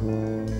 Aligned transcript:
Goedemiddag, 0.00 0.59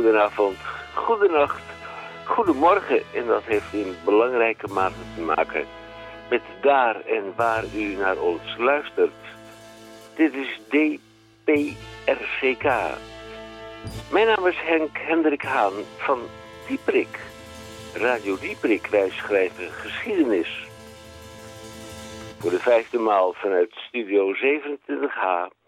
goedenavond, 0.00 0.56
goedenacht, 0.94 1.62
goedemorgen. 2.24 3.02
En 3.14 3.26
dat 3.26 3.42
heeft 3.44 3.72
in 3.72 3.96
belangrijke 4.04 4.66
mate 4.66 4.94
te 5.14 5.20
maken 5.20 5.66
met 6.30 6.40
daar 6.60 7.00
en 7.00 7.32
waar 7.36 7.64
u 7.76 7.94
naar 7.96 8.16
ons 8.16 8.56
luistert. 8.58 9.12
Dit 10.14 10.34
is 10.34 10.60
DPRCK. 10.68 12.64
Mijn 14.12 14.26
naam 14.26 14.46
is 14.46 14.58
Henk 14.58 14.98
Hendrik 14.98 15.42
Haan 15.42 15.72
van 15.98 16.20
Dieprik. 16.68 17.18
Radio 17.94 18.38
Dieprik, 18.38 18.86
wij 18.86 19.10
schrijven 19.10 19.70
geschiedenis. 19.70 20.68
Voor 22.38 22.50
de 22.50 22.58
vijfde 22.58 22.98
maal 22.98 23.32
vanuit 23.32 23.70
Studio 23.72 24.34
27H 24.34 25.59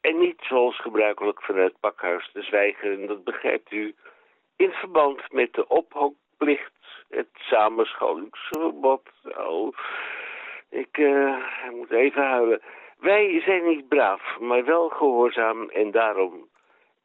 en 0.00 0.18
niet 0.18 0.40
zoals 0.40 0.80
gebruikelijk 0.80 1.42
vanuit 1.42 1.80
Pakhuis 1.80 2.30
te 2.32 2.42
zwijgen, 2.42 3.06
dat 3.06 3.24
begrijpt 3.24 3.72
u, 3.72 3.94
in 4.56 4.70
verband 4.70 5.32
met 5.32 5.54
de 5.54 5.68
ophokplicht, 5.68 6.72
het 7.08 7.28
samenscholingsverbod. 7.32 9.10
Oh, 9.36 9.76
ik 10.70 10.98
moet 11.70 11.90
even 11.90 12.22
huilen. 12.22 12.62
Wij 12.98 13.40
zijn 13.40 13.68
niet 13.68 13.88
braaf, 13.88 14.38
maar 14.38 14.64
wel 14.64 14.88
gehoorzaam 14.88 15.70
en 15.70 15.90
daarom, 15.90 16.48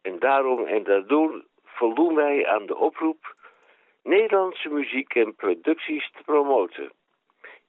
en 0.01 0.19
daarom 0.19 0.65
en 0.65 0.83
daardoor 0.83 1.43
voldoen 1.63 2.15
wij 2.15 2.47
aan 2.47 2.65
de 2.65 2.75
oproep 2.75 3.35
Nederlandse 4.03 4.69
muziek 4.69 5.15
en 5.15 5.35
producties 5.35 6.11
te 6.11 6.23
promoten. 6.23 6.91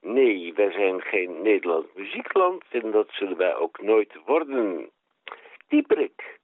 Nee, 0.00 0.54
wij 0.54 0.72
zijn 0.72 1.00
geen 1.00 1.42
Nederlands 1.42 1.88
muziekland 1.94 2.64
en 2.70 2.90
dat 2.90 3.08
zullen 3.10 3.36
wij 3.36 3.56
ook 3.56 3.80
nooit 3.82 4.12
worden. 4.26 4.90
Dieprik. 5.68 6.38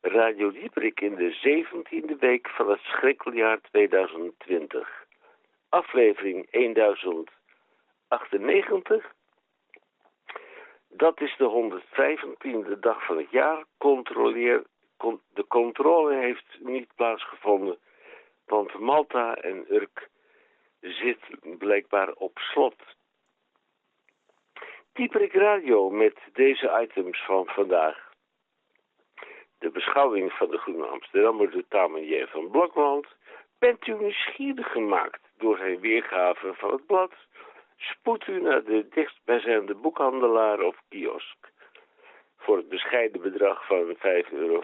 Radio 0.00 0.50
Dieprik 0.50 1.00
in 1.00 1.14
de 1.14 1.34
17e 1.34 2.18
week 2.18 2.48
van 2.48 2.70
het 2.70 2.80
schrikkeljaar 2.80 3.60
2020. 3.60 5.06
Aflevering 5.68 6.50
1098. 6.50 9.12
Dat 10.88 11.20
is 11.20 11.36
de 11.36 11.48
115e 11.48 12.78
dag 12.80 13.04
van 13.04 13.16
het 13.16 13.30
jaar. 13.30 13.64
Controleer, 13.78 14.64
de 15.32 15.46
controle 15.48 16.14
heeft 16.14 16.58
niet 16.58 16.94
plaatsgevonden, 16.94 17.78
want 18.46 18.78
Malta 18.78 19.34
en 19.34 19.64
Urk 19.68 20.08
zit 20.80 21.20
blijkbaar 21.58 22.12
op 22.12 22.38
slot. 22.38 22.82
Dieprik 24.92 25.32
Radio 25.32 25.90
met 25.90 26.18
deze 26.32 26.80
items 26.82 27.24
van 27.24 27.46
vandaag 27.46 28.12
de 29.64 29.70
beschouwing 29.70 30.32
van 30.32 30.50
de 30.50 30.58
Groene 30.58 30.86
Amsterdammer 30.86 31.50
door 31.50 31.64
Tamanier 31.68 32.28
van 32.28 32.50
Blokland, 32.50 33.06
bent 33.58 33.86
u 33.86 33.94
nieuwsgierig 33.94 34.72
gemaakt 34.72 35.20
door 35.38 35.56
zijn 35.56 35.80
weergave 35.80 36.54
van 36.54 36.72
het 36.72 36.86
blad, 36.86 37.12
spoed 37.76 38.26
u 38.26 38.40
naar 38.40 38.64
de 38.64 38.86
dichtstbijzijnde 38.90 39.74
boekhandelaar 39.74 40.60
of 40.60 40.76
kiosk. 40.88 41.36
Voor 42.38 42.56
het 42.56 42.68
bescheiden 42.68 43.20
bedrag 43.20 43.66
van 43.66 43.96
5,45 43.96 44.32
euro 44.32 44.62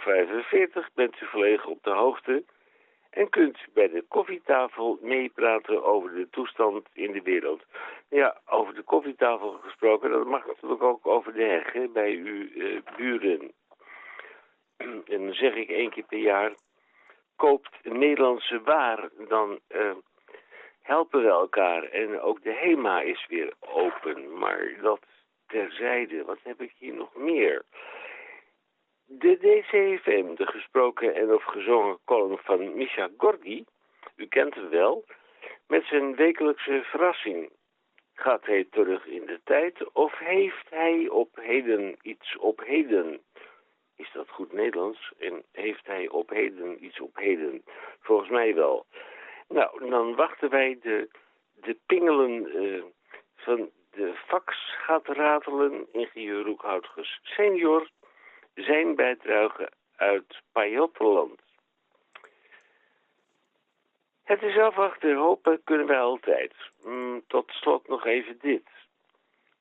bent 0.95 1.21
u 1.21 1.27
volledig 1.27 1.67
op 1.67 1.83
de 1.83 1.91
hoogte 1.91 2.45
en 3.11 3.29
kunt 3.29 3.57
u 3.57 3.71
bij 3.75 3.89
de 3.89 4.05
koffietafel 4.09 4.99
meepraten 5.01 5.85
over 5.85 6.15
de 6.15 6.29
toestand 6.31 6.89
in 6.93 7.13
de 7.13 7.23
wereld. 7.23 7.63
Ja, 8.09 8.41
over 8.47 8.75
de 8.75 8.83
koffietafel 8.83 9.51
gesproken, 9.51 10.11
dat 10.11 10.27
mag 10.27 10.47
natuurlijk 10.47 10.83
ook 10.83 11.07
over 11.07 11.33
de 11.33 11.43
heg 11.43 11.93
bij 11.93 12.13
uw 12.15 12.49
uh, 12.55 12.81
buren 12.97 13.53
en 15.15 15.35
zeg 15.35 15.55
ik 15.55 15.69
één 15.69 15.91
keer 15.91 16.05
per 16.05 16.19
jaar, 16.19 16.53
koopt 17.37 17.71
Nederlandse 17.83 18.61
waar, 18.63 19.09
dan 19.29 19.59
uh, 19.69 19.93
helpen 20.83 21.23
we 21.23 21.29
elkaar. 21.29 21.83
En 21.83 22.21
ook 22.21 22.43
de 22.43 22.53
HEMA 22.53 23.01
is 23.01 23.27
weer 23.29 23.53
open, 23.61 24.39
maar 24.39 24.75
dat 24.83 25.01
terzijde, 25.47 26.25
wat 26.25 26.39
heb 26.43 26.61
ik 26.61 26.73
hier 26.79 26.95
nog 26.95 27.15
meer? 27.15 27.63
De 29.05 29.37
DCFM, 29.37 30.35
de 30.35 30.47
gesproken 30.47 31.15
en 31.15 31.33
of 31.33 31.45
gezongen 31.45 31.99
column 32.05 32.39
van 32.39 32.75
Misha 32.75 33.09
Gorgi, 33.17 33.65
u 34.17 34.27
kent 34.27 34.55
hem 34.55 34.69
wel, 34.69 35.05
met 35.67 35.85
zijn 35.85 36.15
wekelijkse 36.15 36.81
verrassing. 36.85 37.51
Gaat 38.15 38.47
hij 38.47 38.67
terug 38.71 39.07
in 39.07 39.27
de 39.27 39.41
tijd 39.45 39.93
of 39.93 40.19
heeft 40.19 40.71
hij 40.71 41.09
op 41.09 41.29
heden 41.41 41.97
iets 42.03 42.37
op 42.37 42.61
heden? 42.65 43.21
Is 44.01 44.11
dat 44.13 44.29
goed 44.29 44.53
Nederlands? 44.53 45.13
En 45.19 45.43
heeft 45.53 45.87
hij 45.87 46.09
op 46.09 46.31
heden 46.31 46.85
iets 46.85 47.01
op 47.01 47.17
heden? 47.17 47.65
Volgens 48.01 48.31
mij 48.31 48.55
wel. 48.55 48.87
Nou, 49.49 49.89
dan 49.89 50.15
wachten 50.15 50.51
wij 50.51 50.79
de, 50.83 51.09
de 51.55 51.77
pingelen 51.87 52.63
uh, 52.63 52.83
van 53.37 53.71
de 53.91 54.15
fax 54.27 54.77
gaat 54.87 55.07
ratelen. 55.07 55.87
Ingenieur 55.93 56.45
Roekhoutges 56.45 57.21
senior. 57.23 57.91
Zijn 58.55 58.95
bijdrage 58.95 59.71
uit 59.97 60.41
Pajottenland. 60.53 61.41
Het 64.25 64.43
is 64.43 64.59
afwachten, 64.59 65.17
hopen 65.17 65.61
kunnen 65.65 65.87
wij 65.87 66.01
altijd. 66.01 66.55
Mm, 66.83 67.25
tot 67.27 67.51
slot 67.51 67.89
nog 67.89 68.07
even 68.07 68.39
dit. 68.39 68.69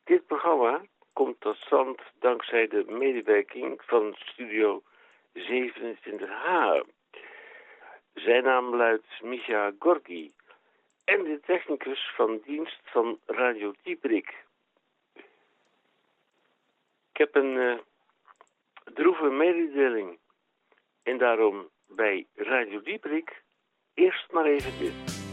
Dit 0.03 0.25
programma 0.25 0.81
komt 1.19 1.41
tot 1.41 1.57
stand 1.57 2.01
dankzij 2.19 2.67
de 2.67 2.83
medewerking 2.87 3.81
van 3.85 4.15
Studio 4.19 4.83
27H. 5.33 6.81
Zijn 8.13 8.43
naam 8.43 8.75
luidt 8.75 9.21
Misha 9.21 9.71
Gorgi 9.79 10.31
en 11.05 11.23
de 11.23 11.39
technicus 11.45 12.11
van 12.15 12.41
dienst 12.45 12.79
van 12.83 13.19
Radio 13.25 13.73
Dieprik. 13.83 14.45
Ik 17.11 17.17
heb 17.17 17.35
een 17.35 17.55
uh, 17.55 17.77
droeve 18.83 19.29
mededeling 19.29 20.17
en 21.03 21.17
daarom 21.17 21.69
bij 21.87 22.27
Radio 22.35 22.81
Dieprik 22.81 23.43
eerst 23.93 24.31
maar 24.31 24.45
even 24.45 24.79
dit. 24.79 25.28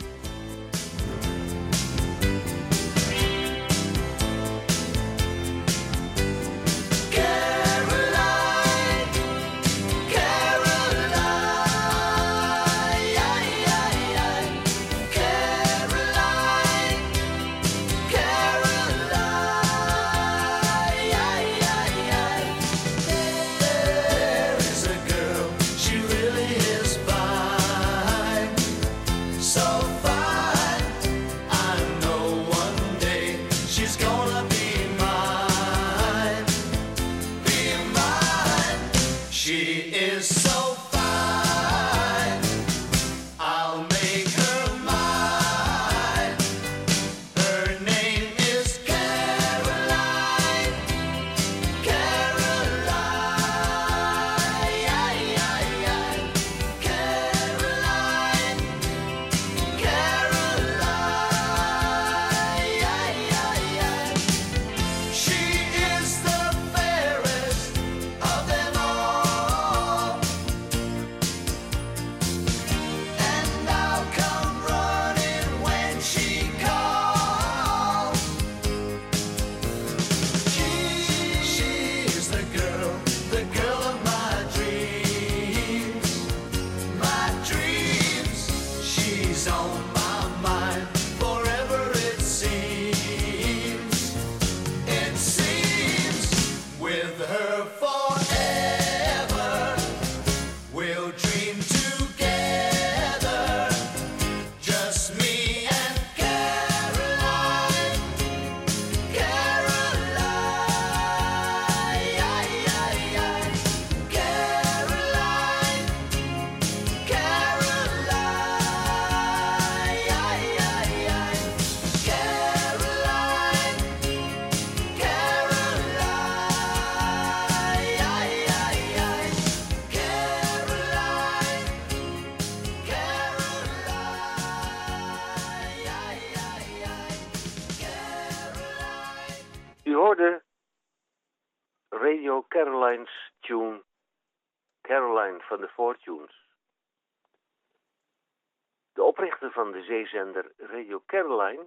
Zeezender 149.86 150.52
Radio 150.56 151.02
Caroline 151.06 151.66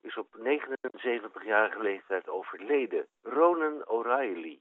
is 0.00 0.16
op 0.16 0.28
79-jarige 0.38 1.82
leeftijd 1.82 2.28
overleden, 2.28 3.06
Ronan 3.22 3.86
O'Reilly. 3.86 4.60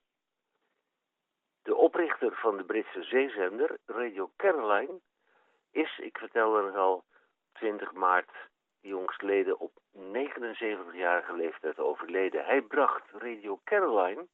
De 1.62 1.76
oprichter 1.76 2.36
van 2.36 2.58
de 2.58 2.64
Britse 2.64 3.04
zeezender 3.04 3.78
Radio 3.86 4.32
Caroline 4.36 5.00
is, 5.72 6.00
ik 6.00 6.18
vertelde 6.18 6.66
het 6.66 6.76
al, 6.76 7.04
20 7.54 7.92
maart 7.92 8.32
jongstleden 8.82 9.60
op 9.60 9.72
79-jarige 9.98 11.36
leeftijd 11.36 11.80
overleden. 11.80 12.46
Hij 12.46 12.62
bracht 12.62 13.12
Radio 13.12 13.60
Caroline 13.64 14.28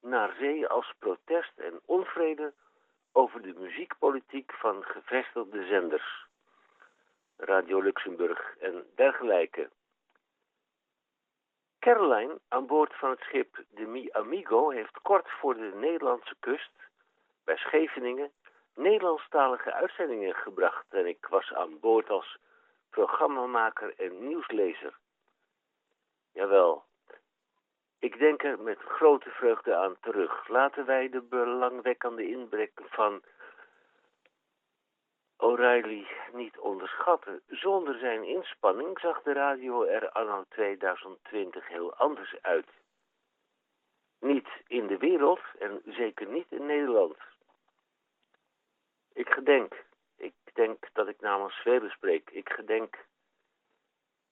naar 0.00 0.34
zee 0.38 0.66
als 0.66 0.92
protest 0.98 1.58
en 1.58 1.80
onvrede 1.84 2.52
over 3.12 3.42
de 3.42 3.52
muziekpolitiek 3.58 4.52
van 4.52 4.82
gevestigde 4.82 5.66
zenders. 5.66 6.26
Radio 7.44 7.80
Luxemburg 7.80 8.56
en 8.60 8.84
dergelijke. 8.94 9.70
Caroline 11.78 12.38
aan 12.48 12.66
boord 12.66 12.94
van 12.94 13.10
het 13.10 13.20
schip 13.20 13.64
de 13.68 13.86
Mi 13.86 14.08
Amigo 14.12 14.70
heeft 14.70 15.00
kort 15.02 15.30
voor 15.30 15.54
de 15.54 15.72
Nederlandse 15.74 16.34
kust, 16.40 16.70
bij 17.44 17.56
Scheveningen, 17.56 18.30
Nederlandstalige 18.74 19.72
uitzendingen 19.72 20.34
gebracht 20.34 20.86
en 20.88 21.06
ik 21.06 21.26
was 21.26 21.52
aan 21.52 21.80
boord 21.80 22.10
als 22.10 22.38
programmamaker 22.90 23.94
en 23.96 24.26
nieuwslezer. 24.28 24.98
Jawel, 26.32 26.84
ik 27.98 28.18
denk 28.18 28.42
er 28.42 28.60
met 28.60 28.78
grote 28.78 29.30
vreugde 29.30 29.76
aan 29.76 29.96
terug. 30.00 30.48
Laten 30.48 30.86
wij 30.86 31.08
de 31.08 31.20
belangwekkende 31.20 32.28
inbrek 32.28 32.80
van 32.84 33.22
O'Reilly 35.42 36.06
niet 36.32 36.58
onderschatten. 36.58 37.42
Zonder 37.48 37.98
zijn 37.98 38.24
inspanning 38.24 39.00
zag 39.00 39.22
de 39.22 39.32
radio 39.32 39.84
er 39.84 40.10
anno 40.10 40.44
2020 40.48 41.68
heel 41.68 41.94
anders 41.94 42.36
uit. 42.42 42.66
Niet 44.20 44.48
in 44.66 44.86
de 44.86 44.98
wereld 44.98 45.40
en 45.58 45.82
zeker 45.84 46.26
niet 46.26 46.46
in 46.48 46.66
Nederland. 46.66 47.16
Ik 49.12 49.28
gedenk, 49.28 49.84
ik 50.16 50.34
denk 50.52 50.88
dat 50.92 51.08
ik 51.08 51.20
namens 51.20 51.54
velen 51.54 51.90
spreek, 51.90 52.30
ik 52.30 52.48
gedenk 52.48 53.06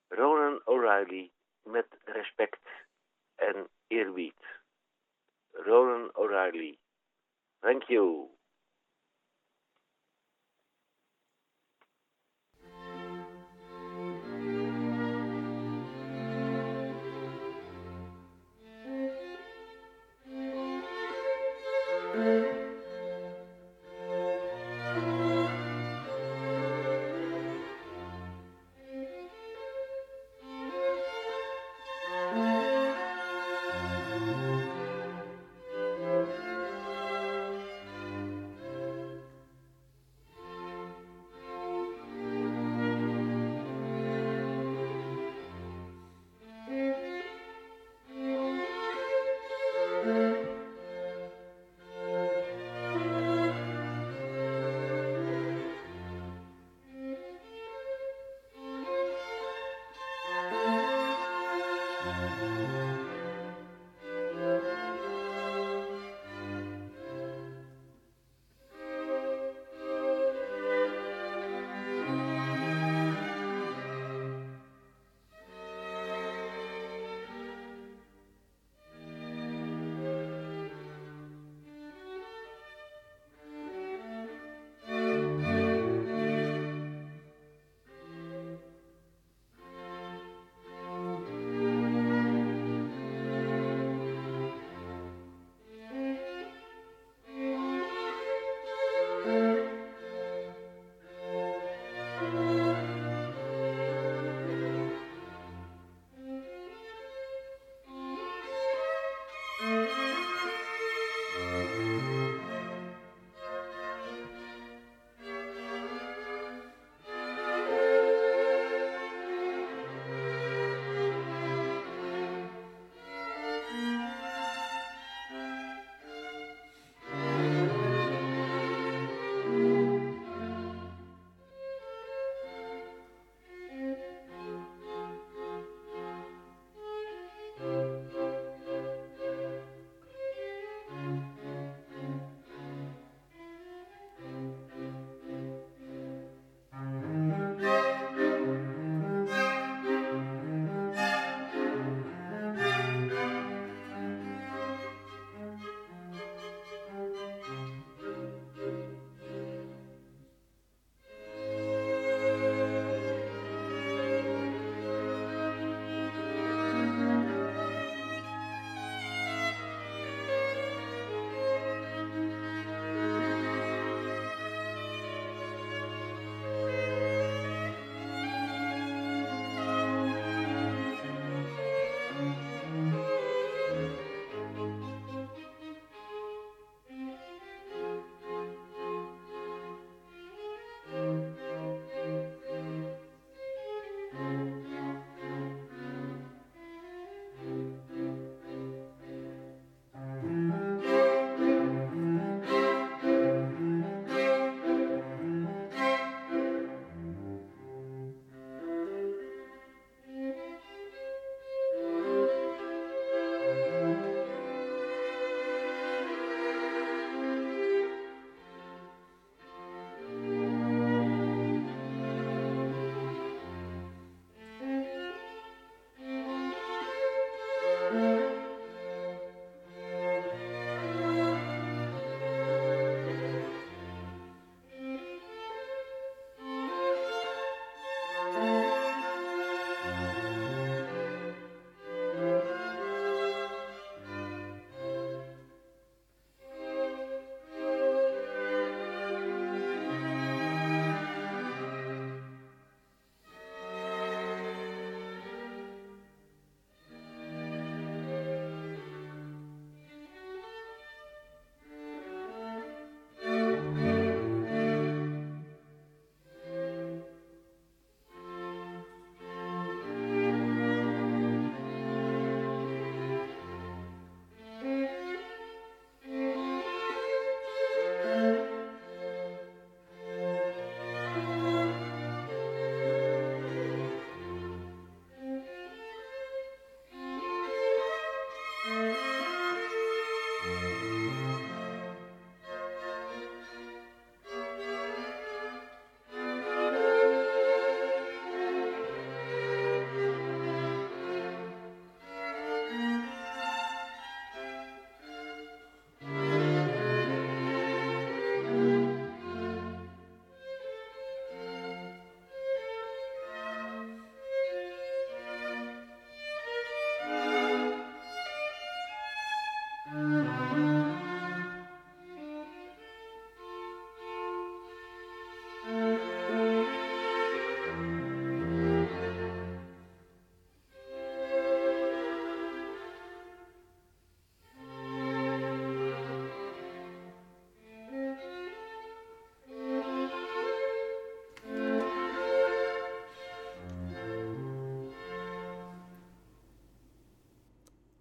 Ronan 0.08 0.60
O'Reilly 0.64 1.30
met 1.62 1.86
respect 2.04 2.68
en 3.36 3.68
eerbied. 3.86 4.44
Ronan 5.52 6.10
O'Reilly. 6.14 6.78
Thank 7.60 7.82
you. 7.82 8.38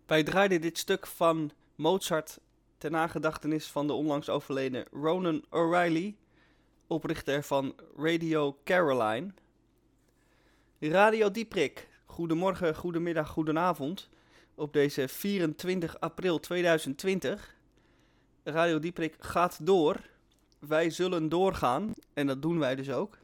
Wij 0.09 0.23
draaiden 0.23 0.61
dit 0.61 0.77
stuk 0.77 1.07
van 1.07 1.51
Mozart 1.75 2.39
ten 2.77 2.91
nagedachtenis 2.91 3.67
van 3.67 3.87
de 3.87 3.93
onlangs 3.93 4.29
overleden 4.29 4.85
Ronan 4.91 5.43
O'Reilly, 5.49 6.15
oprichter 6.87 7.43
van 7.43 7.75
Radio 7.97 8.57
Caroline. 8.63 9.31
Radio 10.79 11.31
Dieprik, 11.31 11.87
goedemorgen, 12.05 12.75
goedemiddag, 12.75 13.29
goedenavond 13.29 14.09
op 14.55 14.73
deze 14.73 15.07
24 15.07 15.99
april 15.99 16.39
2020. 16.39 17.55
Radio 18.43 18.79
Dieprik 18.79 19.15
gaat 19.19 19.65
door. 19.65 19.95
Wij 20.59 20.89
zullen 20.89 21.29
doorgaan 21.29 21.93
en 22.13 22.27
dat 22.27 22.41
doen 22.41 22.59
wij 22.59 22.75
dus 22.75 22.89
ook. 22.89 23.17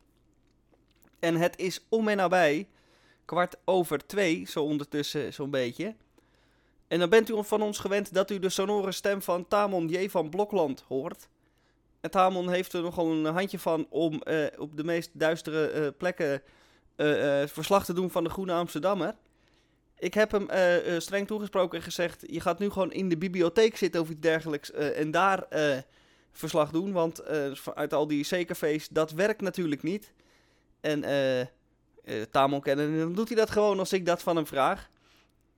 En 1.20 1.36
het 1.36 1.58
is 1.58 1.86
om 1.90 2.08
en 2.08 2.18
nabij 2.18 2.68
kwart 3.26 3.56
over 3.64 4.08
twee, 4.08 4.46
zo 4.48 4.64
ondertussen 4.64 5.34
zo'n 5.34 5.50
beetje. 5.50 5.96
En 6.88 7.00
dan 7.00 7.10
bent 7.10 7.30
u 7.30 7.44
van 7.44 7.62
ons 7.62 7.80
gewend 7.80 8.14
dat 8.14 8.32
u 8.32 8.40
de 8.40 8.50
sonore 8.50 8.92
stem 8.92 9.22
van 9.22 9.48
Tamon 9.48 9.88
J. 9.88 10.10
van 10.10 10.30
Blokland 10.30 10.84
hoort. 10.88 11.28
En 12.02 12.12
Tamon 12.12 12.50
heeft 12.50 12.74
er 12.74 12.82
nogal 12.82 13.12
een 13.12 13.26
handje 13.26 13.60
van 13.60 13.88
om 13.90 14.22
uh, 14.24 14.46
op 14.58 14.78
de 14.78 14.84
meest 14.84 15.10
duistere 15.14 15.74
uh, 15.74 15.88
plekken 15.98 16.42
uh, 16.98 17.44
verslag 17.46 17.86
te 17.86 17.94
doen 17.94 18.12
van 18.12 18.24
de 18.24 18.30
Groene 18.30 18.54
Amsterdammer. 18.54 19.16
Ik 19.98 20.14
heb 20.14 20.32
hem 20.32 20.48
streng 21.02 21.28
toegesproken 21.28 21.78
en 21.78 21.84
gezegd: 21.84 22.24
je 22.28 22.40
gaat 22.40 22.60
nu 22.60 22.70
gewoon 22.70 22.92
in 22.92 23.10
de 23.10 23.18
bibliotheek 23.18 23.78
zitten 23.78 24.02
of 24.02 24.10
iets 24.10 24.20
dergelijks 24.20 24.72
en 24.72 25.12
daar 25.12 25.48
verslag 26.32 26.72
doen. 26.72 26.92
Want 26.92 27.26
uit 27.76 27.94
al 27.94 28.08
die 28.08 28.26
C-cafés, 28.26 28.88
dat 28.88 29.12
werkt 29.12 29.42
natuurlijk 29.42 29.84
niet. 29.84 30.14
En 30.82 31.04
Tamon 32.32 32.62
kennen, 32.62 32.98
dan 32.98 33.14
doet 33.14 33.28
hij 33.28 33.38
dat 33.38 33.50
gewoon 33.50 33.80
als 33.80 33.94
ik 33.94 34.06
dat 34.06 34.22
van 34.22 34.36
hem 34.36 34.48
vraag. 34.48 34.90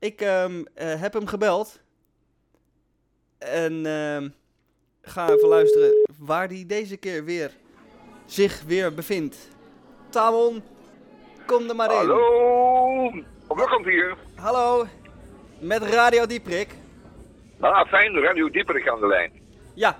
Ik 0.00 0.20
um, 0.20 0.58
uh, 0.58 0.64
heb 1.00 1.12
hem 1.12 1.26
gebeld. 1.26 1.80
En 3.38 3.72
uh, 3.72 4.30
ga 5.02 5.28
even 5.30 5.48
luisteren 5.48 6.06
waar 6.18 6.48
hij 6.48 6.64
deze 6.66 6.96
keer 6.96 7.24
weer 7.24 7.50
zich 8.26 8.62
weer 8.66 8.94
bevindt. 8.94 9.48
Tamon, 10.10 10.62
kom 11.46 11.68
er 11.68 11.76
maar 11.76 11.90
in. 11.90 11.96
Hallo, 11.96 13.10
welkom 13.48 13.84
hier. 13.84 14.16
Hallo, 14.34 14.86
met 15.58 15.82
Radio 15.82 16.26
Dieprik. 16.26 16.74
Ah, 17.60 17.88
fijn, 17.88 18.20
Radio 18.20 18.50
Dieprik 18.50 18.88
aan 18.88 19.00
de 19.00 19.06
lijn. 19.06 19.32
Ja, 19.74 19.96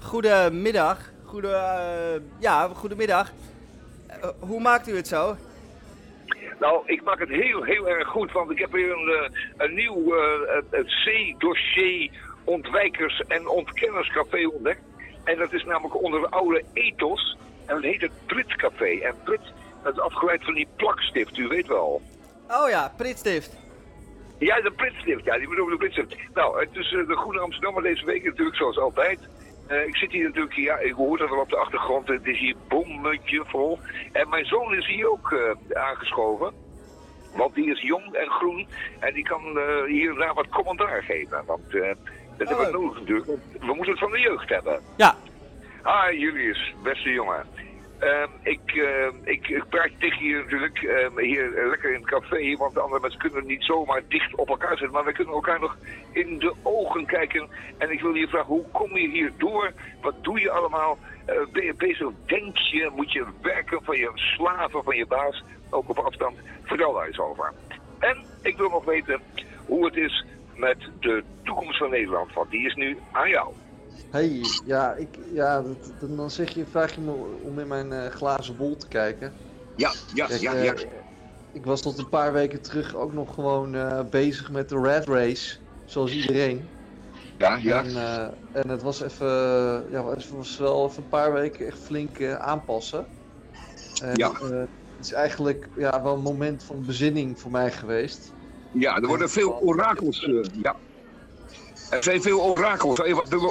goedemiddag. 0.00 1.12
Goede, 1.24 1.48
uh, 1.48 2.40
ja, 2.40 2.68
goedemiddag. 2.68 3.32
Uh, 4.08 4.28
hoe 4.38 4.60
maakt 4.60 4.88
u 4.88 4.96
het 4.96 5.08
zo? 5.08 5.36
Nou, 6.60 6.82
ik 6.86 7.02
maak 7.02 7.18
het 7.18 7.28
heel, 7.28 7.62
heel 7.62 7.88
erg 7.88 8.08
goed, 8.08 8.32
want 8.32 8.50
ik 8.50 8.58
heb 8.58 8.72
weer 8.72 8.92
een, 8.92 9.08
eh, 9.08 9.66
een 9.66 9.74
nieuw 9.74 10.14
uh, 10.14 10.80
C-dossier 11.04 12.10
ontwijkers- 12.44 13.22
en 13.28 13.48
ontkennerscafé 13.48 14.46
ontdekt. 14.46 14.82
En 15.24 15.38
dat 15.38 15.52
is 15.52 15.64
namelijk 15.64 16.02
onder 16.02 16.20
de 16.20 16.28
oude 16.28 16.64
ethos. 16.72 17.36
En 17.66 17.74
dat 17.74 17.84
heet 17.84 18.00
het 18.00 18.12
Pritcafé. 18.26 18.98
En 19.00 19.14
Prit, 19.24 19.40
dat 19.82 19.92
is 19.92 20.00
afgeleid 20.00 20.44
van 20.44 20.54
die 20.54 20.68
plakstift, 20.76 21.38
u 21.38 21.48
weet 21.48 21.66
wel. 21.66 22.02
Oh 22.48 22.68
ja, 22.68 22.92
Pritstift. 22.96 23.56
Ja, 24.38 24.60
de 24.60 24.70
Pritstift, 24.70 25.24
ja, 25.24 25.38
die 25.38 25.48
bedoel 25.48 25.68
de 25.68 25.76
Pritstift. 25.76 26.16
Nou, 26.34 26.60
het 26.60 26.76
is 26.76 26.90
de 26.90 27.16
Groene 27.16 27.40
Amsterdammer 27.40 27.82
deze 27.82 28.04
week 28.04 28.24
natuurlijk 28.24 28.56
zoals 28.56 28.78
altijd. 28.78 29.18
Uh, 29.70 29.86
ik 29.86 29.96
zit 29.96 30.12
hier 30.12 30.24
natuurlijk, 30.24 30.54
ja, 30.54 30.78
ik 30.78 30.92
hoor 30.92 31.18
dat 31.18 31.28
wel 31.28 31.40
op 31.40 31.48
de 31.48 31.56
achtergrond. 31.56 32.08
Het 32.08 32.26
is 32.26 32.38
hier 32.38 32.54
bommetje 32.68 33.44
vol. 33.46 33.78
En 34.12 34.28
mijn 34.28 34.46
zoon 34.46 34.74
is 34.74 34.86
hier 34.86 35.10
ook 35.10 35.30
uh, 35.30 35.76
aangeschoven. 35.82 36.52
Want 37.36 37.54
die 37.54 37.70
is 37.70 37.80
jong 37.80 38.14
en 38.14 38.30
groen. 38.30 38.68
En 39.00 39.14
die 39.14 39.24
kan 39.24 39.42
uh, 39.56 39.84
hier 39.86 40.14
daar 40.14 40.34
wat 40.34 40.48
commentaar 40.48 41.02
geven. 41.02 41.44
Want 41.46 41.70
dat 42.36 42.48
hebben 42.48 42.66
we 42.66 42.72
nodig 42.72 42.98
natuurlijk. 42.98 43.26
We 43.60 43.74
moeten 43.74 43.90
het 43.90 43.98
van 43.98 44.10
de 44.10 44.20
jeugd 44.20 44.48
hebben. 44.48 44.80
Ja. 44.96 45.16
Ah, 45.82 46.12
Julius, 46.12 46.74
beste 46.82 47.10
jongen. 47.10 47.46
Uh, 48.00 48.26
ik, 48.42 48.74
uh, 48.74 49.06
ik, 49.24 49.48
ik 49.48 49.68
praat 49.68 49.90
tegen 49.98 50.18
hier 50.18 50.36
natuurlijk 50.36 50.82
uh, 50.82 51.16
hier 51.16 51.68
lekker 51.70 51.92
in 51.92 52.00
het 52.00 52.10
café, 52.10 52.56
want 52.56 52.74
de 52.74 52.80
andere 52.80 53.00
mensen 53.00 53.20
kunnen 53.20 53.46
niet 53.46 53.64
zomaar 53.64 54.02
dicht 54.08 54.34
op 54.34 54.48
elkaar 54.48 54.76
zitten, 54.76 54.90
maar 54.90 55.04
we 55.04 55.12
kunnen 55.12 55.34
elkaar 55.34 55.60
nog 55.60 55.76
in 56.12 56.38
de 56.38 56.54
ogen 56.62 57.06
kijken. 57.06 57.48
En 57.78 57.90
ik 57.90 58.00
wil 58.00 58.14
je 58.14 58.28
vragen, 58.28 58.46
hoe 58.46 58.70
kom 58.72 58.96
je 58.96 59.08
hier 59.08 59.32
door? 59.38 59.72
Wat 60.00 60.24
doe 60.24 60.40
je 60.40 60.50
allemaal? 60.50 60.98
Uh, 61.28 61.52
ben 61.52 61.88
je? 61.88 62.12
Denk 62.26 62.56
je? 62.56 62.90
Moet 62.94 63.12
je 63.12 63.26
werken 63.42 63.84
van 63.84 63.96
je 63.96 64.10
slaven, 64.14 64.84
van 64.84 64.96
je 64.96 65.06
baas, 65.06 65.44
ook 65.70 65.88
op 65.88 65.98
afstand? 65.98 66.38
Vertel 66.62 66.92
daar 66.92 67.06
eens 67.06 67.20
over. 67.20 67.52
En 67.98 68.24
ik 68.42 68.56
wil 68.56 68.68
nog 68.68 68.84
weten 68.84 69.20
hoe 69.66 69.84
het 69.84 69.96
is 69.96 70.24
met 70.56 70.88
de 71.00 71.24
toekomst 71.42 71.78
van 71.78 71.90
Nederland, 71.90 72.32
want 72.32 72.50
die 72.50 72.66
is 72.66 72.74
nu 72.74 72.98
aan 73.12 73.28
jou. 73.28 73.54
Hey, 74.10 74.40
ja, 74.64 74.94
ik, 74.94 75.18
ja 75.32 75.62
dat, 75.62 75.92
dan 75.98 76.30
zeg 76.30 76.54
je, 76.54 76.66
vraag 76.66 76.94
je 76.94 77.00
me 77.00 77.12
om 77.42 77.58
in 77.58 77.68
mijn 77.68 77.92
uh, 77.92 78.06
glazen 78.06 78.56
bol 78.56 78.76
te 78.76 78.88
kijken. 78.88 79.34
Ja, 79.74 79.92
ja, 80.14 80.26
Kijk, 80.26 80.40
ja, 80.40 80.54
uh, 80.54 80.64
ja. 80.64 80.74
Ik 81.52 81.64
was 81.64 81.82
tot 81.82 81.98
een 81.98 82.08
paar 82.08 82.32
weken 82.32 82.62
terug 82.62 82.94
ook 82.94 83.12
nog 83.12 83.34
gewoon 83.34 83.74
uh, 83.74 84.00
bezig 84.10 84.50
met 84.50 84.68
de 84.68 84.80
Red 84.80 85.06
Race, 85.06 85.58
zoals 85.84 86.12
iedereen. 86.12 86.70
Ja, 87.36 87.56
ja. 87.56 87.84
En, 87.84 87.96
en 88.52 88.68
het 88.68 88.82
was 88.82 89.00
even, 89.00 89.26
ja, 89.90 90.08
het 90.08 90.28
was 90.28 90.56
wel 90.56 90.86
even 90.86 91.02
een 91.02 91.08
paar 91.08 91.32
weken 91.32 91.66
echt 91.66 91.78
flink 91.78 92.24
aanpassen. 92.24 93.06
En, 94.02 94.16
ja. 94.16 94.32
het 94.32 94.70
is 94.98 95.12
eigenlijk 95.12 95.68
ja, 95.74 96.02
wel 96.02 96.14
een 96.14 96.22
moment 96.22 96.64
van 96.64 96.86
bezinning 96.86 97.40
voor 97.40 97.50
mij 97.50 97.72
geweest. 97.72 98.32
Ja, 98.70 98.96
er 98.96 99.06
worden 99.06 99.30
veel 99.30 99.60
orakels, 99.60 100.28
ja. 100.62 100.80
Er 101.96 102.02
zijn 102.02 102.22
veel 102.22 102.40
orakels, 102.40 103.00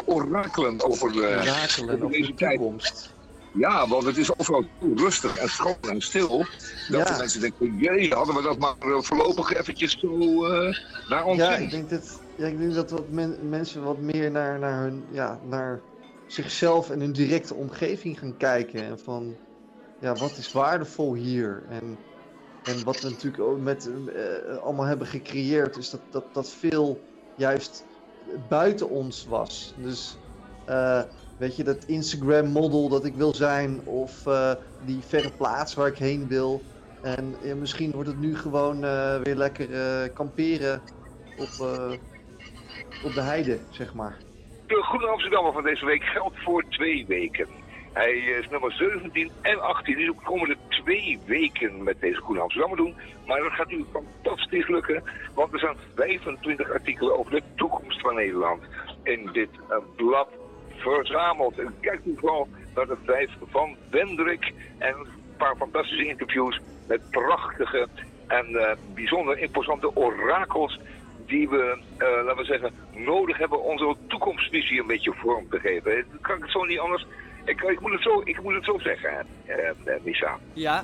orakelen 0.06 0.84
over, 0.84 1.16
uh, 1.16 1.24
orakelen 1.24 1.90
over 1.92 2.10
deze 2.10 2.34
de 2.34 2.34
toekomst. 2.34 3.14
Ja, 3.54 3.88
want 3.88 4.04
het 4.04 4.18
is 4.18 4.38
overal 4.38 4.66
rustig 4.96 5.38
en 5.38 5.50
schoon 5.50 5.76
en 5.82 6.02
stil. 6.02 6.38
Dat 6.38 6.48
ja. 6.88 7.04
de 7.04 7.18
mensen 7.18 7.42
denken, 7.42 7.78
jee, 7.78 8.14
hadden 8.14 8.36
we 8.36 8.42
dat 8.42 8.58
maar 8.58 8.76
voorlopig 8.80 9.54
eventjes 9.54 10.00
zo 10.00 10.18
uh, 10.18 10.78
naar 11.10 11.26
ons 11.26 11.38
ja, 11.38 11.56
ik 11.56 11.70
denk 11.70 11.90
dat, 11.90 12.20
ja, 12.36 12.48
ik 12.48 12.58
denk 12.58 12.74
dat 12.74 12.92
wat 12.92 13.10
men, 13.10 13.50
mensen 13.50 13.84
wat 13.84 13.98
meer 13.98 14.32
naar, 14.32 14.60
naar, 14.60 14.82
hun, 14.82 15.04
ja, 15.12 15.40
naar 15.50 15.82
zichzelf 16.28 16.90
en 16.90 17.00
hun 17.00 17.12
directe 17.12 17.54
omgeving 17.54 18.20
gaan 18.20 18.38
kijken. 18.38 18.84
En 18.84 19.00
van, 19.00 19.36
ja, 20.00 20.14
wat 20.14 20.38
is 20.38 20.52
waardevol 20.52 21.14
hier? 21.14 21.64
En, 21.70 21.98
en 22.64 22.84
wat 22.84 23.02
we 23.02 23.10
natuurlijk 23.10 23.44
ook 23.44 23.60
met, 23.60 23.90
uh, 24.16 24.58
allemaal 24.58 24.86
hebben 24.86 25.08
gecreëerd, 25.08 25.78
is 25.78 25.90
dat, 25.90 26.02
dat, 26.10 26.24
dat 26.32 26.50
veel 26.50 27.02
juist 27.36 27.84
buiten 28.50 28.90
ons 28.90 29.26
was. 29.26 29.74
Dus 29.78 30.18
uh, 30.70 31.02
weet 31.38 31.56
je, 31.56 31.64
dat 31.64 31.86
Instagram 31.86 32.48
model 32.48 32.90
dat 32.90 33.06
ik 33.06 33.16
wil 33.16 33.34
zijn 33.34 33.82
of 33.86 34.26
uh, 34.26 34.52
die 34.86 35.00
verre 35.02 35.32
plaats 35.32 35.74
waar 35.74 35.88
ik 35.88 35.98
heen 35.98 36.28
wil. 36.28 36.62
En 37.02 37.36
misschien 37.60 37.92
wordt 37.92 38.10
het 38.10 38.20
nu 38.20 38.36
gewoon 38.36 38.84
uh, 38.84 39.22
weer 39.22 39.36
lekker 39.36 40.10
kamperen 40.10 40.82
op, 41.38 41.68
op 43.04 43.14
de 43.14 43.22
heide, 43.22 43.60
zeg 43.70 43.94
maar. 43.94 44.18
De 44.68 44.82
Groene 44.82 45.08
Amsterdammer 45.08 45.54
van 45.54 45.64
deze 45.64 45.86
week 45.86 46.04
geldt 46.04 46.44
voor 46.44 46.64
twee 46.70 47.06
weken. 47.08 47.48
Hij 47.94 48.14
is 48.14 48.50
nummer 48.50 48.72
17 48.72 49.32
en 49.42 49.62
18. 49.62 49.96
Dus 49.96 50.08
we 50.08 50.16
komen 50.24 50.50
er 50.50 50.58
twee 50.70 51.20
weken 51.26 51.84
met 51.84 52.00
deze 52.00 52.22
Groene 52.22 52.42
Amsterdammer 52.42 52.78
doen. 52.78 52.96
Maar 53.26 53.42
dat 53.42 53.52
gaat 53.52 53.68
nu 53.68 53.86
fantastisch 53.92 54.68
lukken. 54.68 55.04
Want 55.34 55.54
er 55.54 55.60
zijn 55.60 55.78
25 55.96 56.72
artikelen 56.72 57.20
over 57.20 57.32
de 57.32 57.44
toekomst 57.56 58.02
van 58.02 58.16
Nederland 58.16 58.62
in 59.04 59.30
dit 59.34 59.50
uh, 59.70 59.78
blad 59.96 60.28
verzameld. 60.76 61.60
En 61.60 61.76
kijk 61.82 62.06
nu 62.06 62.14
vooral 62.18 62.48
naar 62.76 62.88
de 62.88 62.98
vijf 63.06 63.32
van 63.50 63.76
Wendrik. 63.90 64.54
En 64.78 64.96
een 64.96 65.08
paar 65.38 65.56
fantastische 65.56 66.08
interviews 66.08 66.60
met 66.88 67.10
prachtige 67.10 67.88
en 68.28 68.50
uh, 68.50 68.72
bijzonder 68.94 69.38
imposante 69.38 69.96
orakels 69.96 70.80
die 71.26 71.50
we, 71.50 71.78
laten 71.98 72.36
we 72.36 72.46
zeggen, 72.46 72.72
nodig 72.92 73.38
hebben 73.38 73.64
om 73.64 73.70
onze 73.70 73.96
toekomstvisie 74.08 74.80
een 74.80 74.88
beetje 74.88 75.14
vorm 75.14 75.50
te 75.50 75.60
geven. 75.60 76.06
Dat 76.12 76.22
kan 76.22 76.36
ik 76.36 76.42
het 76.42 76.52
zo 76.52 76.64
niet 76.64 76.80
anders 76.80 77.06
ik, 77.46 77.62
ik, 77.62 77.80
moet 77.80 77.92
het 77.92 78.02
zo, 78.02 78.22
ik 78.24 78.42
moet 78.42 78.54
het 78.54 78.64
zo 78.64 78.78
zeggen, 78.78 79.26
uh, 79.48 79.56
uh, 79.86 79.94
Misa. 80.04 80.40
Ja? 80.54 80.84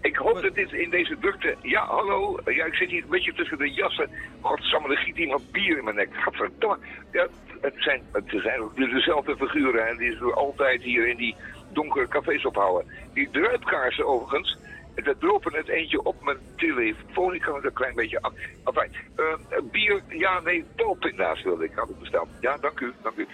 Ik 0.00 0.16
hoop 0.16 0.42
dat 0.42 0.54
dit 0.54 0.72
in 0.72 0.90
deze 0.90 1.18
drukte... 1.18 1.56
Ja, 1.62 1.86
hallo. 1.86 2.38
Ja, 2.44 2.64
ik 2.64 2.74
zit 2.74 2.90
hier 2.90 3.02
een 3.02 3.08
beetje 3.08 3.32
tussen 3.32 3.58
de 3.58 3.70
jassen. 3.70 4.10
Godsamme, 4.40 4.88
er 4.88 4.96
giet 4.96 5.16
iemand 5.16 5.50
bier 5.50 5.78
in 5.78 5.84
mijn 5.84 5.96
nek. 5.96 6.08
Gadverdamme. 6.12 6.78
Ja, 7.12 7.26
het 7.60 7.74
zijn, 7.76 8.02
het 8.12 8.24
zijn 8.26 8.62
dezelfde 8.74 9.36
figuren. 9.36 9.88
En 9.88 9.96
die 9.96 10.16
zullen 10.16 10.34
altijd 10.34 10.82
hier 10.82 11.08
in 11.08 11.16
die 11.16 11.34
donkere 11.72 12.08
cafés 12.08 12.44
ophouden. 12.44 12.92
Die 13.12 13.30
druipkaarsen 13.30 14.06
overigens... 14.06 14.58
Het 14.94 15.22
lopen 15.22 15.54
het 15.54 15.68
eentje 15.68 16.02
op 16.02 16.22
mijn 16.22 16.38
telefoon. 16.56 17.34
Ik 17.34 17.40
kan 17.40 17.54
het 17.54 17.64
een 17.64 17.72
klein 17.72 17.94
beetje 17.94 18.22
af. 18.22 18.32
Enfin, 18.64 18.92
ehm, 19.16 19.68
bier, 19.70 20.02
ja, 20.08 20.40
nee, 20.40 20.64
taalpinda's 20.76 21.42
wilde 21.42 21.64
ik, 21.64 21.72
had 21.74 21.98
besteld. 21.98 22.28
Ja, 22.40 22.56
dank 22.56 22.80
u, 22.80 22.92
dank 23.02 23.16
u. 23.16 23.26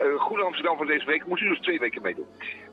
Uh, 0.00 0.44
Amsterdam 0.44 0.76
van 0.76 0.86
deze 0.86 1.06
week 1.06 1.26
moet 1.26 1.40
u 1.40 1.48
dus 1.48 1.60
twee 1.60 1.78
weken 1.78 2.02
meedoen. 2.02 2.26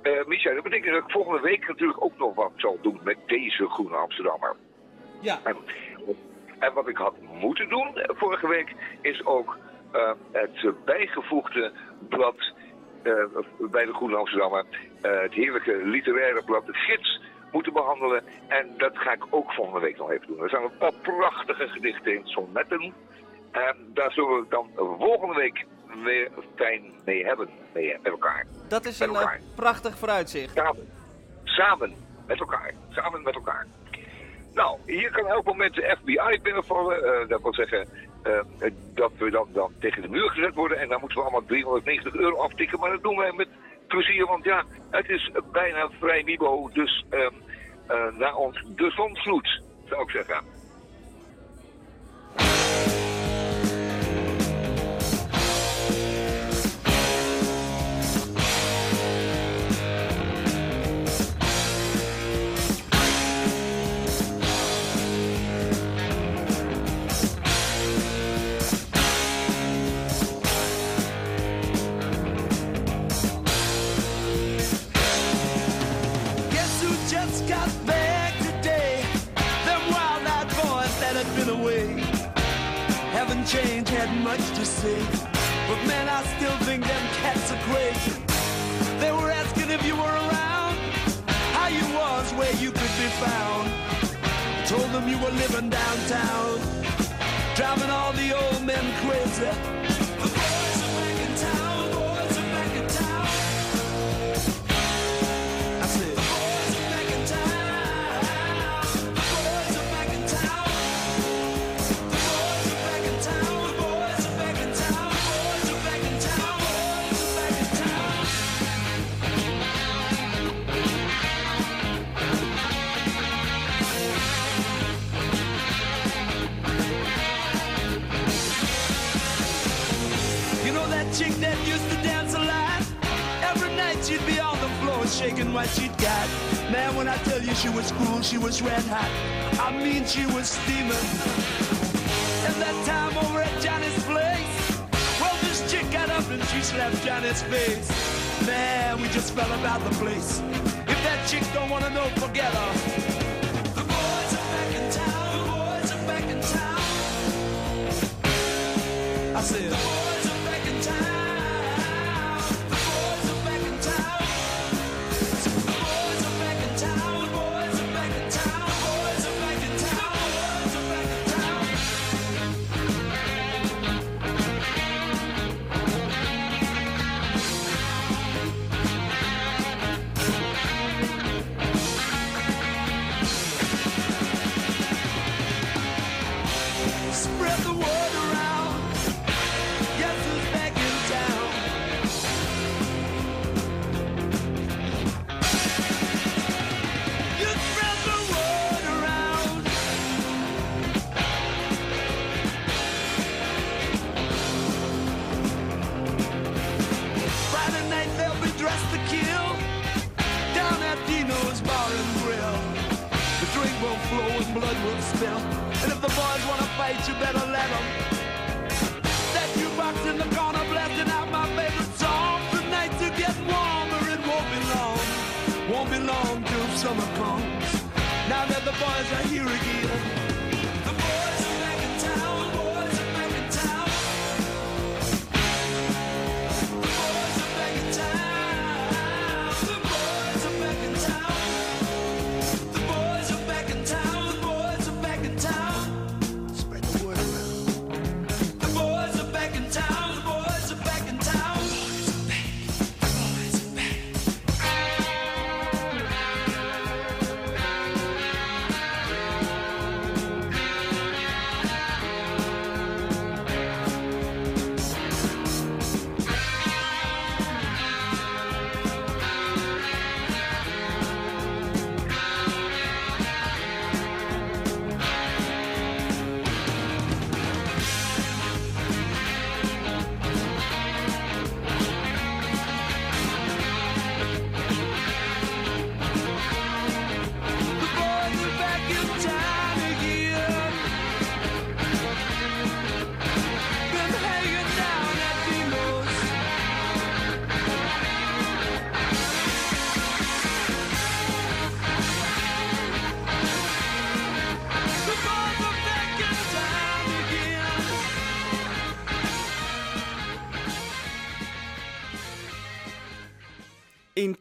Uh, 0.03 0.25
Michel, 0.25 0.53
dat 0.53 0.63
betekent 0.63 0.93
dat 0.93 1.03
ik 1.03 1.11
volgende 1.11 1.41
week 1.41 1.67
natuurlijk 1.67 2.03
ook 2.03 2.17
nog 2.17 2.35
wat 2.35 2.51
zal 2.55 2.77
doen 2.81 2.99
met 3.03 3.17
deze 3.25 3.69
Groene 3.69 3.95
Amsterdammer. 3.95 4.55
Ja. 5.21 5.39
En, 5.43 6.73
wat 6.73 6.87
ik 6.87 6.97
had 6.97 7.15
moeten 7.21 7.69
doen 7.69 7.87
vorige 8.07 8.47
week 8.47 8.75
is 9.01 9.25
ook 9.25 9.57
ehm, 9.91 10.15
het 10.31 10.85
bijgevoegde 10.85 11.71
blad 12.09 12.53
eh, 13.03 13.13
bij 13.59 13.85
de 13.85 13.93
Groene 13.93 14.15
Amsterdammer. 14.15 14.65
het 15.01 15.33
heerlijke 15.33 15.81
literaire 15.85 16.43
blad, 16.43 16.65
de 16.65 16.73
gids 16.73 17.21
moeten 17.53 17.73
behandelen. 17.73 18.23
En 18.47 18.73
dat 18.77 18.97
ga 18.97 19.13
ik 19.13 19.25
ook 19.29 19.51
volgende 19.51 19.79
week 19.79 19.97
nog 19.97 20.11
even 20.11 20.27
doen. 20.27 20.39
We 20.39 20.49
zijn 20.49 20.63
een 20.63 20.77
paar 20.77 20.93
prachtige 21.01 21.67
gedichten 21.67 22.15
in 22.15 22.27
sonnetten. 22.27 22.93
En 23.51 23.75
daar 23.93 24.11
zullen 24.11 24.39
we 24.39 24.45
dan 24.49 24.69
volgende 24.99 25.35
week 25.35 25.65
weer 26.03 26.29
fijn 26.55 26.83
mee 27.05 27.25
hebben, 27.25 27.49
met 27.73 27.99
elkaar. 28.03 28.45
Dat 28.67 28.85
is 28.85 28.99
een 28.99 29.15
eh, 29.15 29.31
prachtig 29.55 29.97
vooruitzicht. 29.97 30.61
Samen. 31.43 31.95
Met 32.27 32.39
elkaar. 32.39 32.73
Samen 32.89 33.23
met 33.23 33.35
elkaar. 33.35 33.67
Nou, 34.53 34.77
hier 34.85 35.11
kan 35.11 35.27
elk 35.27 35.45
moment 35.45 35.73
de 35.73 35.95
FBI 35.99 36.39
binnenvallen. 36.41 37.03
Eh, 37.03 37.27
dat 37.27 37.41
wil 37.41 37.53
zeggen 37.53 37.87
eh, 38.23 38.71
dat 38.93 39.11
we 39.17 39.29
dan, 39.53 39.71
tegen 39.79 40.01
de 40.01 40.07
muur 40.07 40.29
gezet 40.29 40.53
worden. 40.53 40.79
En 40.79 40.89
dan 40.89 40.99
moeten 40.99 41.17
we 41.17 41.23
allemaal 41.23 41.45
390 41.45 42.15
euro 42.15 42.35
aftikken. 42.35 42.79
Maar 42.79 42.89
dat 42.89 43.03
doen 43.03 43.17
wij 43.17 43.31
met 43.31 43.47
plezier. 43.87 44.25
Want 44.25 44.43
ja, 44.43 44.63
het 44.91 45.09
is 45.09 45.31
bijna 45.51 45.89
vrij 45.99 46.23
Mibo. 46.23 46.69
Dus 46.73 47.05
um, 47.09 47.33
naar 48.17 48.35
ons 48.35 48.63
de 48.75 48.91
zonvloed 48.91 49.61
zou 49.85 50.01
ik 50.01 50.09
zeggen. 50.09 50.62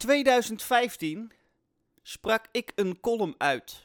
2015 0.02 1.32
sprak 2.02 2.44
ik 2.52 2.72
een 2.74 3.00
column 3.00 3.34
uit. 3.38 3.82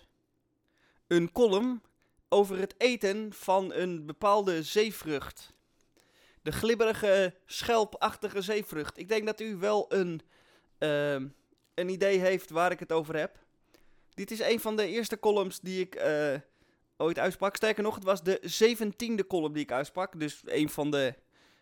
Een 1.07 1.31
column 1.31 1.81
over 2.29 2.57
het 2.57 2.75
eten 2.77 3.33
van 3.33 3.73
een 3.73 4.05
bepaalde 4.05 4.63
zeevrucht. 4.63 5.53
De 6.41 6.51
glibberige, 6.51 7.35
schelpachtige 7.45 8.41
zeevrucht. 8.41 8.97
Ik 8.97 9.09
denk 9.09 9.25
dat 9.25 9.39
u 9.39 9.57
wel 9.57 9.93
een, 9.93 10.21
ehm, 10.77 11.27
een 11.73 11.89
idee 11.89 12.19
heeft 12.19 12.49
waar 12.49 12.71
ik 12.71 12.79
het 12.79 12.91
over 12.91 13.15
heb. 13.17 13.37
Dit 14.13 14.31
is 14.31 14.39
een 14.39 14.59
van 14.59 14.75
de 14.75 14.87
eerste 14.87 15.19
columns 15.19 15.59
die 15.59 15.81
ik 15.81 15.95
eh, 15.95 16.35
ooit 16.97 17.19
uitsprak. 17.19 17.55
Sterker 17.55 17.83
nog, 17.83 17.95
het 17.95 18.03
was 18.03 18.23
de 18.23 18.39
zeventiende 18.41 19.27
column 19.27 19.53
die 19.53 19.63
ik 19.63 19.71
uitsprak. 19.71 20.19
Dus 20.19 20.41
een 20.45 20.69
van 20.69 20.91
de... 20.91 21.13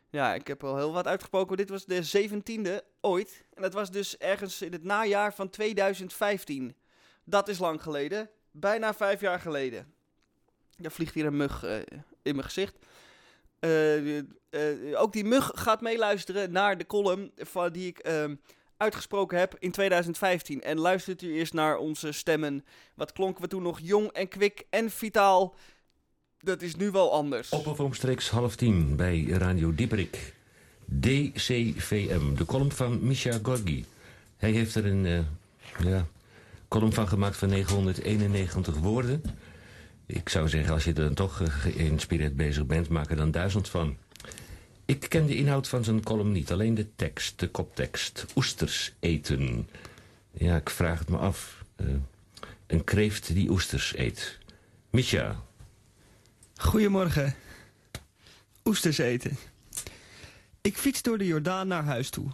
Ja, 0.09 0.33
ik 0.33 0.47
heb 0.47 0.63
al 0.63 0.77
heel 0.77 0.93
wat 0.93 1.07
uitgesproken. 1.07 1.57
Dit 1.57 1.69
was 1.69 1.85
de 1.85 2.03
zeventiende 2.03 2.83
ooit. 3.01 3.45
En 3.53 3.61
dat 3.61 3.73
was 3.73 3.91
dus 3.91 4.17
ergens 4.17 4.61
in 4.61 4.71
het 4.71 4.83
najaar 4.83 5.33
van 5.33 5.49
2015. 5.49 6.75
Dat 7.23 7.47
is 7.47 7.59
lang 7.59 7.81
geleden. 7.81 8.29
Bijna 8.51 8.93
vijf 8.93 9.21
jaar 9.21 9.39
geleden. 9.39 9.93
Er 10.81 10.91
vliegt 10.91 11.13
hier 11.13 11.25
een 11.25 11.37
mug 11.37 11.63
eh, 11.63 11.77
in 12.21 12.35
mijn 12.35 12.43
gezicht. 12.43 12.77
Eh, 13.59 14.17
eh, 14.17 14.23
ook 15.01 15.13
die 15.13 15.25
mug 15.25 15.51
gaat 15.53 15.81
meeluisteren 15.81 16.51
naar 16.51 16.77
de 16.77 16.85
column 16.85 17.31
van, 17.35 17.71
die 17.71 17.87
ik 17.87 17.99
ehm, 17.99 18.35
uitgesproken 18.77 19.37
heb 19.37 19.55
in 19.59 19.71
2015. 19.71 20.61
En 20.61 20.79
luistert 20.79 21.21
u 21.21 21.33
eerst 21.33 21.53
naar 21.53 21.77
onze 21.77 22.11
stemmen. 22.11 22.65
Wat 22.95 23.11
klonken 23.11 23.41
we 23.41 23.47
toen 23.47 23.63
nog 23.63 23.79
jong 23.79 24.11
en 24.11 24.27
kwik 24.27 24.65
en 24.69 24.89
vitaal. 24.89 25.55
Dat 26.45 26.61
is 26.61 26.75
nu 26.75 26.91
wel 26.91 27.13
anders. 27.13 27.49
Op 27.49 27.67
of 27.67 27.79
omstreeks 27.79 28.29
half 28.29 28.55
tien 28.55 28.95
bij 28.95 29.25
Radio 29.29 29.75
Dieperik. 29.75 30.33
DCVM, 30.85 32.35
de 32.35 32.45
column 32.45 32.71
van 32.71 33.07
Misha 33.07 33.39
Gorgi. 33.43 33.85
Hij 34.37 34.51
heeft 34.51 34.75
er 34.75 34.85
een 34.85 35.05
uh, 35.05 35.19
ja, 35.79 36.07
column 36.67 36.93
van 36.93 37.07
gemaakt 37.07 37.37
van 37.37 37.49
991 37.49 38.75
woorden. 38.75 39.21
Ik 40.05 40.29
zou 40.29 40.49
zeggen, 40.49 40.73
als 40.73 40.83
je 40.83 40.89
er 40.89 40.95
dan 40.95 41.13
toch 41.13 41.41
geïnspireerd 41.61 42.35
bezig 42.35 42.65
bent, 42.65 42.89
maak 42.89 43.09
er 43.09 43.15
dan 43.15 43.31
duizend 43.31 43.69
van. 43.69 43.97
Ik 44.85 45.05
ken 45.09 45.25
de 45.25 45.35
inhoud 45.35 45.67
van 45.67 45.83
zijn 45.83 46.03
column 46.03 46.31
niet, 46.31 46.51
alleen 46.51 46.73
de 46.73 46.87
tekst, 46.95 47.39
de 47.39 47.47
koptekst. 47.47 48.25
Oesters 48.35 48.93
eten. 48.99 49.67
Ja, 50.31 50.55
ik 50.55 50.69
vraag 50.69 50.99
het 50.99 51.09
me 51.09 51.17
af. 51.17 51.63
Uh, 51.77 51.87
een 52.67 52.83
kreeft 52.83 53.33
die 53.33 53.49
oesters 53.49 53.97
eet. 53.97 54.37
Misha. 54.89 55.43
Goedemorgen. 56.57 57.35
Oesters 58.65 58.97
eten. 58.97 59.37
Ik 60.61 60.77
fiets 60.77 61.01
door 61.01 61.17
de 61.17 61.25
Jordaan 61.25 61.67
naar 61.67 61.83
huis 61.83 62.09
toe. 62.09 62.27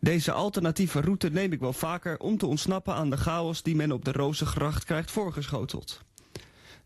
Deze 0.00 0.32
alternatieve 0.32 1.00
route 1.00 1.30
neem 1.30 1.52
ik 1.52 1.60
wel 1.60 1.72
vaker 1.72 2.18
om 2.18 2.38
te 2.38 2.46
ontsnappen 2.46 2.94
aan 2.94 3.10
de 3.10 3.16
chaos 3.16 3.62
die 3.62 3.76
men 3.76 3.92
op 3.92 4.04
de 4.04 4.12
Rozengracht 4.12 4.84
krijgt 4.84 5.10
voorgeschoteld. 5.10 6.00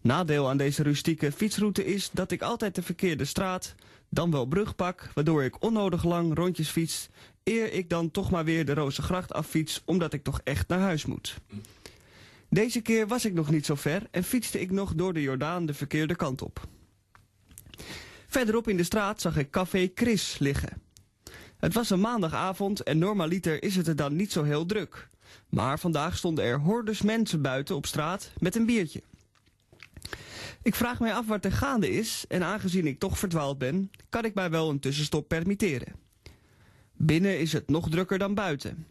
Nadeel 0.01 0.49
aan 0.49 0.57
deze 0.57 0.83
rustieke 0.83 1.33
fietsroute 1.33 1.85
is 1.85 2.11
dat 2.13 2.31
ik 2.31 2.43
altijd 2.43 2.75
de 2.75 2.83
verkeerde 2.83 3.25
straat, 3.25 3.75
dan 4.09 4.31
wel 4.31 4.47
brug 4.47 4.75
pak, 4.75 5.11
waardoor 5.15 5.43
ik 5.43 5.63
onnodig 5.63 6.05
lang 6.05 6.35
rondjes 6.35 6.69
fiets, 6.69 7.09
eer 7.45 7.73
ik 7.73 7.89
dan 7.89 8.11
toch 8.11 8.31
maar 8.31 8.45
weer 8.45 8.65
de 8.65 8.75
Rozengracht 8.75 9.33
affiets, 9.33 9.83
omdat 9.85 10.13
ik 10.13 10.23
toch 10.23 10.41
echt 10.45 10.69
naar 10.69 10.81
huis 10.81 11.05
moet. 11.07 11.37
Deze 12.53 12.81
keer 12.81 13.07
was 13.07 13.25
ik 13.25 13.33
nog 13.33 13.51
niet 13.51 13.67
zo 13.67 13.75
ver 13.75 14.07
en 14.11 14.25
fietste 14.25 14.61
ik 14.61 14.71
nog 14.71 14.95
door 14.95 15.13
de 15.13 15.23
Jordaan 15.23 15.67
de 15.67 15.75
verkeerde 15.75 16.17
kant 16.17 16.43
op. 16.43 16.69
Verderop 18.27 18.69
in 18.69 18.77
de 18.77 18.83
straat 18.83 19.21
zag 19.21 19.37
ik 19.37 19.51
café 19.51 19.91
Chris 19.95 20.39
liggen. 20.39 20.83
Het 21.57 21.75
was 21.75 21.91
een 21.91 22.01
maandagavond 22.01 22.83
en 22.83 22.99
normaliter 22.99 23.63
is 23.63 23.77
het 23.77 23.89
er 23.89 23.97
dan 23.97 24.17
niet 24.17 24.33
zo 24.33 24.43
heel 24.43 24.67
druk. 24.67 25.09
Maar 25.49 25.79
vandaag 25.79 26.17
stonden 26.17 26.45
er 26.45 26.59
hordes 26.59 27.03
mensen 27.03 27.43
buiten 27.43 27.77
op 27.77 27.87
straat 27.87 28.33
met 28.39 28.57
een 28.57 28.67
biertje. 28.67 29.03
Ik 30.63 30.75
vraag 30.75 31.01
mij 31.01 31.15
af 31.15 31.27
wat 31.27 31.45
er 31.45 31.53
gaande 31.53 31.91
is 31.91 32.25
en 32.29 32.43
aangezien 32.43 32.87
ik 32.87 32.99
toch 32.99 33.19
verdwaald 33.19 33.59
ben, 33.59 33.91
kan 34.09 34.25
ik 34.25 34.35
mij 34.35 34.51
wel 34.51 34.71
een 34.71 34.81
tussenstop 34.81 35.29
permitteren. 35.29 35.95
Binnen 36.93 37.39
is 37.39 37.53
het 37.53 37.69
nog 37.69 37.91
drukker 37.91 38.19
dan 38.19 38.35
buiten. 38.35 38.87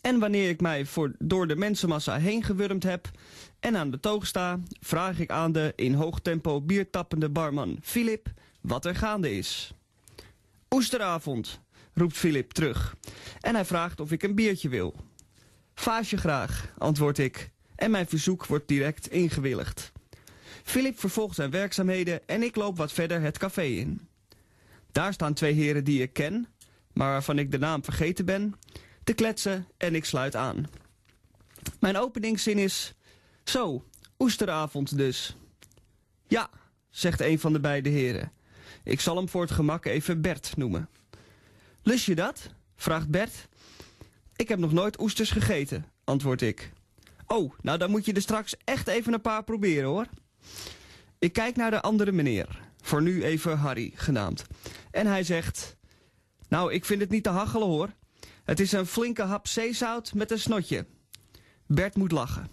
En 0.00 0.18
wanneer 0.18 0.48
ik 0.48 0.60
mij 0.60 0.86
voor, 0.86 1.12
door 1.18 1.46
de 1.46 1.56
mensenmassa 1.56 2.18
heen 2.18 2.42
gewurmd 2.42 2.82
heb 2.82 3.10
en 3.60 3.76
aan 3.76 3.90
de 3.90 4.00
toog 4.00 4.26
sta, 4.26 4.60
vraag 4.80 5.18
ik 5.18 5.30
aan 5.30 5.52
de 5.52 5.72
in 5.76 5.94
hoog 5.94 6.20
tempo 6.20 6.60
biertappende 6.60 7.28
barman 7.28 7.78
Philip 7.82 8.32
wat 8.60 8.84
er 8.84 8.96
gaande 8.96 9.36
is. 9.36 9.74
Oesteravond, 10.70 11.60
roept 11.94 12.16
Philip 12.16 12.52
terug. 12.52 12.96
En 13.40 13.54
hij 13.54 13.64
vraagt 13.64 14.00
of 14.00 14.12
ik 14.12 14.22
een 14.22 14.34
biertje 14.34 14.68
wil. 14.68 14.94
Vaasje 15.74 16.16
graag, 16.16 16.74
antwoord 16.78 17.18
ik. 17.18 17.50
En 17.74 17.90
mijn 17.90 18.06
verzoek 18.06 18.46
wordt 18.46 18.68
direct 18.68 19.10
ingewilligd. 19.10 19.92
Philip 20.62 20.98
vervolgt 20.98 21.34
zijn 21.34 21.50
werkzaamheden 21.50 22.28
en 22.28 22.42
ik 22.42 22.56
loop 22.56 22.76
wat 22.76 22.92
verder 22.92 23.20
het 23.20 23.38
café 23.38 23.62
in. 23.62 24.08
Daar 24.92 25.12
staan 25.12 25.34
twee 25.34 25.52
heren 25.52 25.84
die 25.84 26.02
ik 26.02 26.12
ken, 26.12 26.46
maar 26.92 27.10
waarvan 27.10 27.38
ik 27.38 27.50
de 27.50 27.58
naam 27.58 27.84
vergeten 27.84 28.24
ben, 28.24 28.54
te 29.04 29.12
kletsen 29.12 29.68
en 29.76 29.94
ik 29.94 30.04
sluit 30.04 30.36
aan. 30.36 30.66
Mijn 31.80 31.96
openingszin 31.96 32.58
is... 32.58 32.94
Zo, 33.44 33.84
oesteravond 34.18 34.96
dus. 34.96 35.36
Ja, 36.26 36.50
zegt 36.90 37.20
een 37.20 37.38
van 37.38 37.52
de 37.52 37.60
beide 37.60 37.88
heren. 37.88 38.32
Ik 38.84 39.00
zal 39.00 39.16
hem 39.16 39.28
voor 39.28 39.42
het 39.42 39.50
gemak 39.50 39.84
even 39.84 40.20
Bert 40.20 40.56
noemen. 40.56 40.88
Lust 41.82 42.06
je 42.06 42.14
dat? 42.14 42.48
vraagt 42.76 43.08
Bert. 43.08 43.48
Ik 44.36 44.48
heb 44.48 44.58
nog 44.58 44.72
nooit 44.72 45.00
oesters 45.00 45.30
gegeten, 45.30 45.84
antwoord 46.04 46.42
ik. 46.42 46.72
Oh, 47.26 47.52
nou 47.60 47.78
dan 47.78 47.90
moet 47.90 48.04
je 48.04 48.12
er 48.12 48.20
straks 48.20 48.54
echt 48.64 48.88
even 48.88 49.12
een 49.12 49.20
paar 49.20 49.44
proberen 49.44 49.88
hoor. 49.88 50.06
Ik 51.18 51.32
kijk 51.32 51.56
naar 51.56 51.70
de 51.70 51.82
andere 51.82 52.12
meneer, 52.12 52.60
voor 52.80 53.02
nu 53.02 53.24
even 53.24 53.58
Harry 53.58 53.92
genaamd. 53.94 54.44
En 54.90 55.06
hij 55.06 55.22
zegt... 55.22 55.76
Nou, 56.48 56.72
ik 56.72 56.84
vind 56.84 57.00
het 57.00 57.10
niet 57.10 57.22
te 57.22 57.30
hachelen 57.30 57.66
hoor. 57.68 57.90
Het 58.44 58.60
is 58.60 58.72
een 58.72 58.86
flinke 58.86 59.22
hap 59.22 59.46
zeezout 59.46 60.14
met 60.14 60.30
een 60.30 60.38
snotje. 60.38 60.86
Bert 61.66 61.96
moet 61.96 62.12
lachen. 62.12 62.48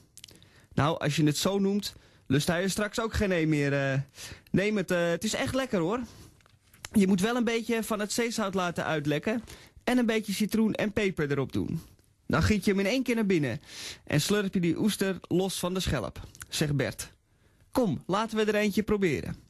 Nou, 0.73 0.99
als 0.99 1.15
je 1.15 1.23
het 1.23 1.37
zo 1.37 1.59
noemt, 1.59 1.93
lust 2.27 2.47
hij 2.47 2.61
er 2.61 2.69
straks 2.69 2.99
ook 2.99 3.13
geen 3.13 3.31
een 3.31 3.49
meer. 3.49 3.93
Uh, 3.93 3.99
neem 4.51 4.77
het, 4.77 4.91
uh, 4.91 5.09
het 5.09 5.23
is 5.23 5.33
echt 5.33 5.55
lekker 5.55 5.79
hoor. 5.79 5.99
Je 6.91 7.07
moet 7.07 7.21
wel 7.21 7.35
een 7.35 7.43
beetje 7.43 7.83
van 7.83 7.99
het 7.99 8.11
zeezout 8.11 8.53
laten 8.53 8.85
uitlekken 8.85 9.43
en 9.83 9.97
een 9.97 10.05
beetje 10.05 10.33
citroen 10.33 10.73
en 10.73 10.93
peper 10.93 11.31
erop 11.31 11.53
doen. 11.53 11.79
Dan 12.27 12.43
giet 12.43 12.65
je 12.65 12.71
hem 12.71 12.79
in 12.79 12.85
één 12.85 13.03
keer 13.03 13.15
naar 13.15 13.25
binnen 13.25 13.61
en 14.03 14.21
slurp 14.21 14.53
je 14.53 14.59
die 14.59 14.79
oester 14.79 15.17
los 15.21 15.59
van 15.59 15.73
de 15.73 15.79
schelp, 15.79 16.19
zegt 16.49 16.75
Bert. 16.75 17.11
Kom, 17.71 18.03
laten 18.07 18.37
we 18.37 18.43
er 18.43 18.55
eentje 18.55 18.83
proberen. 18.83 19.48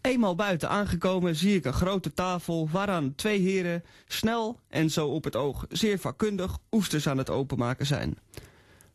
Eenmaal 0.00 0.34
buiten 0.34 0.68
aangekomen 0.68 1.36
zie 1.36 1.56
ik 1.56 1.64
een 1.64 1.72
grote 1.72 2.14
tafel 2.14 2.68
waaraan 2.72 3.14
twee 3.14 3.40
heren 3.40 3.84
snel 4.06 4.60
en 4.68 4.90
zo 4.90 5.06
op 5.08 5.24
het 5.24 5.36
oog 5.36 5.66
zeer 5.68 5.98
vakkundig 5.98 6.58
oesters 6.70 7.08
aan 7.08 7.18
het 7.18 7.30
openmaken 7.30 7.86
zijn. 7.86 8.18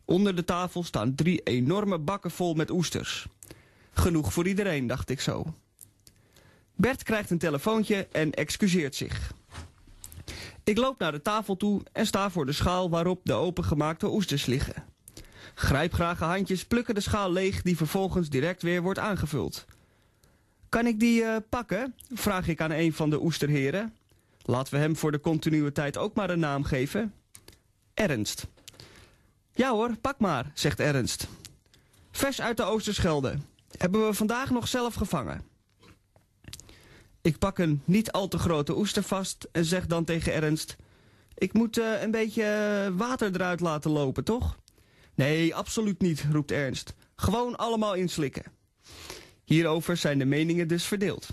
Onder 0.06 0.36
de 0.36 0.44
tafel 0.44 0.84
staan 0.84 1.16
drie 1.16 1.42
enorme 1.44 2.00
bakken 2.00 2.32
vol 2.32 2.54
met 2.54 2.70
oesters. 2.70 3.28
Genoeg 3.94 4.34
voor 4.34 4.48
iedereen, 4.48 4.88
dacht 4.88 5.10
ik 5.10 5.22
zo. 5.22 5.54
Bert 6.76 7.04
krijgt 7.04 7.30
een 7.30 7.38
telefoontje 7.38 8.08
en 8.12 8.32
excuseert 8.32 8.96
zich. 8.96 9.34
Ik 10.64 10.78
loop 10.78 11.00
naar 11.00 11.12
de 11.12 11.22
tafel 11.22 11.58
toe 11.58 11.82
en 11.92 12.06
sta 12.06 12.30
voor 12.30 12.46
de 12.46 12.52
schaal 12.52 12.90
waarop 12.90 13.20
de 13.24 13.34
opengemaakte 13.34 14.12
oesters 14.12 14.46
liggen. 14.46 14.84
Grijpgrage 15.56 16.24
handjes 16.24 16.66
plukken 16.66 16.96
de 16.96 17.02
schaal 17.02 17.32
leeg 17.32 17.62
die 17.62 17.78
vervolgens 17.78 18.30
direct 18.30 18.62
weer 18.62 18.82
wordt 18.82 19.00
aangevuld. 19.00 19.66
Kan 20.74 20.88
ik 20.88 21.00
die 21.00 21.22
uh, 21.22 21.36
pakken? 21.50 21.96
Vraag 22.14 22.48
ik 22.48 22.62
aan 22.62 22.72
een 22.72 22.94
van 22.94 23.10
de 23.10 23.22
oesterheren. 23.22 23.96
Laten 24.42 24.74
we 24.74 24.80
hem 24.80 24.96
voor 24.96 25.12
de 25.12 25.20
continuïteit 25.20 25.98
ook 25.98 26.16
maar 26.16 26.30
een 26.30 26.40
naam 26.40 26.64
geven. 26.64 27.14
Ernst. 27.94 28.48
Ja 29.52 29.72
hoor, 29.72 29.98
pak 29.98 30.20
maar, 30.20 30.52
zegt 30.54 30.80
Ernst. 30.80 31.28
Vers 32.12 32.42
uit 32.42 32.58
de 32.58 32.64
Oosterschelde. 32.64 33.38
Hebben 33.78 34.08
we 34.08 34.14
vandaag 34.14 34.50
nog 34.50 34.68
zelf 34.68 34.94
gevangen. 34.94 35.42
Ik 37.22 37.38
pak 37.38 37.58
een 37.58 37.82
niet 37.86 38.12
al 38.12 38.28
te 38.28 38.38
grote 38.38 38.78
oester 38.78 39.04
vast 39.04 39.48
en 39.52 39.66
zeg 39.66 39.86
dan 39.86 40.04
tegen 40.04 40.34
Ernst... 40.34 40.76
Ik 41.34 41.54
moet 41.54 41.78
uh, 41.78 42.02
een 42.02 42.12
beetje 42.12 42.44
uh, 42.90 42.98
water 42.98 43.32
eruit 43.34 43.60
laten 43.60 43.92
lopen, 43.92 44.24
toch? 44.24 44.58
Nee, 45.16 45.56
absoluut 45.56 46.02
niet, 46.02 46.26
roept 46.32 46.52
Ernst. 46.52 46.94
Gewoon 47.16 47.56
allemaal 47.56 47.94
inslikken. 47.94 48.63
Hierover 49.44 49.98
zijn 49.98 50.18
de 50.18 50.26
meningen 50.26 50.68
dus 50.68 50.84
verdeeld. 50.84 51.30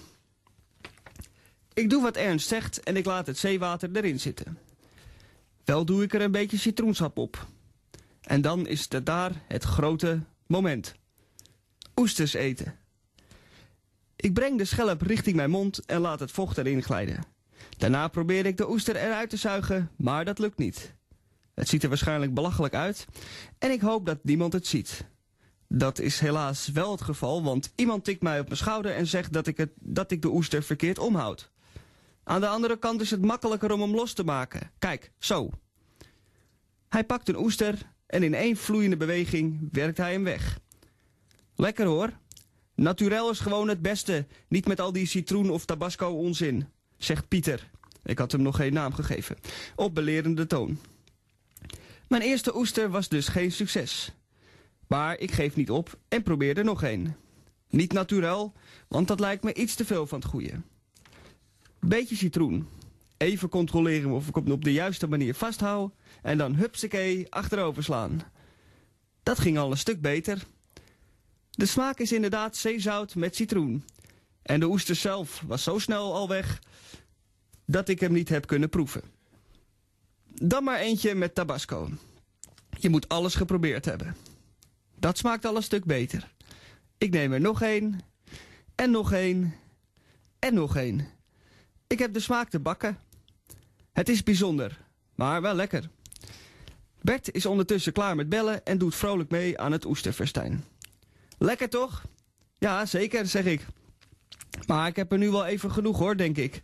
Ik 1.75 1.91
doe 1.91 2.03
wat 2.03 2.17
Ernst 2.17 2.49
zegt 2.49 2.83
en 2.83 2.97
ik 2.97 3.05
laat 3.05 3.27
het 3.27 3.39
zeewater 3.39 3.91
erin 3.93 4.21
zitten. 4.21 4.59
Wel 5.65 5.85
doe 5.85 6.03
ik 6.03 6.15
er 6.15 6.21
een 6.21 6.31
beetje 6.31 6.59
citroensap 6.59 7.19
op. 7.19 7.47
En 8.21 8.41
dan 8.41 8.67
is 8.67 8.87
het 8.89 9.07
daar 9.07 9.33
het 9.49 9.65
grote 9.65 10.21
moment. 10.47 10.95
Oesters 11.97 12.35
eten. 12.35 12.79
Ik 14.17 14.35
breng 14.35 14.59
de 14.59 14.65
schelp 14.65 15.03
richting 15.03 15.37
mijn 15.37 15.51
mond 15.51 15.85
en 15.85 16.01
laat 16.01 16.21
het 16.21 16.31
vocht 16.31 16.59
erin 16.59 16.83
glijden. 16.83 17.25
Daarna 17.79 18.09
probeer 18.09 18.47
ik 18.47 18.57
de 18.57 18.71
oester 18.71 18.97
eruit 18.97 19.31
te 19.31 19.37
zuigen, 19.37 19.91
maar 19.97 20.25
dat 20.25 20.39
lukt 20.39 20.59
niet. 20.59 20.95
Het 21.55 21.69
ziet 21.69 21.83
er 21.83 21.89
waarschijnlijk 21.89 22.35
belachelijk 22.35 22.75
uit 22.75 23.07
en 23.59 23.71
ik 23.71 23.81
hoop 23.81 24.07
dat 24.07 24.25
niemand 24.25 24.53
het 24.53 24.67
ziet. 24.67 25.05
Dat 25.73 25.99
is 25.99 26.21
helaas 26.21 26.69
wel 26.69 26.91
het 26.91 27.01
geval, 27.01 27.43
want 27.43 27.73
iemand 27.75 28.05
tikt 28.05 28.23
mij 28.23 28.41
op 28.41 28.47
mijn 28.47 28.57
schouder 28.57 28.93
en 28.93 29.07
zegt 29.07 29.33
dat 29.33 29.47
ik, 29.47 29.57
het, 29.57 29.71
dat 29.75 30.11
ik 30.11 30.23
de 30.23 30.29
oester 30.29 30.63
verkeerd 30.63 30.99
omhoud. 30.99 31.51
Aan 32.25 32.41
de 32.41 32.49
andere 32.49 32.79
kant 32.79 33.01
is 33.01 33.11
het 33.11 33.23
makkelijker 33.23 33.73
om 33.73 33.81
hem 33.81 33.95
los 33.95 34.13
te 34.13 34.25
maken. 34.25 34.71
Kijk, 34.79 35.13
zo. 35.19 35.51
Hij 36.89 37.05
pakt 37.05 37.29
een 37.29 37.39
oester 37.39 37.79
en 38.07 38.23
in 38.23 38.35
één 38.35 38.57
vloeiende 38.57 38.97
beweging 38.97 39.69
werkt 39.73 39.97
hij 39.97 40.13
hem 40.13 40.25
weg. 40.25 40.59
Lekker 41.55 41.87
hoor. 41.87 42.13
Naturel 42.75 43.31
is 43.31 43.41
gewoon 43.41 43.69
het 43.69 43.83
beste, 43.83 44.27
niet 44.49 44.67
met 44.67 44.81
al 44.81 44.93
die 44.93 45.07
citroen 45.07 45.51
of 45.51 45.65
tabasco 45.65 46.09
onzin, 46.09 46.69
zegt 46.97 47.29
Pieter. 47.29 47.71
Ik 48.05 48.19
had 48.19 48.33
hem 48.33 48.43
nog 48.43 48.57
geen 48.57 48.73
naam 48.73 48.93
gegeven. 48.93 49.37
Op 49.77 49.95
belerende 49.95 50.47
toon. 50.47 50.79
Mijn 52.09 52.23
eerste 52.23 52.57
oester 52.57 52.91
was 52.91 53.09
dus 53.09 53.29
geen 53.29 53.53
succes. 53.53 54.13
Maar 54.91 55.19
ik 55.19 55.31
geef 55.31 55.57
niet 55.57 55.71
op 55.71 55.99
en 56.09 56.23
probeer 56.23 56.59
er 56.59 56.65
nog 56.65 56.83
een. 56.83 57.15
Niet 57.69 57.93
naturel, 57.93 58.53
want 58.89 59.09
dat 59.09 59.21
lijkt 59.21 59.43
me 59.43 59.55
iets 59.55 59.75
te 59.75 59.85
veel 59.85 60.07
van 60.07 60.19
het 60.19 60.29
goede. 60.29 60.61
Beetje 61.81 62.17
citroen. 62.17 62.69
Even 63.17 63.49
controleren 63.49 64.11
of 64.11 64.29
ik 64.29 64.35
hem 64.35 64.51
op 64.51 64.65
de 64.65 64.73
juiste 64.73 65.07
manier 65.07 65.35
vasthoud. 65.35 65.93
En 66.23 66.39
dan 66.39 66.55
hupsakee 66.55 67.27
achterover 67.33 67.85
slaan. 67.85 68.23
Dat 69.23 69.39
ging 69.39 69.59
al 69.59 69.71
een 69.71 69.79
stuk 69.79 70.01
beter. 70.01 70.47
De 71.51 71.67
smaak 71.67 71.99
is 71.99 72.13
inderdaad 72.13 72.57
zeezout 72.57 73.15
met 73.15 73.37
citroen. 73.37 73.85
En 74.43 74.61
de 74.61 74.67
oester 74.67 74.95
zelf 74.95 75.43
was 75.47 75.63
zo 75.63 75.79
snel 75.79 76.15
al 76.15 76.29
weg 76.29 76.63
dat 77.67 77.89
ik 77.89 78.01
hem 78.01 78.13
niet 78.13 78.29
heb 78.29 78.47
kunnen 78.47 78.69
proeven. 78.69 79.03
Dan 80.27 80.65
maar 80.65 80.79
eentje 80.79 81.15
met 81.15 81.35
tabasco. 81.35 81.89
Je 82.79 82.89
moet 82.89 83.09
alles 83.09 83.35
geprobeerd 83.35 83.85
hebben. 83.85 84.17
Dat 85.01 85.19
smaakt 85.19 85.45
al 85.45 85.57
een 85.57 85.63
stuk 85.63 85.85
beter. 85.85 86.33
Ik 86.99 87.11
neem 87.11 87.33
er 87.33 87.41
nog 87.41 87.63
één. 87.63 88.01
En 88.75 88.91
nog 88.91 89.13
één. 89.13 89.55
En 90.39 90.55
nog 90.55 90.77
één. 90.77 91.09
Ik 91.87 91.99
heb 91.99 92.13
de 92.13 92.21
smaak 92.21 92.49
te 92.49 92.61
bakken. 92.61 92.99
Het 93.93 94.09
is 94.09 94.23
bijzonder, 94.23 94.79
maar 95.15 95.43
wel 95.43 95.55
lekker. 95.55 95.91
Bert 97.01 97.33
is 97.33 97.47
ondertussen 97.47 97.93
klaar 97.93 98.17
met 98.17 98.29
bellen 98.29 98.65
en 98.65 98.79
doet 98.79 98.95
vrolijk 98.95 99.31
mee 99.31 99.59
aan 99.59 99.73
het 99.73 99.85
oesterfestijn. 99.85 100.65
Lekker 101.39 101.69
toch? 101.69 102.05
Ja, 102.59 102.87
zeker, 102.87 103.27
zeg 103.27 103.45
ik. 103.45 103.67
Maar 104.67 104.87
ik 104.87 104.97
heb 104.97 105.13
er 105.13 105.19
nu 105.19 105.31
wel 105.31 105.47
even 105.47 105.71
genoeg 105.71 105.99
hoor, 105.99 106.17
denk 106.17 106.37
ik. 106.37 106.63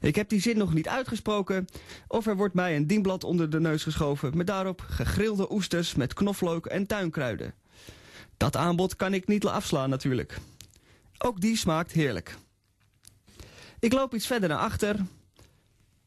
Ik 0.00 0.14
heb 0.14 0.28
die 0.28 0.40
zin 0.40 0.58
nog 0.58 0.74
niet 0.74 0.88
uitgesproken 0.88 1.66
of 2.08 2.26
er 2.26 2.36
wordt 2.36 2.54
mij 2.54 2.76
een 2.76 2.86
dienblad 2.86 3.24
onder 3.24 3.50
de 3.50 3.60
neus 3.60 3.82
geschoven 3.82 4.36
met 4.36 4.46
daarop 4.46 4.80
gegrilde 4.80 5.52
oesters 5.52 5.94
met 5.94 6.14
knoflook 6.14 6.66
en 6.66 6.86
tuinkruiden. 6.86 7.54
Dat 8.36 8.56
aanbod 8.56 8.96
kan 8.96 9.14
ik 9.14 9.26
niet 9.26 9.46
afslaan 9.46 9.90
natuurlijk. 9.90 10.38
Ook 11.18 11.40
die 11.40 11.56
smaakt 11.56 11.92
heerlijk. 11.92 12.36
Ik 13.80 13.92
loop 13.92 14.14
iets 14.14 14.26
verder 14.26 14.48
naar 14.48 14.58
achter 14.58 14.96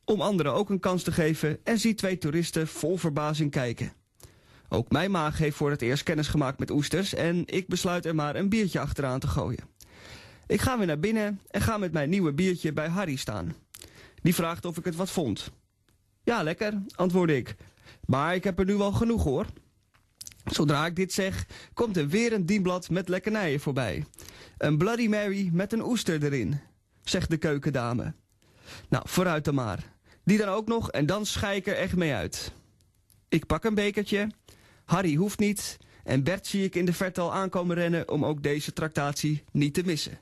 om 0.05 0.21
anderen 0.21 0.53
ook 0.53 0.69
een 0.69 0.79
kans 0.79 1.03
te 1.03 1.11
geven 1.11 1.59
en 1.63 1.79
zie 1.79 1.93
twee 1.93 2.17
toeristen 2.17 2.67
vol 2.67 2.97
verbazing 2.97 3.51
kijken. 3.51 3.93
Ook 4.69 4.91
mijn 4.91 5.11
maag 5.11 5.37
heeft 5.37 5.55
voor 5.55 5.69
het 5.69 5.81
eerst 5.81 6.03
kennis 6.03 6.27
gemaakt 6.27 6.59
met 6.59 6.71
oesters 6.71 7.13
en 7.13 7.43
ik 7.45 7.67
besluit 7.67 8.05
er 8.05 8.15
maar 8.15 8.35
een 8.35 8.49
biertje 8.49 8.79
achteraan 8.79 9.19
te 9.19 9.27
gooien. 9.27 9.70
Ik 10.51 10.61
ga 10.61 10.77
weer 10.77 10.87
naar 10.87 10.99
binnen 10.99 11.41
en 11.47 11.61
ga 11.61 11.77
met 11.77 11.91
mijn 11.91 12.09
nieuwe 12.09 12.33
biertje 12.33 12.73
bij 12.73 12.87
Harry 12.87 13.15
staan. 13.15 13.55
Die 14.21 14.35
vraagt 14.35 14.65
of 14.65 14.77
ik 14.77 14.85
het 14.85 14.95
wat 14.95 15.11
vond. 15.11 15.51
Ja, 16.23 16.43
lekker, 16.43 16.81
antwoord 16.95 17.29
ik. 17.29 17.55
Maar 18.05 18.35
ik 18.35 18.43
heb 18.43 18.59
er 18.59 18.65
nu 18.65 18.75
wel 18.75 18.91
genoeg 18.91 19.23
hoor. 19.23 19.45
Zodra 20.45 20.85
ik 20.85 20.95
dit 20.95 21.13
zeg, 21.13 21.45
komt 21.73 21.97
er 21.97 22.07
weer 22.07 22.33
een 22.33 22.45
dienblad 22.45 22.89
met 22.89 23.09
lekkernijen 23.09 23.59
voorbij. 23.59 24.05
Een 24.57 24.77
Bloody 24.77 25.07
Mary 25.07 25.49
met 25.53 25.73
een 25.73 25.83
oester 25.83 26.23
erin, 26.23 26.59
zegt 27.03 27.29
de 27.29 27.37
keukendame. 27.37 28.13
Nou, 28.89 29.03
vooruit 29.07 29.45
dan 29.45 29.55
maar. 29.55 29.93
Die 30.23 30.37
dan 30.37 30.47
ook 30.47 30.67
nog 30.67 30.91
en 30.91 31.05
dan 31.05 31.25
schei 31.25 31.57
ik 31.57 31.67
er 31.67 31.75
echt 31.75 31.95
mee 31.95 32.13
uit. 32.13 32.51
Ik 33.29 33.45
pak 33.45 33.63
een 33.63 33.75
bekertje. 33.75 34.29
Harry 34.85 35.15
hoeft 35.15 35.39
niet. 35.39 35.77
En 36.03 36.23
Bert 36.23 36.47
zie 36.47 36.63
ik 36.63 36.75
in 36.75 36.85
de 36.85 36.93
verte 36.93 37.21
al 37.21 37.33
aankomen 37.33 37.75
rennen 37.75 38.09
om 38.09 38.25
ook 38.25 38.43
deze 38.43 38.73
tractatie 38.73 39.43
niet 39.51 39.73
te 39.73 39.83
missen. 39.85 40.19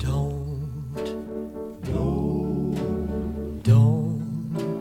Don't, 0.00 0.94
don't, 1.82 3.62
don't, 3.62 4.80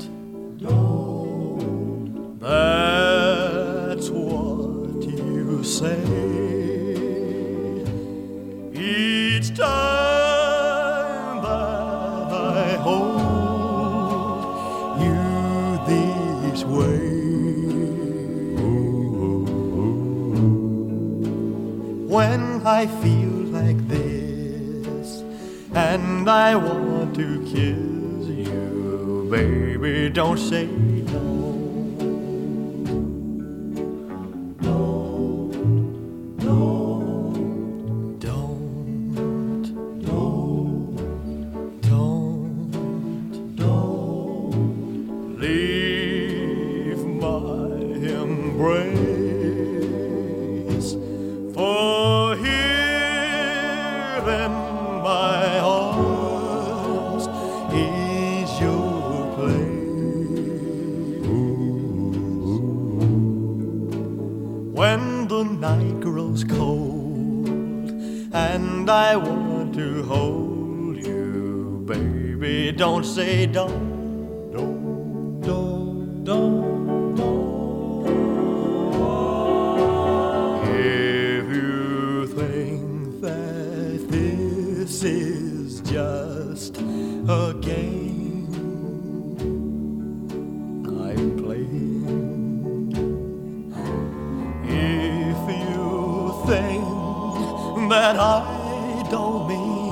don't. 0.57 2.39
That's 2.39 4.09
what 4.09 5.03
you 5.03 5.61
say 5.61 5.99
each 8.73 9.57
time 9.57 11.41
that 11.43 12.31
I 12.31 12.77
hold 12.79 13.41
you 15.01 15.19
this 15.85 16.63
way. 16.63 16.99
When 22.07 22.61
I 22.65 22.87
feel 23.01 23.18
and 25.89 26.29
I 26.29 26.55
want 26.55 27.15
to 27.15 27.41
kiss 27.45 28.27
you, 28.29 29.27
baby, 29.31 30.11
don't 30.11 30.37
say 30.37 30.67
When 64.79 65.27
the 65.27 65.43
night 65.43 65.99
grows 65.99 66.45
cold 66.45 67.49
and 68.31 68.89
I 68.89 69.17
want 69.17 69.73
to 69.75 70.03
hold 70.03 70.95
you, 71.05 71.83
baby, 71.85 72.71
don't 72.71 73.03
say 73.03 73.45
don't, 73.45 74.53
don't, 74.53 75.41
don't, 75.41 76.23
don't. 76.23 77.19
If 80.63 81.45
you 81.53 82.27
think 82.27 83.19
that 83.19 84.07
this 84.07 85.03
is 85.03 85.81
just 85.81 86.28
that 98.13 98.19
I 98.19 99.03
don't 99.11 99.47
mean 99.47 99.89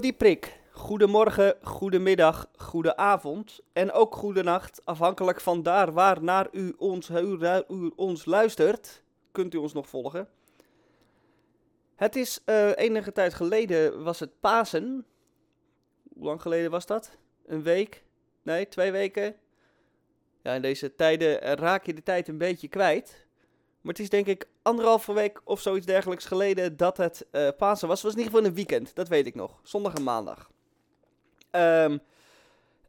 Radio 0.00 0.18
Dieprik. 0.18 0.60
Goedemorgen, 0.72 1.56
goedemiddag, 1.62 2.50
goedenavond 2.56 3.60
en 3.72 3.92
ook 3.92 4.14
goedenacht. 4.14 4.80
Afhankelijk 4.84 5.40
van 5.40 5.62
daar 5.62 5.92
waar 5.92 6.22
naar 6.22 6.48
u 6.52 6.74
ons, 6.78 7.10
u 7.10 7.92
ons 7.96 8.24
luistert, 8.24 9.02
kunt 9.32 9.54
u 9.54 9.58
ons 9.58 9.72
nog 9.72 9.88
volgen. 9.88 10.28
Het 11.94 12.16
is 12.16 12.40
eh, 12.44 12.76
enige 12.76 13.12
tijd 13.12 13.34
geleden 13.34 14.02
was 14.02 14.20
het 14.20 14.40
Pasen. 14.40 15.06
Hoe 16.14 16.24
lang 16.24 16.42
geleden 16.42 16.70
was 16.70 16.86
dat? 16.86 17.18
Een 17.46 17.62
week? 17.62 18.04
Nee, 18.42 18.68
twee 18.68 18.92
weken? 18.92 19.36
Ja, 20.42 20.52
in 20.52 20.62
deze 20.62 20.94
tijden 20.94 21.42
eh, 21.42 21.52
raak 21.52 21.86
je 21.86 21.94
de 21.94 22.02
tijd 22.02 22.28
een 22.28 22.38
beetje 22.38 22.68
kwijt. 22.68 23.26
Maar 23.80 23.92
het 23.92 24.02
is 24.02 24.10
denk 24.10 24.26
ik 24.26 24.48
anderhalve 24.62 25.12
week 25.12 25.40
of 25.44 25.60
zoiets 25.60 25.86
dergelijks 25.86 26.24
geleden 26.24 26.76
dat 26.76 26.96
het 26.96 27.26
eh, 27.30 27.48
Pasen 27.58 27.88
was. 27.88 28.02
Het 28.02 28.06
was 28.06 28.12
in 28.12 28.18
ieder 28.18 28.32
geval 28.32 28.48
een 28.48 28.54
weekend, 28.54 28.94
dat 28.94 29.08
weet 29.08 29.26
ik 29.26 29.34
nog. 29.34 29.60
Zondag 29.62 29.94
en 29.94 30.02
maandag. 30.02 30.50
Ehm, 31.50 31.98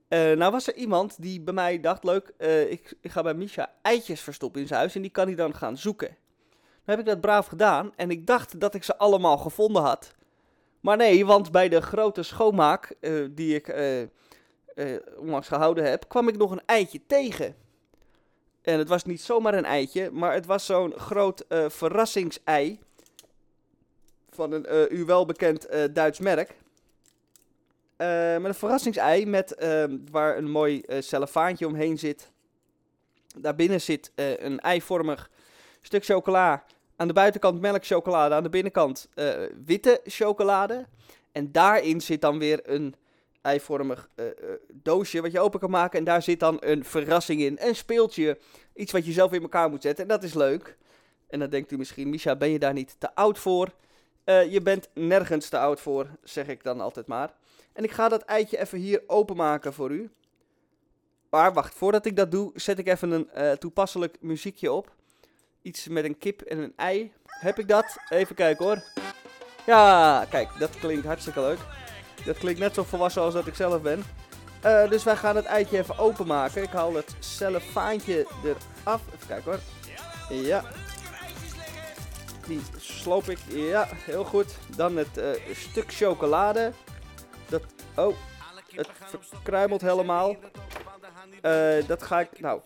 eh, 0.08 0.32
nou 0.32 0.52
was 0.52 0.68
er 0.68 0.76
iemand 0.76 1.22
die 1.22 1.42
bij 1.42 1.54
mij 1.54 1.80
dacht, 1.80 2.04
leuk, 2.04 2.34
eh, 2.38 2.72
ik, 2.72 2.94
ga 3.02 3.22
bij 3.22 3.34
Misha 3.34 3.74
eitjes 3.82 4.22
verstoppen 4.22 4.62
in 4.62 4.68
zijn 4.68 4.80
huis 4.80 4.96
en 4.96 5.02
die 5.02 5.12
kan 5.12 5.28
hij 5.28 5.36
dan 5.36 5.56
gaan 5.56 5.78
zoeken. 5.78 6.18
Dan 6.50 6.96
heb 6.96 7.00
ik 7.00 7.06
dat 7.06 7.22
braaf 7.22 7.48
gedaan 7.48 7.94
en 7.96 8.12
ik 8.12 8.28
dacht 8.28 8.60
dat 8.60 8.74
ik 8.74 8.84
ze 8.84 8.98
allemaal 8.98 9.38
gevonden 9.38 9.82
had. 9.82 10.16
Maar 10.80 10.98
nee, 10.98 11.26
want 11.26 11.52
bij 11.52 11.70
de 11.70 11.82
grote 11.82 12.24
schoonmaak 12.24 12.96
die 13.32 13.56
ik 13.56 13.76
onlangs 15.18 15.48
gehouden 15.48 15.89
heb, 15.89 16.08
kwam 16.08 16.28
ik 16.28 16.38
nog 16.38 16.52
een 16.52 16.62
eitje 16.66 17.06
tegen. 17.06 17.56
En 18.62 18.78
het 18.78 18.88
was 18.88 19.03
niet 19.03 19.22
zomaar 19.22 19.53
een 19.53 19.66
eitje, 19.66 20.12
maar 20.12 20.34
het 20.34 20.45
was 20.45 20.66
zo'n 20.66 20.93
groot 20.97 21.39
eh, 21.39 21.70
verrassingsei 21.70 22.80
van 24.30 24.51
een 24.51 24.66
eh, 24.66 24.91
u 24.99 25.05
wel 25.05 25.26
bekend 25.26 25.66
eh, 25.66 25.84
Duits 25.93 26.20
merk. 26.20 26.59
Met 27.97 28.45
een 28.45 28.53
verrassingsei 28.53 29.26
met, 29.26 29.55
ehm, 29.55 29.97
waar 30.12 30.38
een 30.38 30.49
mooi 30.49 30.84
cellofaantje 30.99 31.68
omheen 31.68 31.99
zit. 31.99 32.32
Daarbinnen 33.38 33.82
zit 33.82 34.12
een 34.16 34.59
eivormig 34.59 35.30
stuk 35.82 36.05
chocola. 36.05 36.64
Aan 36.95 37.07
de 37.07 37.14
buitenkant 37.14 37.62
melkchocolade, 37.62 38.36
aan 38.36 38.43
de 38.43 38.49
binnenkant 38.49 39.09
witte 39.66 40.01
chocolade. 40.05 40.86
En 41.32 41.51
daarin 41.51 42.01
zit 42.01 42.22
dan 42.22 42.39
weer 42.39 42.59
een 42.64 42.95
eivormig 43.42 44.10
eh, 44.16 44.28
eh, 44.28 44.34
doosje 44.74 45.22
wat 45.22 45.32
je 45.32 45.39
open 45.39 45.60
kan 45.60 45.70
maken. 45.70 46.00
En 46.00 46.06
daar 46.06 46.22
zit 46.22 46.39
dan 46.39 46.58
een 46.60 46.86
verrassing 46.86 47.42
in. 47.42 47.58
Een 47.60 47.76
speeltje. 47.76 48.38
Iets 48.76 48.92
wat 48.92 49.06
je 49.06 49.12
zelf 49.12 49.32
in 49.32 49.42
elkaar 49.42 49.70
moet 49.70 49.82
zetten. 49.82 50.04
En 50.04 50.10
dat 50.10 50.24
is 50.24 50.34
leuk. 50.34 50.78
En 51.30 51.39
dan 51.39 51.50
denkt 51.50 51.72
u 51.72 51.78
misschien, 51.78 52.10
Misha, 52.10 52.36
ben 52.36 52.50
je 52.50 52.60
daar 52.60 52.74
niet 52.74 52.96
te 53.00 53.16
oud 53.16 53.39
voor? 53.39 53.74
Eh, 54.24 54.52
je 54.52 54.62
bent 54.62 54.89
nergens 54.94 55.50
te 55.50 55.58
oud 55.58 55.80
voor, 55.80 56.08
zeg 56.24 56.48
ik 56.48 56.64
dan 56.64 56.82
altijd 56.82 57.08
maar. 57.08 57.34
En 57.74 57.84
ik 57.84 57.92
ga 57.92 58.10
dat 58.10 58.22
eitje 58.22 58.60
even 58.60 58.78
hier 58.80 59.04
openmaken 59.08 59.74
voor 59.74 59.92
u. 59.92 60.10
Maar 61.30 61.54
wacht, 61.54 61.74
voordat 61.74 62.06
ik 62.06 62.16
dat 62.16 62.32
doe, 62.32 62.52
zet 62.56 62.80
ik 62.80 62.88
even 62.88 63.12
een 63.12 63.58
toepasselijk 63.58 64.18
muziekje 64.20 64.72
op. 64.72 64.96
Iets 65.62 65.88
met 65.88 66.04
een 66.04 66.18
kip 66.18 66.42
en 66.42 66.58
een 66.58 66.74
ei. 66.76 67.14
Heb 67.26 67.60
ik 67.60 67.68
dat? 67.68 67.98
Even 68.10 68.36
kijken 68.36 68.66
hoor. 68.66 68.84
Ja, 69.66 70.26
kijk, 70.30 70.50
dat 70.60 70.80
klinkt 70.80 71.06
hartstikke 71.06 71.39
leuk. 71.39 71.80
Dat 72.26 72.38
klinkt 72.38 72.59
net 72.59 72.74
zo 72.74 72.84
volwassen 72.84 73.22
als 73.22 73.34
dat 73.34 73.47
ik 73.47 73.55
zelf 73.55 73.82
ben. 73.82 74.03
Eh, 74.61 74.89
dus 74.89 75.03
wij 75.03 75.15
gaan 75.15 75.36
het 75.36 75.45
eitje 75.45 75.78
even 75.78 75.97
openmaken. 75.97 76.63
Ik 76.63 76.69
haal 76.69 76.93
het 76.93 77.15
cellofaantje 77.19 78.28
eraf. 78.43 79.01
Even 79.13 79.28
kijken 79.28 79.51
hoor. 79.51 79.59
Ja. 80.38 80.63
Die 82.47 82.61
sloop 82.78 83.30
ik. 83.30 83.38
Ja, 83.47 83.88
heel 83.91 84.24
goed. 84.24 84.57
Dan 84.76 84.97
het 84.97 85.17
eh, 85.17 85.55
stuk 85.55 85.93
chocolade. 85.93 86.72
Dat. 87.49 87.61
Oh, 87.95 88.15
het 88.76 88.89
verkruimelt 89.19 89.82
helemaal. 89.82 90.36
Eh, 91.41 91.88
dat 91.88 92.03
ga 92.03 92.19
ik. 92.19 92.39
Nou, 92.39 92.61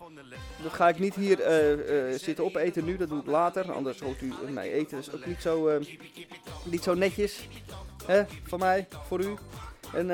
ga 0.68 0.88
ik 0.88 0.98
niet 0.98 1.14
hier 1.14 1.40
eh, 1.40 2.12
eh, 2.12 2.18
zitten 2.20 2.44
opeten 2.44 2.84
nu. 2.84 2.96
Dat 2.96 3.08
doe 3.08 3.20
ik 3.20 3.26
later. 3.26 3.72
Anders 3.72 4.00
hoort 4.00 4.20
u 4.20 4.32
mij 4.48 4.72
eten. 4.72 4.96
Dat 4.96 5.06
is 5.06 5.14
ook 5.14 5.26
niet 5.26 5.42
zo, 5.42 5.80
niet 6.64 6.82
zo 6.82 6.94
netjes. 6.94 7.48
Hè, 8.06 8.22
van 8.42 8.58
mij, 8.58 8.86
voor 9.06 9.20
u. 9.20 9.34
En 9.94 10.06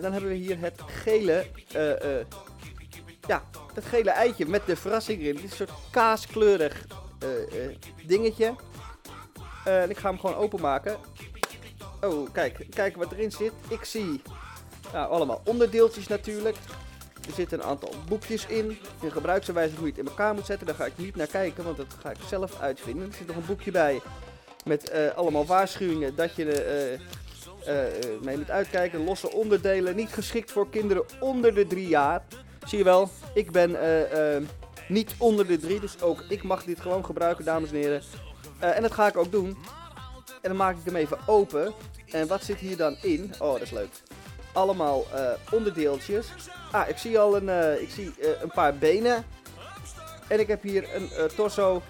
dan 0.00 0.12
hebben 0.12 0.30
we 0.30 0.36
hier 0.36 0.58
het 0.58 0.80
gele. 0.86 1.46
ja, 3.26 3.42
het 3.74 3.84
gele 3.84 4.10
eitje 4.10 4.46
met 4.46 4.66
de 4.66 4.76
verrassing 4.76 5.20
erin. 5.20 5.34
Het 5.34 5.44
is 5.44 5.50
een 5.50 5.56
soort 5.56 5.78
kaaskleurig 5.90 6.86
dingetje. 8.06 8.54
En 9.64 9.90
ik 9.90 9.96
ga 9.96 10.08
hem 10.08 10.18
gewoon 10.18 10.36
openmaken. 10.36 10.96
Oh, 12.00 12.32
kijk, 12.32 12.66
kijk 12.70 12.96
wat 12.96 13.12
erin 13.12 13.32
zit. 13.32 13.52
Ik 13.68 13.84
zie 13.84 14.22
nou, 14.92 15.10
allemaal 15.10 15.40
onderdeeltjes 15.44 16.06
natuurlijk. 16.06 16.56
Er 17.28 17.34
zitten 17.34 17.58
een 17.58 17.64
aantal 17.64 17.94
boekjes 18.08 18.46
in. 18.46 18.78
Een 19.02 19.12
gebruiksaanwijzing 19.12 19.78
hoe 19.78 19.86
je 19.86 19.92
het 19.92 20.02
in 20.02 20.08
elkaar 20.08 20.34
moet 20.34 20.46
zetten. 20.46 20.66
Daar 20.66 20.76
ga 20.76 20.84
ik 20.84 20.96
niet 20.98 21.16
naar 21.16 21.26
kijken, 21.26 21.64
want 21.64 21.76
dat 21.76 21.86
ga 22.00 22.10
ik 22.10 22.16
zelf 22.28 22.60
uitvinden. 22.60 23.08
Er 23.08 23.14
zit 23.14 23.26
nog 23.26 23.36
een 23.36 23.46
boekje 23.46 23.70
bij 23.70 24.00
met 24.64 24.90
eh, 24.90 25.16
allemaal 25.16 25.46
waarschuwingen 25.46 26.16
dat 26.16 26.34
je 26.34 26.62
eh, 27.64 28.22
mee 28.22 28.36
moet 28.36 28.50
uitkijken. 28.50 29.04
Losse 29.04 29.32
onderdelen, 29.32 29.96
niet 29.96 30.12
geschikt 30.12 30.52
voor 30.52 30.70
kinderen 30.70 31.04
onder 31.20 31.54
de 31.54 31.66
drie 31.66 31.88
jaar. 31.88 32.22
Zie 32.66 32.78
je 32.78 32.84
wel, 32.84 33.10
ik 33.34 33.50
ben 33.50 33.76
niet 34.88 35.14
onder 35.18 35.46
de 35.46 35.58
drie, 35.58 35.80
dus 35.80 36.02
ook 36.02 36.24
ik 36.28 36.42
mag 36.42 36.64
dit 36.64 36.80
gewoon 36.80 37.04
gebruiken, 37.04 37.44
dames 37.44 37.70
en 37.70 37.76
heren. 37.76 38.02
En 38.58 38.82
dat 38.82 38.92
ga 38.92 39.08
ik 39.08 39.16
ook 39.16 39.32
doen. 39.32 39.56
En 40.42 40.48
dan 40.48 40.56
maak 40.56 40.76
ik 40.76 40.84
hem 40.84 40.96
even 40.96 41.18
open. 41.26 41.72
En 42.10 42.26
wat 42.26 42.44
zit 42.44 42.58
hier 42.58 42.76
dan 42.76 42.96
in? 43.02 43.32
Oh, 43.38 43.52
dat 43.52 43.62
is 43.62 43.70
leuk. 43.70 43.90
Allemaal 44.52 45.06
onderdeeltjes. 45.50 46.26
Ah, 46.70 46.88
ik 46.88 46.98
zie 46.98 47.18
al 47.18 47.36
een, 47.36 47.48
eh, 47.48 47.82
ik 47.82 47.90
zie, 47.90 48.12
eh, 48.20 48.42
een 48.42 48.50
paar 48.50 48.74
benen. 48.74 49.24
En 50.28 50.40
ik 50.40 50.46
heb 50.46 50.62
hier 50.62 50.94
een 50.94 51.10
eh, 51.10 51.24
torso 51.24 51.82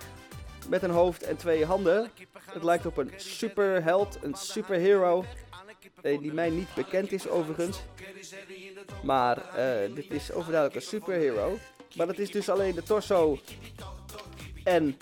met 0.69 0.83
een 0.83 0.91
hoofd 0.91 1.23
en 1.23 1.37
twee 1.37 1.65
handen. 1.65 2.11
Het 2.53 2.63
lijkt 2.63 2.87
op 2.87 2.97
een 2.97 3.13
superheld, 3.17 4.19
een 4.23 4.35
superhero. 4.35 5.25
die 6.03 6.33
mij 6.33 6.51
niet 6.51 6.75
bekend 6.75 7.13
is 7.13 7.29
overigens. 7.29 7.81
Maar 9.03 9.43
dit 9.95 10.11
is 10.11 10.33
overduidelijk 10.33 10.75
een 10.75 10.89
superhero. 10.89 11.59
Maar 11.97 12.07
dat 12.07 12.19
is 12.19 12.31
dus 12.31 12.49
alleen 12.49 12.75
de 12.75 12.83
torso 12.83 13.39
en 14.65 14.97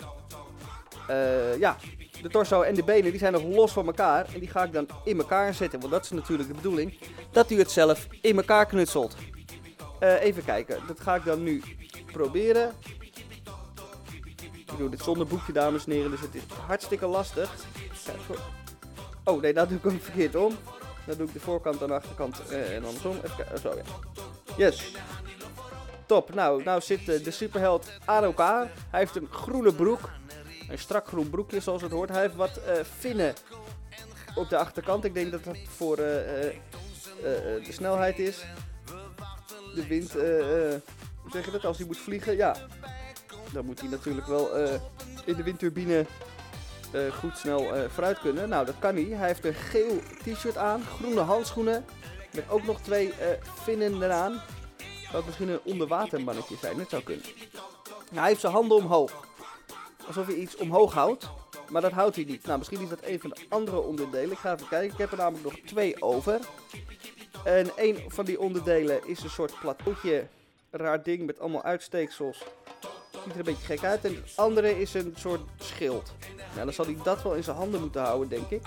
ja, 1.59 1.77
de 2.21 2.29
torso 2.29 2.61
en 2.61 2.75
de 2.75 2.83
benen 2.83 3.11
die 3.11 3.19
zijn 3.19 3.33
nog 3.33 3.43
los 3.43 3.71
van 3.71 3.85
elkaar. 3.85 4.33
En 4.33 4.39
die 4.39 4.49
ga 4.49 4.63
ik 4.63 4.73
dan 4.73 4.87
in 5.03 5.17
elkaar 5.17 5.53
zetten. 5.53 5.79
Want 5.79 5.91
dat 5.91 6.03
is 6.03 6.09
natuurlijk 6.09 6.49
de 6.49 6.55
bedoeling. 6.55 6.97
Dat 7.31 7.51
u 7.51 7.57
het 7.57 7.71
zelf 7.71 8.07
in 8.21 8.37
elkaar 8.37 8.65
knutselt. 8.65 9.15
Eh, 9.99 10.21
even 10.21 10.45
kijken. 10.45 10.79
Dat 10.87 10.99
ga 10.99 11.15
ik 11.15 11.25
dan 11.25 11.43
nu 11.43 11.61
proberen. 12.11 12.73
Ik 14.53 14.77
doe 14.77 14.89
dit 14.89 15.03
zonder 15.03 15.27
boekje, 15.27 15.53
dames 15.53 15.85
en 15.85 15.91
heren. 15.91 16.11
Dus 16.11 16.21
het 16.21 16.35
is 16.35 16.41
hartstikke 16.65 17.05
lastig. 17.05 17.55
Oh 19.23 19.41
nee, 19.41 19.53
dat 19.53 19.69
doe 19.69 19.77
ik 19.77 19.85
ook 19.85 20.01
verkeerd 20.01 20.35
om. 20.35 20.57
Dan 21.05 21.17
doe 21.17 21.27
ik 21.27 21.33
de 21.33 21.39
voorkant 21.39 21.81
en 21.81 21.87
de 21.87 21.93
achterkant 21.93 22.49
eh, 22.49 22.75
en 22.75 22.85
andersom. 22.85 23.15
Even 23.23 23.35
kijken. 23.35 23.59
Zo 23.59 23.75
ja. 23.75 23.83
Yes. 24.57 24.93
Top. 26.05 26.33
Nou, 26.33 26.63
nou 26.63 26.81
zit 26.81 27.05
de 27.05 27.31
superheld 27.31 27.91
aan 28.05 28.23
elkaar. 28.23 28.71
Hij 28.89 28.99
heeft 28.99 29.15
een 29.15 29.27
groene 29.31 29.73
broek. 29.73 30.09
Een 30.69 30.79
strak 30.79 31.07
groen 31.07 31.29
broekje 31.29 31.59
zoals 31.59 31.81
het 31.81 31.91
hoort. 31.91 32.09
Hij 32.09 32.21
heeft 32.21 32.35
wat 32.35 32.57
eh 32.57 32.73
vinnen 32.97 33.33
op 34.35 34.49
de 34.49 34.57
achterkant. 34.57 35.03
Ik 35.03 35.13
denk 35.13 35.31
dat 35.31 35.43
dat 35.43 35.57
voor 35.67 35.95
de 35.95 36.53
snelheid 37.69 38.19
is. 38.19 38.45
De 39.77 39.87
wind, 39.87 40.15
eh, 40.15 40.73
eh, 40.73 40.81
hoe 41.21 41.31
zeg 41.31 41.45
je 41.45 41.51
dat? 41.51 41.65
Als 41.65 41.77
hij 41.77 41.87
moet 41.87 41.97
vliegen, 41.97 42.35
ja. 42.35 42.55
Dan 43.51 43.65
moet 43.65 43.79
hij 43.79 43.89
natuurlijk 43.89 44.27
wel 44.27 44.55
eh, 44.55 44.73
in 45.25 45.35
de 45.35 45.43
windturbine 45.43 46.05
goed 47.19 47.37
snel 47.37 47.75
eh, 47.75 47.89
vooruit 47.89 48.19
kunnen. 48.19 48.49
Nou, 48.49 48.65
dat 48.65 48.75
kan 48.79 48.95
hij. 48.95 49.03
Hij 49.03 49.27
heeft 49.27 49.45
een 49.45 49.53
geel 49.53 49.99
t-shirt 50.23 50.57
aan, 50.57 50.81
groene 50.81 51.21
handschoenen. 51.21 51.85
Met 52.33 52.49
ook 52.49 52.65
nog 52.65 52.81
twee 52.81 53.13
eh, 53.13 53.27
vinnen 53.63 54.03
eraan. 54.03 54.41
Het 55.11 55.25
misschien 55.25 55.49
een 55.49 55.63
onderwatermannetje 55.63 56.55
zijn? 56.61 56.77
Dat 56.77 56.89
zou 56.89 57.03
kunnen. 57.03 57.25
Nou, 58.09 58.19
hij 58.19 58.27
heeft 58.27 58.41
zijn 58.41 58.53
handen 58.53 58.77
omhoog. 58.77 59.27
Alsof 60.07 60.25
hij 60.25 60.35
iets 60.35 60.55
omhoog 60.55 60.93
houdt. 60.93 61.29
Maar 61.69 61.81
dat 61.81 61.91
houdt 61.91 62.15
hij 62.15 62.25
niet. 62.25 62.45
Nou, 62.45 62.57
misschien 62.57 62.81
is 62.81 62.89
dat 62.89 63.03
een 63.03 63.19
van 63.19 63.29
de 63.29 63.45
andere 63.49 63.79
onderdelen. 63.79 64.31
Ik 64.31 64.37
ga 64.37 64.53
even 64.53 64.67
kijken. 64.67 64.91
Ik 64.91 64.97
heb 64.97 65.11
er 65.11 65.17
namelijk 65.17 65.43
nog 65.43 65.53
twee 65.65 66.01
over. 66.01 66.39
En 67.43 67.71
een 67.75 68.03
van 68.07 68.25
die 68.25 68.39
onderdelen 68.39 69.07
is 69.07 69.23
een 69.23 69.29
soort 69.29 69.59
plateautje. 69.59 70.27
Raar 70.71 71.03
ding 71.03 71.25
met 71.25 71.39
allemaal 71.39 71.63
uitsteeksels. 71.63 72.43
Ziet 73.23 73.33
er 73.33 73.37
een 73.37 73.43
beetje 73.43 73.65
gek 73.65 73.83
uit. 73.83 74.05
En 74.05 74.15
het 74.15 74.33
andere 74.35 74.79
is 74.79 74.93
een 74.93 75.13
soort 75.17 75.41
schild. 75.57 76.13
Nou, 76.53 76.65
dan 76.65 76.73
zal 76.73 76.85
hij 76.85 76.97
dat 77.03 77.23
wel 77.23 77.33
in 77.33 77.43
zijn 77.43 77.55
handen 77.57 77.81
moeten 77.81 78.01
houden, 78.01 78.29
denk 78.29 78.49
ik. 78.49 78.61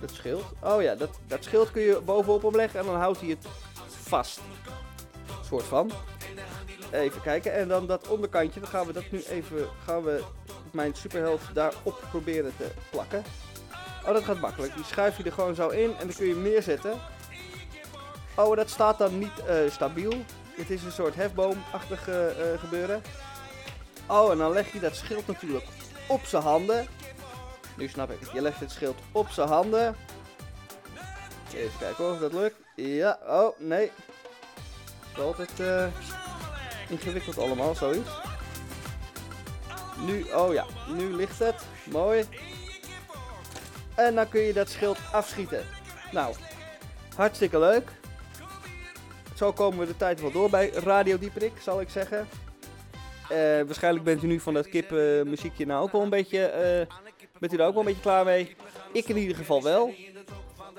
Dat 0.00 0.10
schild. 0.10 0.44
Oh 0.62 0.82
ja, 0.82 0.94
dat, 0.94 1.18
dat 1.26 1.44
schild 1.44 1.70
kun 1.70 1.82
je 1.82 2.00
bovenop 2.04 2.42
hem 2.42 2.56
leggen 2.56 2.80
en 2.80 2.86
dan 2.86 2.94
houdt 2.96 3.20
hij 3.20 3.28
het 3.28 3.46
vast. 3.88 4.40
Soort 5.44 5.64
van. 5.64 5.90
Even 6.90 7.22
kijken. 7.22 7.52
En 7.52 7.68
dan 7.68 7.86
dat 7.86 8.08
onderkantje, 8.08 8.60
dan 8.60 8.68
gaan 8.68 8.86
we 8.86 8.92
dat 8.92 9.10
nu 9.10 9.22
even, 9.22 9.68
gaan 9.84 10.02
we 10.02 10.22
mijn 10.70 10.94
superheld 10.94 11.40
daarop 11.52 12.04
proberen 12.10 12.52
te 12.56 12.70
plakken. 12.90 13.24
Oh, 14.06 14.12
dat 14.12 14.24
gaat 14.24 14.40
makkelijk. 14.40 14.74
Die 14.74 14.84
schuif 14.84 15.16
je 15.16 15.22
er 15.22 15.32
gewoon 15.32 15.54
zo 15.54 15.68
in 15.68 15.90
en 15.98 16.06
dan 16.06 16.16
kun 16.16 16.26
je 16.26 16.32
hem 16.32 16.42
neerzetten. 16.42 17.00
Oh, 18.36 18.56
dat 18.56 18.70
staat 18.70 18.98
dan 18.98 19.18
niet 19.18 19.44
eh, 19.46 19.56
stabiel. 19.70 20.12
Het 20.56 20.70
is 20.70 20.82
een 20.82 20.92
soort 20.92 21.14
hefboomachtig 21.14 22.08
eh, 22.08 22.52
eh, 22.52 22.60
gebeuren. 22.60 23.02
Oh, 24.06 24.30
en 24.30 24.38
dan 24.38 24.52
leg 24.52 24.72
je 24.72 24.80
dat 24.80 24.96
schild 24.96 25.26
natuurlijk 25.26 25.64
op 26.08 26.24
zijn 26.24 26.42
handen. 26.42 26.86
Nu 27.76 27.88
snap 27.88 28.10
ik 28.10 28.20
het. 28.20 28.30
Je 28.32 28.42
legt 28.42 28.60
het 28.60 28.70
schild 28.70 28.98
op 29.12 29.28
zijn 29.28 29.48
handen. 29.48 29.96
Even 31.54 31.78
kijken 31.78 32.04
hoor, 32.04 32.12
of 32.12 32.18
dat 32.18 32.32
lukt. 32.32 32.56
Ja, 32.74 33.18
oh, 33.26 33.58
nee. 33.58 33.90
Het 35.00 35.16
is 35.16 35.22
altijd 35.22 35.60
eh, 35.60 35.86
ingewikkeld 36.88 37.38
allemaal, 37.38 37.74
zoiets. 37.74 38.10
Nu, 40.06 40.22
oh 40.22 40.52
ja, 40.52 40.64
nu 40.88 41.14
ligt 41.14 41.38
het. 41.38 41.62
Mooi. 41.84 42.24
En 43.94 44.14
dan 44.14 44.28
kun 44.28 44.40
je 44.40 44.52
dat 44.52 44.68
schild 44.68 44.98
afschieten. 45.12 45.64
Nou, 46.12 46.34
hartstikke 47.16 47.58
leuk. 47.58 47.90
Zo 49.36 49.52
komen 49.52 49.78
we 49.78 49.86
de 49.86 49.96
tijd 49.96 50.20
wel 50.20 50.30
door 50.30 50.50
bij 50.50 50.70
Radio 50.70 51.18
Dieperik, 51.18 51.52
zal 51.62 51.80
ik 51.80 51.88
zeggen. 51.88 52.28
Eh, 53.28 53.38
waarschijnlijk 53.38 54.04
bent 54.04 54.22
u 54.22 54.26
nu 54.26 54.40
van 54.40 54.54
dat 54.54 54.68
kipmuziekje 54.68 55.66
nou 55.66 55.82
ook 55.82 55.92
wel 55.92 56.02
een 56.02 56.10
beetje... 56.10 56.44
eh, 56.46 56.96
bent 57.38 57.52
u 57.52 57.56
er 57.56 57.66
ook 57.66 57.72
wel 57.72 57.80
een 57.80 57.86
beetje 57.88 58.00
klaar 58.00 58.24
mee? 58.24 58.56
Ik 58.92 59.08
in 59.08 59.16
ieder 59.16 59.36
geval 59.36 59.62
wel. 59.62 59.94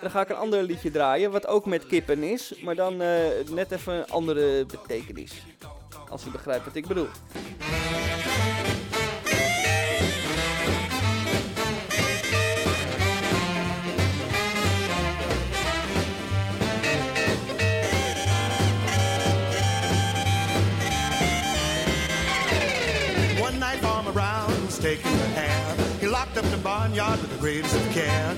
Dan 0.01 0.11
ga 0.11 0.21
ik 0.21 0.29
een 0.29 0.35
ander 0.35 0.63
liedje 0.63 0.91
draaien, 0.91 1.31
wat 1.31 1.47
ook 1.47 1.65
met 1.65 1.85
kippen 1.85 2.23
is, 2.23 2.53
maar 2.63 2.75
dan 2.75 3.01
eh, 3.01 3.17
net 3.49 3.71
even 3.71 3.93
een 3.93 4.09
andere 4.09 4.65
betekenis. 4.65 5.43
Als 6.09 6.25
u 6.25 6.29
begrijpt 6.29 6.65
wat 6.65 6.75
ik 6.75 6.87
bedoel. 6.87 7.07
He 25.99 26.07
locked 26.07 26.37
up 26.37 26.45
the 26.45 26.57
barnyard 26.57 27.19
with 27.21 27.31
the 27.31 27.37
greatest 27.37 27.75
of 27.75 27.91
care. 27.91 28.35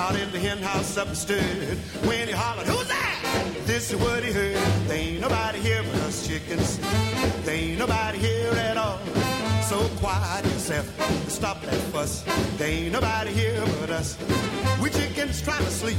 Out 0.00 0.16
in 0.16 0.30
the 0.32 0.38
hen 0.38 0.58
house 0.58 0.96
up 0.96 1.08
and 1.08 1.16
stood. 1.16 1.78
When 2.08 2.26
he 2.26 2.32
hollered, 2.32 2.66
Who's 2.66 2.88
that? 2.88 3.44
This 3.66 3.92
is 3.92 3.96
what 4.00 4.24
he 4.24 4.32
heard. 4.32 4.56
There 4.88 4.98
ain't 4.98 5.20
nobody 5.20 5.60
here 5.60 5.82
but 5.82 5.94
us 6.02 6.26
chickens. 6.26 6.78
There 7.44 7.54
ain't 7.54 7.78
nobody 7.78 8.18
here 8.18 8.50
at 8.52 8.76
all. 8.76 8.98
So 9.62 9.88
quiet 10.00 10.44
yourself. 10.46 10.86
Stop 11.30 11.62
that 11.62 11.80
fuss. 11.92 12.24
There 12.56 12.68
ain't 12.68 12.92
nobody 12.92 13.32
here 13.32 13.62
but 13.80 13.90
us. 13.90 14.18
We 14.82 14.90
chickens 14.90 15.40
trying 15.40 15.64
to 15.64 15.70
sleep, 15.70 15.98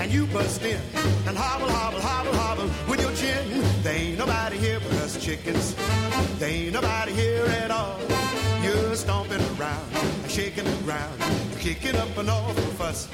and 0.00 0.10
you 0.12 0.26
bust 0.26 0.62
in 0.62 0.80
and 1.26 1.36
hobble, 1.36 1.70
hobble, 1.70 2.00
hobble, 2.00 2.34
hobble 2.34 2.70
with 2.88 3.00
your 3.00 3.12
chin. 3.12 3.62
There 3.82 3.94
ain't 3.94 4.18
nobody 4.18 4.58
here 4.58 4.80
but 4.80 4.92
us 5.04 5.22
chickens. 5.24 5.74
There 6.38 6.50
ain't 6.50 6.72
nobody 6.72 7.12
here 7.12 7.46
at 7.46 7.70
all. 7.70 7.98
You're 8.96 9.04
stomping 9.04 9.60
around 9.60 9.92
and 10.22 10.30
shaking 10.30 10.64
the 10.64 10.76
ground, 10.82 11.20
You're 11.50 11.60
kicking 11.60 11.96
up 11.96 12.16
an 12.16 12.30
awful 12.30 12.62
fuss. 12.80 13.10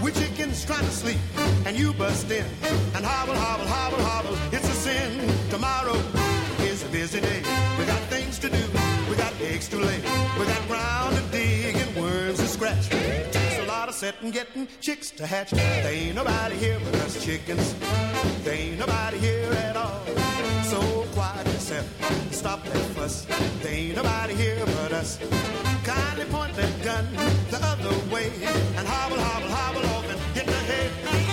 We 0.00 0.12
chickens 0.12 0.64
trying 0.64 0.84
to 0.84 0.92
sleep, 0.92 1.18
and 1.66 1.76
you 1.76 1.92
bust 1.94 2.30
in 2.30 2.46
and 2.94 3.04
hobble, 3.04 3.34
hobble, 3.34 3.66
hobble, 3.66 4.04
hobble. 4.04 4.38
It's 4.52 4.68
a 4.68 4.72
sin. 4.72 5.28
Tomorrow 5.50 5.96
is 6.60 6.84
a 6.84 6.88
busy 6.90 7.20
day. 7.20 7.42
We 7.76 7.86
got 7.86 7.98
things 8.02 8.38
to 8.38 8.48
do. 8.48 8.64
We 9.10 9.16
got 9.16 9.32
eggs 9.40 9.66
to 9.70 9.78
lay. 9.78 9.98
We 10.38 10.46
got 10.46 10.68
ground 10.68 11.16
to 11.16 11.22
dig 11.32 11.74
setting, 13.96 14.30
getting 14.30 14.68
chicks 14.82 15.10
to 15.10 15.26
hatch. 15.26 15.52
There 15.52 15.90
ain't 15.90 16.14
nobody 16.14 16.54
here 16.56 16.78
but 16.84 16.94
us 16.96 17.24
chickens. 17.24 17.74
There 18.44 18.54
ain't 18.54 18.78
nobody 18.78 19.18
here 19.18 19.50
at 19.52 19.74
all. 19.74 20.04
So 20.64 20.80
quiet 21.14 21.46
yourself, 21.46 21.86
stop 22.30 22.62
that 22.64 22.86
fuss. 22.94 23.24
There 23.62 23.72
ain't 23.72 23.96
nobody 23.96 24.34
here 24.34 24.62
but 24.66 24.92
us. 24.92 25.18
Kindly 25.82 26.26
point 26.26 26.54
that 26.56 26.84
gun 26.84 27.06
the 27.50 27.58
other 27.62 27.96
way 28.12 28.30
and 28.76 28.86
hobble, 28.86 29.18
hobble, 29.18 29.48
hobble 29.48 29.86
off 29.96 30.10
and 30.10 30.20
hit 30.36 30.46
the 30.46 30.52
head. 30.52 31.25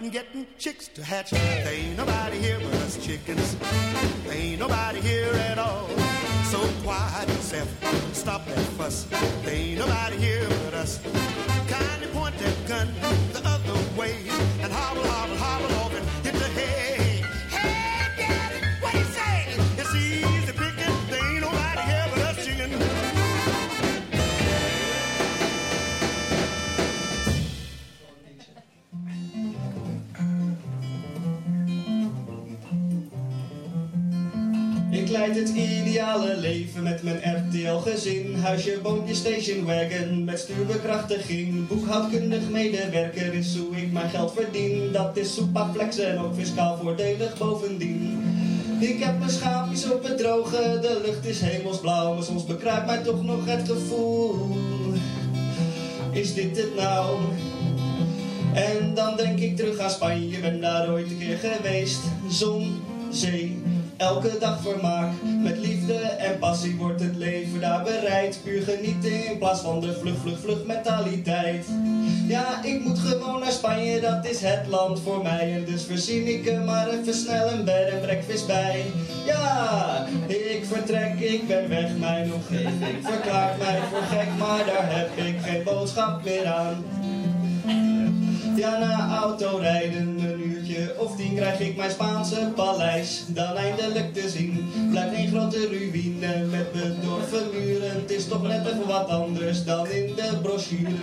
A 0.00 0.04
lot 0.04 0.10
of 0.10 0.10
setting, 0.10 0.10
getting 0.10 0.46
chicks 0.58 0.88
to 0.88 1.02
hatch. 1.02 1.30
There 1.30 1.74
ain't 1.74 1.96
nobody 1.96 2.38
here 2.38 2.58
but 2.60 2.74
us 2.74 3.04
chickens. 3.04 3.56
There 4.24 4.34
ain't 4.34 4.60
nobody 4.60 5.00
here 5.00 5.32
at 5.50 5.58
all. 5.58 5.88
So 6.44 6.58
quiet 6.82 7.28
yourself. 7.28 7.68
Stop 8.14 8.46
that 8.46 8.58
fuss. 8.76 9.04
There 9.44 9.54
ain't 9.54 9.78
nobody 9.78 10.16
here 10.16 10.48
but 10.64 10.74
us. 10.74 11.00
Kindly 11.68 11.97
RTL-gezin. 37.88 38.34
Huisje, 38.34 38.78
boompje, 38.82 39.14
station 39.14 39.64
wagon 39.64 40.24
met 40.24 40.38
stuurbekrachtiging. 40.38 41.68
Boekhoudkundig 41.68 42.48
medewerker 42.50 43.34
is 43.34 43.56
hoe 43.56 43.76
ik 43.76 43.92
mijn 43.92 44.10
geld 44.10 44.32
verdien. 44.32 44.92
Dat 44.92 45.16
is 45.16 45.40
flex 45.72 45.98
en 45.98 46.18
ook 46.18 46.34
fiscaal 46.34 46.76
voordelig 46.76 47.38
bovendien. 47.38 48.22
Ik 48.80 49.02
heb 49.02 49.18
mijn 49.18 49.30
schaapjes 49.30 49.92
op 49.92 50.02
het 50.02 50.18
droge, 50.18 50.78
de 50.80 51.00
lucht 51.04 51.26
is 51.26 51.40
hemelsblauw. 51.40 52.14
Maar 52.14 52.22
soms 52.22 52.44
bekruipt 52.44 52.86
mij 52.86 53.02
toch 53.02 53.22
nog 53.22 53.44
het 53.44 53.68
gevoel. 53.68 54.56
Is 56.12 56.34
dit 56.34 56.56
het 56.56 56.74
nou? 56.76 57.16
En 58.54 58.94
dan 58.94 59.16
denk 59.16 59.38
ik 59.38 59.56
terug 59.56 59.78
aan 59.78 59.90
Spanje, 59.90 60.38
ben 60.38 60.60
daar 60.60 60.90
ooit 60.90 61.10
een 61.10 61.18
keer 61.18 61.38
geweest. 61.38 62.00
Zon, 62.30 62.80
zee, 63.10 63.62
elke 63.98 64.38
dag 64.38 64.60
vermaak. 64.60 65.12
Met 65.22 65.58
liefde 65.58 65.94
en 65.94 66.38
passie 66.38 66.76
wordt 66.76 67.00
het 67.00 67.16
leven 67.16 67.60
daar 67.60 67.82
bereid. 67.82 68.40
Puur 68.42 68.62
genieten 68.62 69.26
in 69.26 69.38
plaats 69.38 69.60
van 69.60 69.80
de 69.80 69.92
vlug, 70.00 70.18
vlug, 70.18 70.40
vlug 70.40 70.64
mentaliteit. 70.64 71.66
Ja, 72.26 72.62
ik 72.64 72.84
moet 72.84 72.98
gewoon 72.98 73.40
naar 73.40 73.52
Spanje, 73.52 74.00
dat 74.00 74.26
is 74.26 74.40
het 74.40 74.66
land 74.66 75.00
voor 75.00 75.22
mij. 75.22 75.52
En 75.52 75.64
dus 75.64 75.84
verzin 75.84 76.26
ik 76.26 76.46
er 76.46 76.60
maar 76.60 76.88
even 76.88 77.14
snel 77.14 77.50
een 77.50 77.64
bed 77.64 77.88
en 77.88 78.00
breakfast 78.00 78.46
bij. 78.46 78.84
Ja, 79.26 80.06
ik 80.26 80.64
vertrek, 80.64 81.20
ik 81.20 81.46
ben 81.46 81.68
weg, 81.68 81.96
mijn 81.96 82.32
omgeving 82.32 82.96
verklaart 83.02 83.58
mij 83.58 83.78
voor 83.90 84.02
gek. 84.02 84.28
Maar 84.38 84.66
daar 84.66 84.96
heb 84.96 85.26
ik 85.26 85.40
geen 85.40 85.62
boodschap 85.62 86.24
meer 86.24 86.46
aan. 86.46 86.84
Ja, 88.56 88.78
na 88.78 89.16
autorijden 89.16 90.18
een 90.18 90.40
uurtje 90.40 90.94
of 90.98 91.16
tien 91.16 91.34
krijg 91.34 91.60
ik 91.60 91.76
mijn 91.76 91.90
Spaanse 91.90 92.52
paleis 92.54 93.24
dan 93.28 93.56
eindelijk 93.56 94.14
te 94.14 94.28
zien. 94.28 94.70
Blijft 94.90 95.16
een 95.16 95.28
grote 95.28 95.66
ruïne 95.66 96.44
met 96.50 96.72
bedorven 96.72 97.48
muren. 97.52 97.90
Het 97.90 98.10
is 98.10 98.28
toch 98.28 98.42
net 98.42 98.66
even 98.66 98.86
wat 98.86 99.08
anders 99.08 99.64
dan 99.64 99.88
in 99.88 100.14
de 100.16 100.38
brochure. 100.42 100.96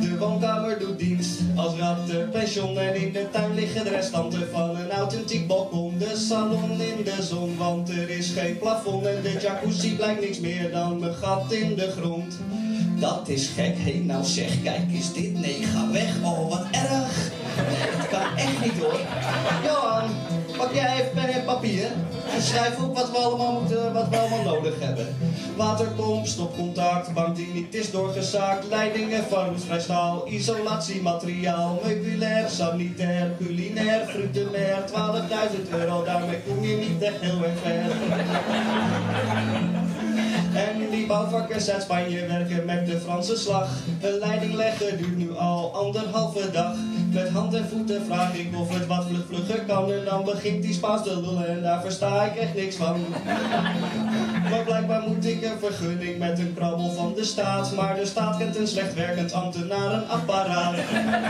De 0.00 0.18
woonkamer 0.18 0.78
doet 0.78 0.98
dienst 0.98 1.40
als 1.56 1.76
rattenpension 1.76 2.78
en 2.78 2.94
in 2.94 3.12
de 3.12 3.28
tuin 3.32 3.54
liggen 3.54 3.84
de 3.84 3.90
restanten 3.90 4.48
van 4.50 4.76
een 4.76 4.90
authentiek 4.90 5.46
balkon. 5.46 5.98
De 5.98 6.16
salon 6.16 6.80
in 6.80 7.04
de 7.04 7.22
zon, 7.22 7.56
want 7.56 7.88
er 7.88 8.10
is 8.10 8.30
geen 8.30 8.58
plafond 8.58 9.06
en 9.06 9.22
de 9.22 9.38
jacuzzi 9.40 9.96
blijkt 9.96 10.20
niks 10.20 10.40
meer 10.40 10.70
dan 10.70 11.02
een 11.02 11.14
gat 11.14 11.52
in 11.52 11.74
de 11.74 11.90
grond. 11.90 12.38
Dat 12.98 13.28
is 13.28 13.48
gek, 13.48 13.74
hé 13.78 14.02
nou 14.04 14.24
zeg, 14.24 14.62
kijk 14.62 14.90
is 14.90 15.12
dit, 15.12 15.40
nee 15.40 15.62
ga 15.62 15.90
weg, 15.90 16.22
oh 16.22 16.48
wat 16.48 16.66
erg. 16.70 17.30
Het 17.54 18.08
kan 18.08 18.36
echt 18.36 18.64
niet 18.64 18.78
hoor. 18.82 19.00
Johan, 19.64 20.10
pak 20.56 20.74
jij 20.74 20.94
even 20.94 21.10
pen 21.14 21.28
en 21.28 21.44
papier 21.44 21.90
en 22.34 22.42
schrijf 22.42 22.80
op 22.82 22.96
wat 22.96 23.10
we 23.10 23.16
allemaal 23.16 23.60
moeten, 23.60 23.92
wat 23.92 24.08
we 24.08 24.16
allemaal 24.16 24.42
nodig 24.42 24.74
hebben. 24.80 25.06
Waterpomp, 25.56 26.26
stopcontact, 26.26 27.12
bankdinitis 27.14 27.90
doorgezaakt, 27.90 28.66
leidingen 28.68 29.24
van 29.24 29.48
roestvrij 29.48 29.80
staal, 29.80 30.28
isolatiemateriaal, 30.28 31.80
meubilair, 31.84 32.48
sanitair, 32.48 33.30
culinair, 33.38 34.06
fruitenair, 34.06 34.84
12.000 34.88 35.70
euro, 35.70 36.04
daarmee 36.04 36.40
kom 36.46 36.64
je 36.64 36.76
niet 36.76 37.02
echt 37.02 37.20
heel 37.20 37.44
erg 37.44 37.58
ver. 37.62 37.90
En 40.54 40.90
die 40.90 41.06
bouwvakkers 41.06 41.70
uit 41.70 41.82
Spanje 41.82 42.26
werken 42.26 42.64
met 42.64 42.86
de 42.86 43.00
Franse 43.00 43.36
slag. 43.36 43.68
Een 44.00 44.18
leiding 44.18 44.54
leggen 44.54 44.96
duurt 44.98 45.16
nu 45.16 45.36
al 45.36 45.74
anderhalve 45.74 46.50
dag. 46.50 46.76
Met 47.12 47.28
hand 47.28 47.54
en 47.54 47.68
voeten 47.68 48.04
vraag 48.04 48.34
ik 48.34 48.56
of 48.56 48.74
het 48.74 48.86
wat 48.86 49.04
vlug 49.06 49.26
vlugger 49.26 49.64
kan. 49.64 49.92
En 49.92 50.04
dan 50.04 50.24
begint 50.24 50.62
die 50.62 50.74
Spaans 50.74 51.02
te 51.02 51.20
lullen 51.20 51.48
en 51.48 51.62
daar 51.62 51.80
versta 51.80 52.24
ik 52.24 52.36
echt 52.36 52.54
niks 52.54 52.76
van. 52.76 53.00
Maar 54.50 54.64
blijkbaar 54.64 55.02
moet 55.08 55.26
ik 55.26 55.42
een 55.42 55.58
vergunning 55.58 56.18
met 56.18 56.38
een 56.38 56.54
krabbel 56.54 56.90
van 56.90 57.12
de 57.14 57.24
staat. 57.24 57.74
Maar 57.74 57.94
de 57.94 58.06
staat 58.06 58.36
kent 58.36 58.56
een 58.56 58.66
slecht 58.66 58.94
werkend 58.94 59.32
ambtenarenapparaat. 59.32 60.74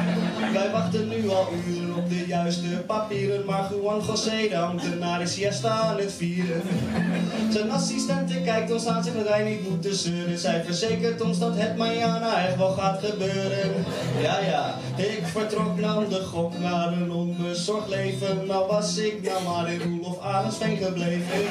Wij 0.59 0.71
wachten 0.73 1.09
nu 1.09 1.29
al 1.29 1.49
uren 1.69 1.97
op 1.97 2.09
de 2.09 2.25
juiste 2.27 2.67
papieren. 2.87 3.45
Maar 3.45 3.71
Juan 3.71 4.01
José, 4.07 4.49
de 4.49 4.59
ambtenaar, 4.59 5.23
is 5.23 5.33
siesta 5.33 5.71
aan 5.71 5.99
het 5.99 6.13
vieren. 6.13 6.63
Zijn 7.55 7.71
assistente 7.71 8.41
kijkt 8.45 8.73
ons 8.73 8.87
aan, 8.87 9.05
zegt 9.05 9.17
dat 9.17 9.29
wij 9.29 9.51
niet 9.51 9.71
moeten 9.71 9.95
zeuren. 9.95 10.39
Zij 10.39 10.63
verzekert 10.65 11.21
ons 11.21 11.39
dat 11.39 11.57
het 11.57 11.77
Mayana 11.77 12.47
echt 12.47 12.57
wel 12.57 12.73
gaat 12.73 13.01
gebeuren. 13.05 13.85
Ja, 14.23 14.39
ja, 14.39 14.75
ik 14.97 15.23
vertrok 15.25 15.72
de 15.77 16.23
gok 16.31 16.59
naar 16.59 16.93
een 16.93 17.13
onbezorgd 17.13 17.89
leven. 17.89 18.47
Nou 18.47 18.67
was 18.67 18.97
ik 18.97 19.23
nou 19.23 19.43
maar 19.43 19.73
in 19.73 19.81
Roelof 19.81 20.21
Arendsveen 20.21 20.77
gebleven. 20.77 21.41
Ik 21.41 21.49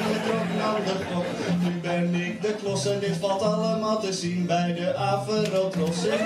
naar 0.58 0.84
de 0.84 1.04
gok, 1.12 1.24
nu 1.62 1.80
ben 1.80 2.14
ik 2.14 2.42
de 2.42 2.54
klos. 2.62 2.86
En 2.86 3.00
dit 3.00 3.16
valt 3.16 3.42
allemaal 3.42 4.00
te 4.00 4.12
zien 4.12 4.46
bij 4.46 4.74
de 4.74 4.96
Averotros. 4.96 6.04
Ik 6.04 6.20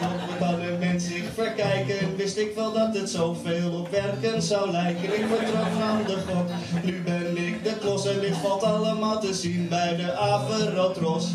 klop, 0.00 0.38
kan 0.38 0.60
een 0.60 0.78
mens 0.78 1.04
zich 1.04 1.24
verkijken. 1.34 2.16
Wist 2.16 2.36
ik 2.36 2.54
wel 2.54 2.72
dat 2.72 2.96
het 2.96 3.10
zoveel 3.10 3.72
op 3.72 3.90
werken 3.90 4.42
zou 4.42 4.70
lijken. 4.70 5.04
Ik 5.04 5.26
vertrok 5.28 5.78
naar 5.78 6.06
de 6.06 6.16
gok, 6.28 6.48
nu 6.84 7.02
ben 7.02 7.36
ik 7.36 7.64
de 7.64 7.76
klos. 7.80 8.06
En 8.06 8.20
dit 8.20 8.36
valt 8.36 8.62
allemaal 8.62 9.20
te 9.20 9.34
zien 9.34 9.68
bij 9.68 9.96
de 9.96 10.16
Averotros. 10.16 11.30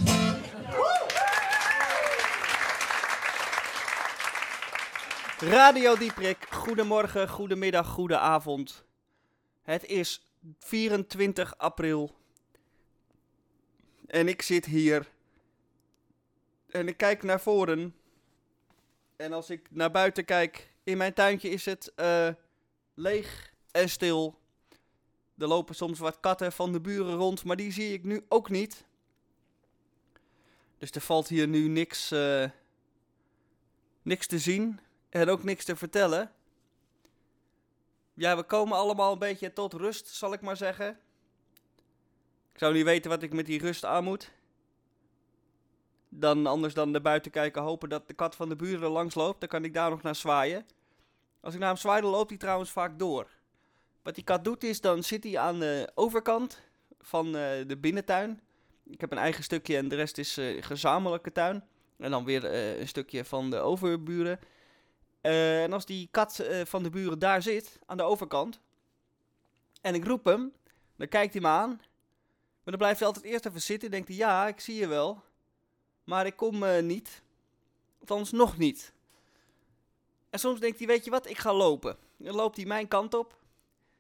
Radio 5.40 5.96
Dieprik, 5.96 6.48
goedemorgen, 6.50 7.30
goedemiddag, 7.30 7.88
goedenavond. 7.88 8.84
Het 9.62 9.86
is 9.86 10.32
24 10.60 11.58
april. 11.58 12.16
En 14.08 14.28
ik 14.28 14.42
zit 14.42 14.66
hier. 14.66 15.08
En 16.70 16.88
ik 16.88 16.98
kijk 16.98 17.24
naar 17.24 17.42
voren. 17.42 17.96
En 19.16 19.34
als 19.34 19.50
ik 19.50 19.68
naar 19.70 19.92
buiten 19.92 20.26
kijk, 20.26 20.74
in 20.84 20.98
mijn 20.98 21.14
tuintje 21.14 21.50
is 21.50 21.66
het 21.66 21.92
eh, 21.96 22.30
leeg 22.94 23.54
en 23.72 23.90
stil. 23.90 24.40
Er 25.38 25.48
lopen 25.48 25.76
soms 25.76 26.00
wat 26.00 26.20
katten 26.20 26.52
van 26.52 26.72
de 26.72 26.82
buren 26.82 27.16
rond, 27.16 27.44
maar 27.44 27.56
die 27.56 27.72
zie 27.72 27.94
ik 27.94 28.04
nu 28.04 28.26
ook 28.30 28.50
niet. 28.50 28.86
Dus 30.78 30.92
er 30.92 31.02
valt 31.02 31.28
hier 31.28 31.48
nu 31.48 31.68
niks, 31.68 32.12
eh, 32.12 32.50
niks 34.02 34.28
te 34.28 34.40
zien 34.40 34.80
en 35.22 35.30
ook 35.30 35.44
niks 35.44 35.66
te 35.66 35.76
vertellen. 35.76 36.32
Ja, 38.14 38.36
we 38.36 38.44
komen 38.44 38.78
allemaal 38.78 39.12
een 39.12 39.20
beetje 39.20 39.54
tot 39.54 39.74
rust, 39.74 40.08
zal 40.08 40.34
ik 40.34 40.42
maar 40.42 40.58
zeggen. 40.58 41.00
Ik 42.54 42.60
zou 42.60 42.74
niet 42.74 42.84
weten 42.84 43.10
wat 43.10 43.24
ik 43.24 43.34
met 43.34 43.46
die 43.46 43.60
rust 43.60 43.86
aan 43.86 44.04
moet. 44.04 44.32
Dan 46.10 46.46
anders 46.46 46.74
dan 46.74 46.92
naar 46.92 47.02
buiten 47.02 47.32
kijken, 47.32 47.62
hopen 47.62 47.90
dat 47.90 48.08
de 48.08 48.14
kat 48.14 48.36
van 48.36 48.50
de 48.50 48.56
buren 48.56 48.90
langs 48.90 49.16
loopt. 49.16 49.40
Dan 49.40 49.50
kan 49.50 49.64
ik 49.64 49.74
daar 49.74 49.90
nog 49.90 50.02
naar 50.02 50.16
zwaaien. 50.16 50.66
Als 51.40 51.54
ik 51.54 51.60
naar 51.60 51.70
hem 51.70 51.78
zwaai, 51.78 52.02
dan 52.02 52.12
loopt 52.12 52.30
hij 52.30 52.38
trouwens 52.38 52.72
vaak 52.72 53.00
door. 53.00 53.28
Wat 54.02 54.16
die 54.16 54.24
kat 54.24 54.44
doet 54.44 54.64
is, 54.64 54.82
dan 54.82 55.04
zit 55.04 55.24
hij 55.24 55.38
aan 55.38 55.60
de 55.60 55.92
overkant 55.96 56.62
van 57.00 57.26
eh, 57.26 57.68
de 57.68 57.78
binnentuin. 57.78 58.42
Ik 58.86 59.02
heb 59.02 59.12
een 59.12 59.18
eigen 59.18 59.44
stukje 59.44 59.78
en 59.78 59.88
de 59.88 59.96
rest 59.96 60.18
is 60.18 60.38
eh, 60.38 60.64
gezamenlijke 60.64 61.32
tuin. 61.32 61.64
En 61.98 62.12
dan 62.12 62.26
weer 62.26 62.46
eh, 62.46 62.80
een 62.80 62.88
stukje 62.88 63.26
van 63.26 63.50
de 63.50 63.58
overburen. 63.58 64.40
Eh, 65.22 65.64
en 65.64 65.74
als 65.74 65.86
die 65.86 66.08
kat 66.12 66.40
eh, 66.40 66.66
van 66.66 66.84
de 66.84 66.90
buren 66.90 67.20
daar 67.20 67.42
zit, 67.42 67.80
aan 67.86 67.98
de 67.98 68.04
overkant, 68.04 68.60
en 69.82 69.96
ik 69.96 70.06
roep 70.06 70.26
hem, 70.26 70.54
dan 70.96 71.08
kijkt 71.08 71.34
hij 71.34 71.42
me 71.42 71.48
aan. 71.48 71.70
Maar 72.68 72.78
dan 72.78 72.88
blijft 72.88 73.00
hij 73.00 73.08
altijd 73.08 73.26
eerst 73.26 73.46
even 73.46 73.62
zitten. 73.62 73.92
Denkt 73.92 74.08
hij, 74.08 74.18
ja, 74.18 74.48
ik 74.48 74.60
zie 74.60 74.76
je 74.76 74.88
wel. 74.88 75.24
Maar 76.04 76.26
ik 76.26 76.36
kom 76.36 76.64
eh, 76.64 76.84
niet. 76.84 77.22
Althans, 78.00 78.32
nog 78.32 78.58
niet. 78.58 78.94
En 80.30 80.40
soms 80.40 80.60
denkt 80.60 80.78
hij, 80.78 80.88
weet 80.88 81.06
je 81.06 81.12
wat, 81.12 81.30
ik 81.30 81.38
ga 81.38 81.54
lopen. 81.54 81.98
Dan 82.18 82.36
loopt 82.36 82.56
hij 82.56 82.66
mijn 82.66 82.88
kant 82.88 83.14
op. 83.14 83.32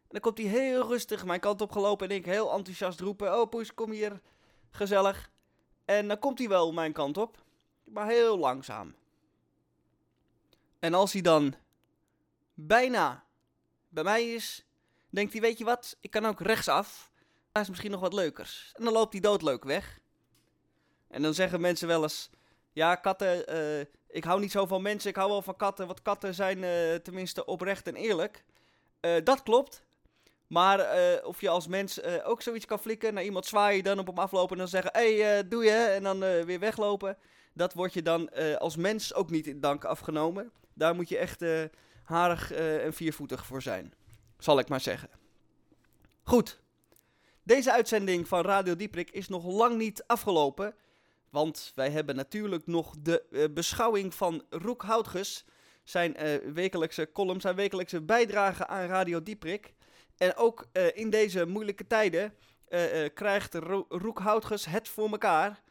En 0.01 0.07
dan 0.07 0.22
komt 0.22 0.38
hij 0.38 0.47
heel 0.47 0.88
rustig 0.88 1.26
mijn 1.26 1.39
kant 1.39 1.61
op 1.61 1.72
gelopen. 1.72 2.09
En 2.09 2.15
ik 2.15 2.26
heel 2.26 2.51
enthousiast 2.51 2.99
roepen, 2.99 3.39
oh 3.39 3.49
poes, 3.49 3.74
kom 3.74 3.91
hier, 3.91 4.22
gezellig. 4.72 5.30
En 5.86 6.07
dan 6.07 6.20
komt 6.20 6.39
hij 6.39 6.47
wel 6.47 6.74
mijn 6.74 6.93
kant 6.93 7.18
op. 7.18 7.38
Maar 7.84 8.07
heel 8.07 8.38
langzaam. 8.38 8.95
En 10.80 10.93
als 10.93 11.13
hij 11.13 11.21
dan 11.21 11.55
bijna 12.53 13.25
bij 13.89 14.03
mij 14.03 14.34
is, 14.34 14.65
denkt 15.09 15.32
hij, 15.32 15.41
weet 15.41 15.57
je 15.57 15.63
wat, 15.63 15.97
ik 16.01 16.11
kan 16.11 16.25
ook 16.25 16.41
rechtsaf. 16.41 17.11
Daar 17.51 17.63
is 17.63 17.69
misschien 17.69 17.91
nog 17.91 18.01
wat 18.01 18.13
leukers. 18.13 18.71
En 18.75 18.84
dan 18.84 18.93
loopt 18.93 19.11
hij 19.11 19.21
doodleuk 19.21 19.63
weg. 19.63 19.99
En 21.07 21.21
dan 21.21 21.34
zeggen 21.34 21.61
mensen 21.61 21.88
wel 21.88 22.03
eens, 22.03 22.30
ja, 22.73 22.95
katten, 22.95 23.47
eh, 23.47 23.80
ik 24.07 24.23
hou 24.23 24.39
niet 24.39 24.51
zo 24.51 24.65
van 24.65 24.82
mensen, 24.82 25.09
ik 25.09 25.15
hou 25.15 25.30
wel 25.30 25.41
van 25.41 25.55
katten, 25.55 25.88
want 25.88 26.01
katten 26.01 26.34
zijn 26.34 26.63
eh, 26.63 26.95
tenminste 26.95 27.45
oprecht 27.45 27.88
en 27.88 27.95
eerlijk. 27.95 28.43
Eh, 28.99 29.15
dat 29.23 29.43
klopt. 29.43 29.86
Maar 30.47 30.80
of 31.23 31.41
je 31.41 31.49
als 31.49 31.67
mens 31.67 32.03
ook 32.03 32.41
zoiets 32.41 32.65
kan 32.65 32.80
flikken, 32.80 33.13
naar 33.13 33.23
iemand 33.23 33.45
zwaaien, 33.45 33.84
dan 33.84 33.99
op 33.99 34.07
hem 34.07 34.17
aflopen 34.17 34.51
en 34.51 34.57
dan 34.57 34.67
zeggen, 34.67 34.91
hé, 34.93 35.21
hey, 35.21 35.47
doe 35.47 35.63
je, 35.63 35.71
en 35.71 36.03
dan 36.03 36.19
weer 36.19 36.59
weglopen. 36.59 37.17
Dat 37.53 37.73
wordt 37.73 37.93
je 37.93 38.01
dan 38.01 38.34
als 38.59 38.75
mens 38.75 39.13
ook 39.13 39.30
niet 39.30 39.47
in 39.47 39.59
dank 39.59 39.86
afgenomen. 39.86 40.51
Daar 40.78 40.95
moet 40.95 41.09
je 41.09 41.17
echt 41.17 41.41
eh, 41.41 41.63
harig 42.03 42.51
eh, 42.51 42.86
en 42.86 42.93
viervoetig 42.93 43.45
voor 43.45 43.61
zijn. 43.61 43.93
Zal 44.38 44.59
ik 44.59 44.69
maar 44.69 44.82
zeggen. 44.82 45.09
Goed. 46.23 46.59
Deze 47.43 47.71
uitzending 47.71 48.28
van 48.28 48.41
Radio 48.41 48.75
Dieprik 48.75 49.11
is 49.11 49.28
nog 49.28 49.45
lang 49.45 49.78
niet 49.78 50.03
afgelopen. 50.07 50.75
Want 51.30 51.71
wij 51.75 51.89
hebben 51.89 52.15
natuurlijk 52.15 52.67
nog 52.67 52.95
de 52.99 53.23
eh, 53.32 53.43
beschouwing 53.53 54.13
van 54.13 54.43
Roek 54.49 54.82
Houtges. 54.82 55.45
Zijn 55.84 56.15
wekelijkse 56.53 57.11
column, 57.13 57.41
zijn 57.41 57.55
wekelijkse 57.55 58.01
bijdrage 58.01 58.67
aan 58.67 58.88
Radio 58.88 59.23
Dieprik. 59.23 59.73
En 60.17 60.36
ook 60.36 60.67
in 60.93 61.09
deze 61.09 61.45
moeilijke 61.45 61.88
tijden 61.88 62.34
krijgt 63.13 63.53
Ro 63.53 63.86
Roek 63.89 64.19
Houtges 64.19 64.65
het 64.65 64.88
voor 64.88 65.09
elkaar 65.11 65.61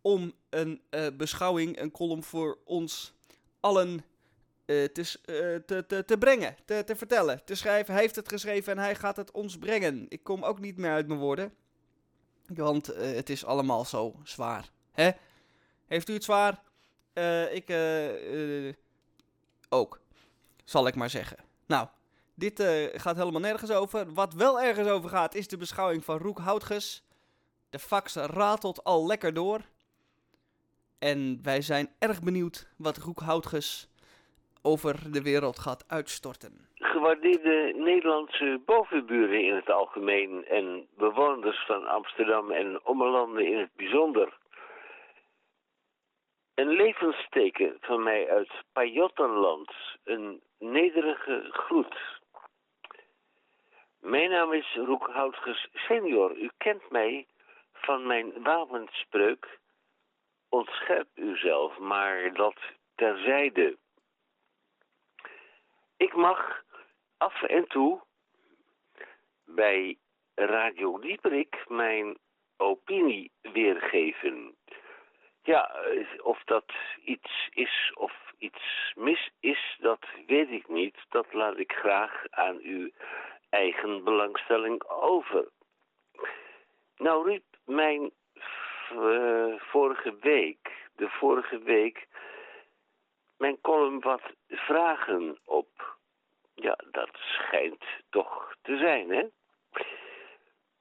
om 0.00 0.32
een 0.50 0.82
beschouwing, 1.16 1.80
een 1.80 1.90
column 1.90 2.22
voor 2.22 2.58
ons 2.64 3.14
allen 3.60 4.04
eh, 4.66 4.84
te, 4.84 5.00
eh, 5.24 5.64
te, 5.66 5.86
te, 5.86 6.04
te 6.04 6.18
brengen, 6.18 6.56
te, 6.64 6.82
te 6.86 6.96
vertellen, 6.96 7.44
te 7.44 7.54
schrijven. 7.54 7.92
Hij 7.92 8.02
heeft 8.02 8.16
het 8.16 8.28
geschreven 8.28 8.72
en 8.72 8.78
hij 8.78 8.94
gaat 8.94 9.16
het 9.16 9.30
ons 9.30 9.58
brengen. 9.58 10.06
Ik 10.08 10.22
kom 10.22 10.44
ook 10.44 10.60
niet 10.60 10.76
meer 10.76 10.90
uit 10.90 11.06
mijn 11.06 11.20
woorden, 11.20 11.54
want 12.46 12.88
eh, 12.88 13.14
het 13.14 13.30
is 13.30 13.44
allemaal 13.44 13.84
zo 13.84 14.20
zwaar. 14.24 14.70
Hè? 14.92 15.10
Heeft 15.86 16.08
u 16.08 16.12
het 16.12 16.24
zwaar? 16.24 16.62
Ik 17.52 17.74
ook, 19.68 20.00
zal 20.64 20.86
ik 20.86 20.94
maar 20.94 21.10
zeggen. 21.10 21.36
Nou, 21.66 21.88
dit 22.34 22.62
gaat 22.94 23.16
helemaal 23.16 23.40
nergens 23.40 23.70
over. 23.70 24.12
Wat 24.12 24.34
wel 24.34 24.60
ergens 24.60 24.88
over 24.88 25.10
gaat, 25.10 25.34
is 25.34 25.48
de 25.48 25.56
beschouwing 25.56 26.04
van 26.04 26.18
Roek 26.18 26.38
Houtges. 26.38 27.04
De 27.70 27.78
fax 27.78 28.14
ratelt 28.14 28.84
al 28.84 29.06
lekker 29.06 29.34
door. 29.34 29.60
En 30.98 31.38
wij 31.42 31.62
zijn 31.62 31.90
erg 31.98 32.22
benieuwd 32.22 32.68
wat 32.76 32.96
Roek 32.96 33.20
Houtges 33.20 33.88
over 34.66 35.12
de 35.12 35.22
wereld 35.22 35.58
gaat 35.58 35.84
uitstorten. 35.88 36.52
Gewaardeerde 36.74 37.72
Nederlandse 37.76 38.60
bovenburen 38.64 39.44
in 39.44 39.54
het 39.54 39.70
algemeen 39.70 40.44
en 40.46 40.86
bewoners 40.96 41.64
van 41.66 41.86
Amsterdam 41.86 42.50
en 42.50 42.80
ommelanden 42.84 43.46
in 43.46 43.58
het 43.58 43.70
bijzonder. 43.76 44.38
Een 46.54 46.68
levensteken 46.68 47.76
van 47.80 48.02
mij 48.02 48.30
uit 48.30 48.50
Pajottenland, 48.72 49.72
een 50.04 50.40
nederige 50.58 51.46
groet. 51.50 51.96
Mijn 54.00 54.30
naam 54.30 54.52
is 54.52 54.74
Roek 54.74 55.08
Houtges 55.12 55.68
senior. 55.74 56.36
U 56.36 56.50
kent 56.56 56.90
mij 56.90 57.26
van 57.72 58.06
mijn 58.06 58.42
wapenspreuk. 58.42 59.58
Ontscherp 60.48 61.08
uzelf, 61.14 61.78
maar 61.78 62.32
dat 62.34 62.56
terzijde. 62.94 63.76
Ik 65.96 66.14
mag 66.14 66.62
af 67.16 67.42
en 67.42 67.66
toe 67.66 68.00
bij 69.44 69.98
Radio 70.34 70.98
Dieperik 70.98 71.64
mijn 71.68 72.18
opinie 72.56 73.30
weergeven. 73.40 74.56
Ja, 75.42 75.70
eh, 75.70 76.06
of 76.22 76.42
dat 76.44 76.72
iets 77.04 77.48
is 77.50 77.92
of 77.94 78.12
iets 78.38 78.92
mis 78.94 79.30
is, 79.40 79.76
dat 79.78 80.06
weet 80.26 80.50
ik 80.50 80.68
niet. 80.68 80.96
Dat 81.08 81.32
laat 81.32 81.58
ik 81.58 81.72
graag 81.72 82.24
aan 82.30 82.58
uw 82.62 82.90
eigen 83.50 84.04
belangstelling 84.04 84.84
over. 84.84 85.48
Nou 86.96 87.30
riep 87.30 87.44
mijn 87.64 88.12
uh, 88.92 89.54
vorige 89.58 90.16
week, 90.20 90.88
de 90.96 91.08
vorige 91.08 91.58
week, 91.58 92.06
mijn 93.36 93.60
column 93.60 94.00
wat 94.00 94.22
vragen 94.48 95.38
op. 95.44 95.75
Ja, 96.58 96.78
dat 96.90 97.10
schijnt 97.12 97.84
toch 98.10 98.54
te 98.62 98.76
zijn, 98.76 99.10
hè? 99.10 99.26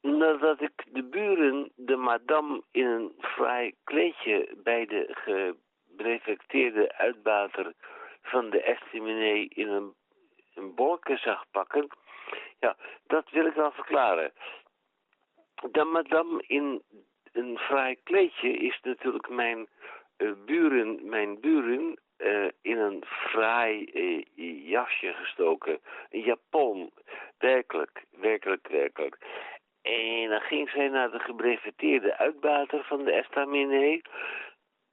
Nadat 0.02 0.62
ik 0.62 0.84
de 0.88 1.04
buren, 1.04 1.72
de 1.76 1.96
madame, 1.96 2.64
in 2.72 2.86
een 2.86 3.14
fraai 3.20 3.74
kleedje 3.84 4.56
bij 4.64 4.86
de 4.86 5.08
gebrefecteerde 5.10 6.98
uitbater 6.98 7.74
van 8.22 8.50
de 8.50 8.62
estiminee 8.62 9.48
in 9.50 9.68
een, 9.68 9.94
een 10.54 11.18
zag 11.18 11.46
pakken, 11.52 11.88
ja, 12.60 12.76
dat 13.08 13.30
wil 13.30 13.46
ik 13.46 13.54
wel 13.54 13.72
verklaren. 13.72 14.32
De 15.72 15.84
madame 15.84 16.44
in 16.48 16.82
een 17.32 17.58
fraai 17.58 17.96
kleedje 18.04 18.50
is 18.50 18.80
natuurlijk 18.82 19.30
mijn 19.30 19.68
uh, 20.18 20.32
buren, 20.46 21.10
mijn 21.10 21.40
buren 21.40 22.00
uh, 22.18 22.50
in 22.62 22.78
een 22.78 23.04
fraai 23.06 23.90
uh, 23.94 24.70
jasje 24.70 25.14
gestoken. 25.14 25.80
Een 26.10 26.22
japon. 26.22 26.92
Werkelijk, 27.38 28.04
werkelijk, 28.12 28.68
werkelijk. 28.68 29.18
En 29.82 30.30
dan 30.30 30.42
ging 30.42 30.70
zij 30.70 30.88
naar 30.88 31.12
de 31.12 31.20
gebreveteerde 31.20 32.18
uitbater 32.18 32.84
van 32.84 33.04
de 33.04 33.12
estaminet. 33.12 34.10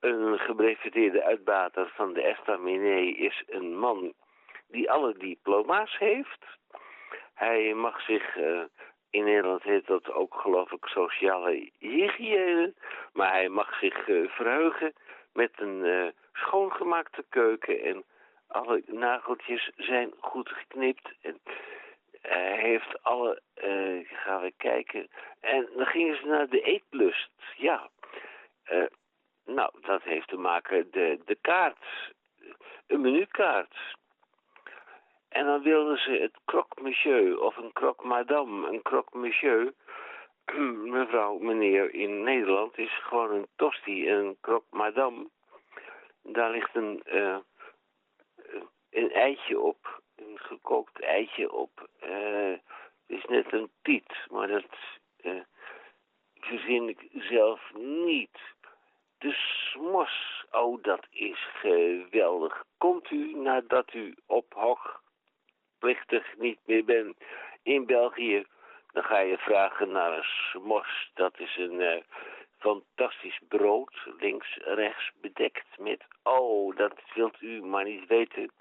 Een 0.01 0.39
gebreveteerde 0.39 1.23
uitbater 1.23 1.93
van 1.95 2.13
de 2.13 2.23
estaminet 2.23 3.17
is 3.17 3.43
een 3.47 3.79
man 3.79 4.13
die 4.69 4.91
alle 4.91 5.15
diploma's 5.19 5.99
heeft. 5.99 6.45
Hij 7.35 7.75
mag 7.75 8.01
zich 8.01 8.37
uh, 8.37 8.63
in 9.11 9.25
Nederland 9.25 9.63
heet 9.63 9.87
dat 9.87 10.13
ook, 10.13 10.35
geloof 10.35 10.73
ik, 10.73 10.85
sociale 10.85 11.71
hygiëne. 11.79 12.75
Maar 13.13 13.31
hij 13.31 13.49
mag 13.49 13.79
zich 13.79 14.09
uh, 14.09 14.31
verheugen 14.31 14.93
met 15.33 15.51
een 15.55 16.13
schoongemaakte 16.33 17.25
keuken. 17.29 17.81
En 17.83 18.05
alle 18.47 18.83
nageltjes 18.87 19.71
zijn 19.77 20.13
goed 20.21 20.49
geknipt. 20.49 21.13
En 21.21 21.41
hij 22.21 22.59
heeft 22.59 23.03
alle... 23.03 23.41
Uh, 23.65 24.09
gaan 24.09 24.43
we 24.43 24.53
kijken. 24.57 25.09
En 25.41 25.69
dan 25.77 25.87
gingen 25.87 26.17
ze 26.17 26.27
naar 26.27 26.49
de 26.49 26.61
eetlust. 26.61 27.31
Ja. 27.57 27.91
nou, 29.45 29.71
dat 29.81 30.03
heeft 30.03 30.29
te 30.29 30.37
maken 30.37 30.91
de, 30.91 31.21
de 31.25 31.39
kaart. 31.41 32.13
Een 32.87 33.01
menukaart. 33.01 33.77
En 35.33 35.47
dan 35.47 35.63
wilden 35.63 35.99
ze 35.99 36.11
het 36.11 36.39
croque 36.45 36.83
monsieur 36.83 37.41
of 37.41 37.57
een 37.57 37.73
croque 37.73 38.07
madame. 38.07 38.69
Een 38.69 38.83
croque 38.83 39.19
monsieur, 39.19 39.75
mevrouw, 40.99 41.39
meneer, 41.39 41.95
in 41.95 42.23
Nederland 42.23 42.79
is 42.79 42.99
gewoon 43.03 43.31
een 43.31 43.47
tosti 43.57 44.09
en 44.09 44.17
een 44.17 44.37
croque 44.41 44.77
madame. 44.77 45.29
Daar 46.23 46.51
ligt 46.51 46.75
een, 46.75 47.03
uh, 47.07 47.39
een 48.91 49.11
eitje 49.11 49.61
op, 49.61 50.03
een 50.17 50.39
gekookt 50.39 51.01
eitje 51.01 51.53
op. 51.53 51.89
Uh, 52.05 52.59
is 53.07 53.25
net 53.25 53.53
een 53.53 53.71
tiet, 53.83 54.27
maar 54.31 54.49
dat 54.49 54.65
uh, 55.23 55.41
verzin 56.35 56.89
ik 56.89 57.09
zelf 57.13 57.75
niet. 57.75 58.39
De 59.19 59.33
smos, 59.33 60.45
oh 60.51 60.83
dat 60.83 61.07
is 61.11 61.49
geweldig. 61.55 62.65
Komt 62.79 63.11
u 63.11 63.35
nadat 63.35 63.95
u 63.95 64.15
op 64.27 64.53
hog 64.55 65.03
plichtig 65.79 66.37
niet 66.39 66.59
meer 66.65 66.85
ben 66.85 67.17
in 67.63 67.87
België, 67.87 68.47
dan 68.93 69.05
ga 69.05 69.19
je 69.19 69.39
vragen 69.39 69.93
naar 69.93 70.13
een 70.13 70.25
smos. 70.51 71.11
Dat 71.15 71.39
is 71.39 71.57
een 71.57 72.05
fantastisch 72.63 73.41
brood, 73.49 73.95
links, 74.19 74.57
rechts 74.57 75.11
bedekt 75.21 75.79
met, 75.79 76.05
oh, 76.23 76.77
dat 76.77 76.95
wilt 77.15 77.41
u 77.41 77.63
maar 77.63 77.85
niet 77.85 78.07
weten. 78.07 78.53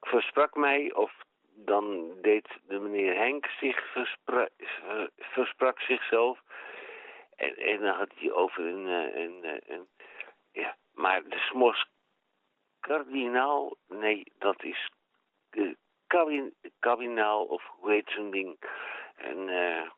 Versprak 0.00 0.56
mij, 0.56 0.92
of 0.92 1.12
dan 1.54 2.14
deed 2.20 2.48
de 2.66 2.78
meneer 2.78 3.16
Henk 3.16 3.46
zich, 3.46 3.92
verspra 3.92 4.48
versprak 5.18 5.80
zichzelf. 5.80 6.38
En, 7.36 7.56
en 7.56 7.80
dan 7.80 7.96
had 7.96 8.10
hij 8.14 8.32
over 8.32 8.64
een, 8.64 8.86
een, 8.86 9.44
een, 9.44 9.60
een 9.66 9.88
ja, 10.52 10.76
maar 10.92 11.22
de 11.28 11.38
smos 11.38 11.86
kardinaal, 12.80 13.76
nee, 13.88 14.32
dat 14.38 14.62
is 14.62 14.90
uh, 15.50 15.74
kardinaal 16.78 17.44
of 17.44 17.62
hoe 17.66 17.90
heet 17.90 18.10
zo'n 18.10 18.30
ding. 18.30 18.58
En, 19.16 19.48
uh, 19.48 19.90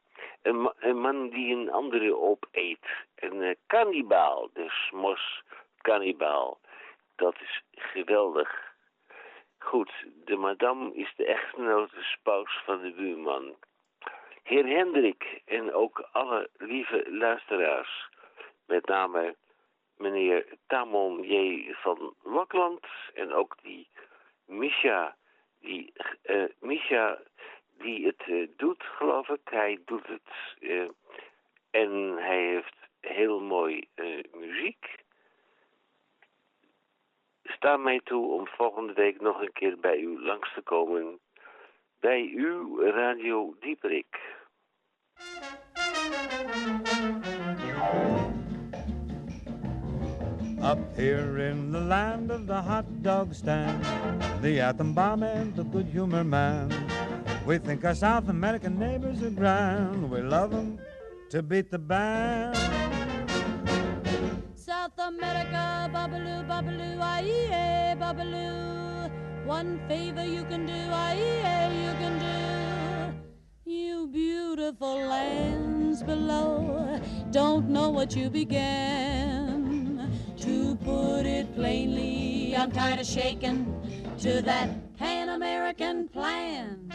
een, 0.46 0.72
een, 0.78 1.00
man 1.00 1.28
die 1.28 1.54
een 1.54 1.70
andere 1.70 2.16
opeet. 2.16 2.86
Een 3.14 3.42
uh, 3.42 3.54
kannibaal, 3.66 4.50
dus 4.52 4.90
mos 4.92 5.42
kannibaal. 5.80 6.58
Dat 7.16 7.34
is 7.40 7.62
geweldig. 7.70 8.74
Goed, 9.58 9.92
de 10.24 10.36
madame 10.36 10.94
is 10.94 11.12
de 11.16 11.26
echtgenote 11.26 12.02
spouse 12.02 12.60
van 12.64 12.80
de 12.80 12.92
buurman. 12.92 13.54
Heer 14.42 14.66
Hendrik 14.66 15.42
en 15.44 15.72
ook 15.72 16.08
alle 16.12 16.48
lieve 16.56 17.06
luisteraars, 17.10 18.08
met 18.66 18.86
name 18.86 19.36
meneer 19.96 20.46
Tamon 20.66 21.22
J. 21.22 21.64
van 21.72 22.14
Wakland 22.22 22.86
en 23.14 23.32
ook 23.32 23.56
die 23.62 23.88
Misha, 24.46 25.16
die, 25.60 25.92
uh, 26.24 26.44
Misha 26.60 27.18
die 27.78 28.06
het 28.06 28.26
uh, 28.26 28.48
doet, 28.56 28.82
geloof 28.82 29.28
ik. 29.28 29.40
Hij 29.44 29.78
doet 29.84 30.06
het 30.06 30.58
uh, 30.60 30.88
en 31.70 32.16
hij 32.16 32.46
heeft 32.46 32.76
heel 33.00 33.40
mooi 33.40 33.88
muziek. 34.32 35.04
Sta 37.42 37.76
mij 37.76 38.00
toe 38.04 38.32
om 38.32 38.46
volgende 38.46 38.92
week 38.92 39.20
nog 39.20 39.40
een 39.40 39.52
keer 39.52 39.78
bij 39.80 39.98
u 39.98 40.20
langs 40.20 40.54
te 40.54 40.62
komen. 40.62 41.20
Bij 42.00 42.32
uw 42.34 42.80
Radio 42.80 43.56
Dieperik. 43.60 44.20
Up 50.62 50.78
here 50.96 51.38
in 51.38 51.70
the 51.70 51.80
land 51.80 52.30
of 52.30 52.46
the 52.46 52.60
hot 52.60 53.02
dog 53.02 53.34
stand, 53.34 53.84
the 54.42 54.60
atom 54.60 54.94
bomb 54.94 55.22
and 55.22 55.54
the 55.54 55.62
good 55.62 55.86
humor 55.86 56.24
man. 56.24 56.85
We 57.46 57.58
think 57.58 57.84
our 57.84 57.94
South 57.94 58.28
American 58.28 58.76
neighbors 58.76 59.22
are 59.22 59.30
grand. 59.30 60.10
We 60.10 60.20
love 60.20 60.50
them 60.50 60.80
to 61.30 61.44
beat 61.44 61.70
the 61.70 61.78
band. 61.78 62.56
South 64.56 64.98
America, 64.98 65.88
babaloo, 65.94 66.44
babaloo, 66.48 67.00
aye, 67.00 67.94
babaloo. 68.00 69.12
One 69.46 69.78
favor 69.86 70.24
you 70.24 70.42
can 70.46 70.66
do, 70.66 70.72
aye, 70.90 71.70
you 71.84 71.92
can 72.02 72.18
do. 72.18 73.70
You 73.70 74.08
beautiful 74.08 74.96
lands 75.06 76.02
below 76.02 77.00
don't 77.30 77.68
know 77.68 77.90
what 77.90 78.16
you 78.16 78.28
began. 78.28 80.10
To 80.38 80.74
put 80.84 81.26
it 81.26 81.54
plainly, 81.54 82.56
I'm 82.56 82.72
tired 82.72 82.98
of 82.98 83.06
shaking 83.06 83.72
to 84.18 84.42
that 84.42 84.85
Pan 85.26 85.34
American 85.34 86.08
plan. 86.08 86.86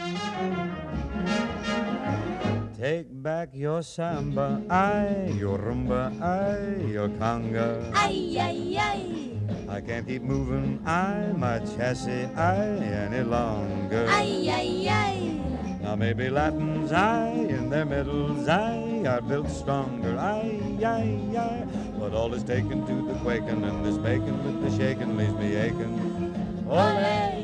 Take 2.78 3.06
back 3.22 3.50
your 3.52 3.82
samba, 3.82 4.62
aye, 4.70 5.34
your 5.36 5.58
rumba, 5.58 6.08
aye, 6.22 6.82
your 6.90 7.08
conga. 7.20 7.92
Aye, 7.94 8.36
aye, 8.40 8.76
aye. 8.80 9.68
I 9.68 9.80
can't 9.82 10.06
keep 10.06 10.22
moving, 10.22 10.80
I, 10.86 11.32
my 11.36 11.58
chassis, 11.58 12.24
I, 12.34 12.56
any 13.04 13.22
longer. 13.22 14.06
Aye, 14.08 14.48
aye, 14.48 14.86
aye. 14.88 15.78
Now 15.82 15.96
maybe 15.96 16.30
Latins, 16.30 16.90
I, 16.90 17.28
in 17.28 17.68
their 17.68 17.84
middles, 17.84 18.48
I, 18.48 19.04
are 19.06 19.20
built 19.20 19.50
stronger, 19.50 20.16
aye, 20.18 20.58
aye, 20.82 21.36
aye. 21.36 21.66
But 21.98 22.14
all 22.14 22.32
is 22.32 22.44
taken 22.44 22.86
to 22.86 23.12
the 23.12 23.18
quaking, 23.20 23.62
and 23.62 23.84
this 23.84 23.98
bacon 23.98 24.42
with 24.42 24.62
the 24.64 24.78
shaking 24.78 25.18
leaves 25.18 25.34
me 25.34 25.54
aching. 25.56 26.64
Ole! 26.66 27.41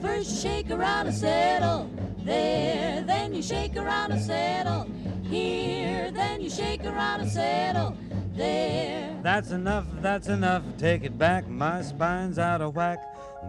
First 0.00 0.30
you 0.30 0.36
shake 0.36 0.70
around 0.70 1.06
a 1.08 1.12
settle, 1.12 1.90
there, 2.24 3.02
then 3.02 3.34
you 3.34 3.42
shake 3.42 3.76
around 3.76 4.12
a 4.12 4.20
settle, 4.20 4.86
here, 5.22 6.10
then 6.10 6.40
you 6.40 6.48
shake 6.48 6.84
around 6.84 7.20
a 7.20 7.28
settle, 7.28 7.96
there. 8.34 9.18
That's 9.22 9.50
enough, 9.50 9.86
that's 10.00 10.28
enough, 10.28 10.62
take 10.78 11.04
it 11.04 11.18
back, 11.18 11.46
my 11.48 11.82
spine's 11.82 12.38
out 12.38 12.62
of 12.62 12.74
whack. 12.76 12.98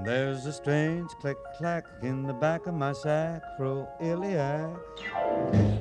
There's 0.03 0.45
a 0.45 0.53
strange 0.53 1.09
click 1.19 1.37
clack 1.57 1.85
in 2.01 2.23
the 2.23 2.33
back 2.33 2.65
of 2.67 2.73
my 2.73 2.91
sacroiliac. 2.91 4.77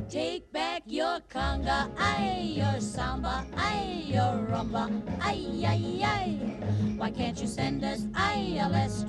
Take 0.09 0.53
back 0.53 0.83
your 0.87 1.21
conga, 1.29 1.89
ay, 1.97 2.55
your 2.57 2.81
samba, 2.81 3.47
ay, 3.57 4.05
your 4.07 4.47
rumba, 4.51 4.91
ay, 5.21 5.65
ay, 5.65 6.03
ay. 6.05 6.39
Why 6.97 7.11
can't 7.11 7.41
you 7.41 7.47
send 7.47 7.85
us, 7.85 8.07
ay, 8.15 8.59
a 8.61 8.69
less 8.69 9.05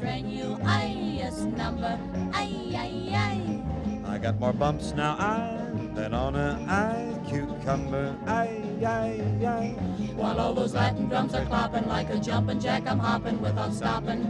strenuous 1.31 1.57
number, 1.57 1.99
ay, 2.33 2.73
ay, 2.75 3.15
ay. 3.15 3.63
I 4.05 4.17
got 4.17 4.39
more 4.39 4.53
bumps 4.53 4.93
now, 4.93 5.15
I, 5.17 5.57
than 5.93 6.13
on 6.13 6.35
a 6.35 6.59
I 6.67 7.17
cucumber, 7.27 8.15
ay, 8.27 8.61
ay, 8.85 9.21
ay. 9.45 9.67
While 10.15 10.39
all 10.39 10.53
those 10.53 10.73
Latin 10.73 11.07
drums 11.07 11.33
are 11.33 11.45
clopping 11.45 11.87
like 11.87 12.09
a 12.09 12.19
jumping 12.19 12.59
jack, 12.59 12.87
I'm 12.87 12.99
hopping 12.99 13.41
without 13.41 13.73
stopping. 13.73 14.29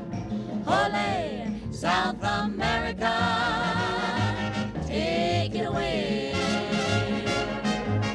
Ole, 0.68 1.48
South 1.72 2.22
America, 2.22 3.14
take 4.86 5.56
it 5.56 5.66
away. 5.66 6.34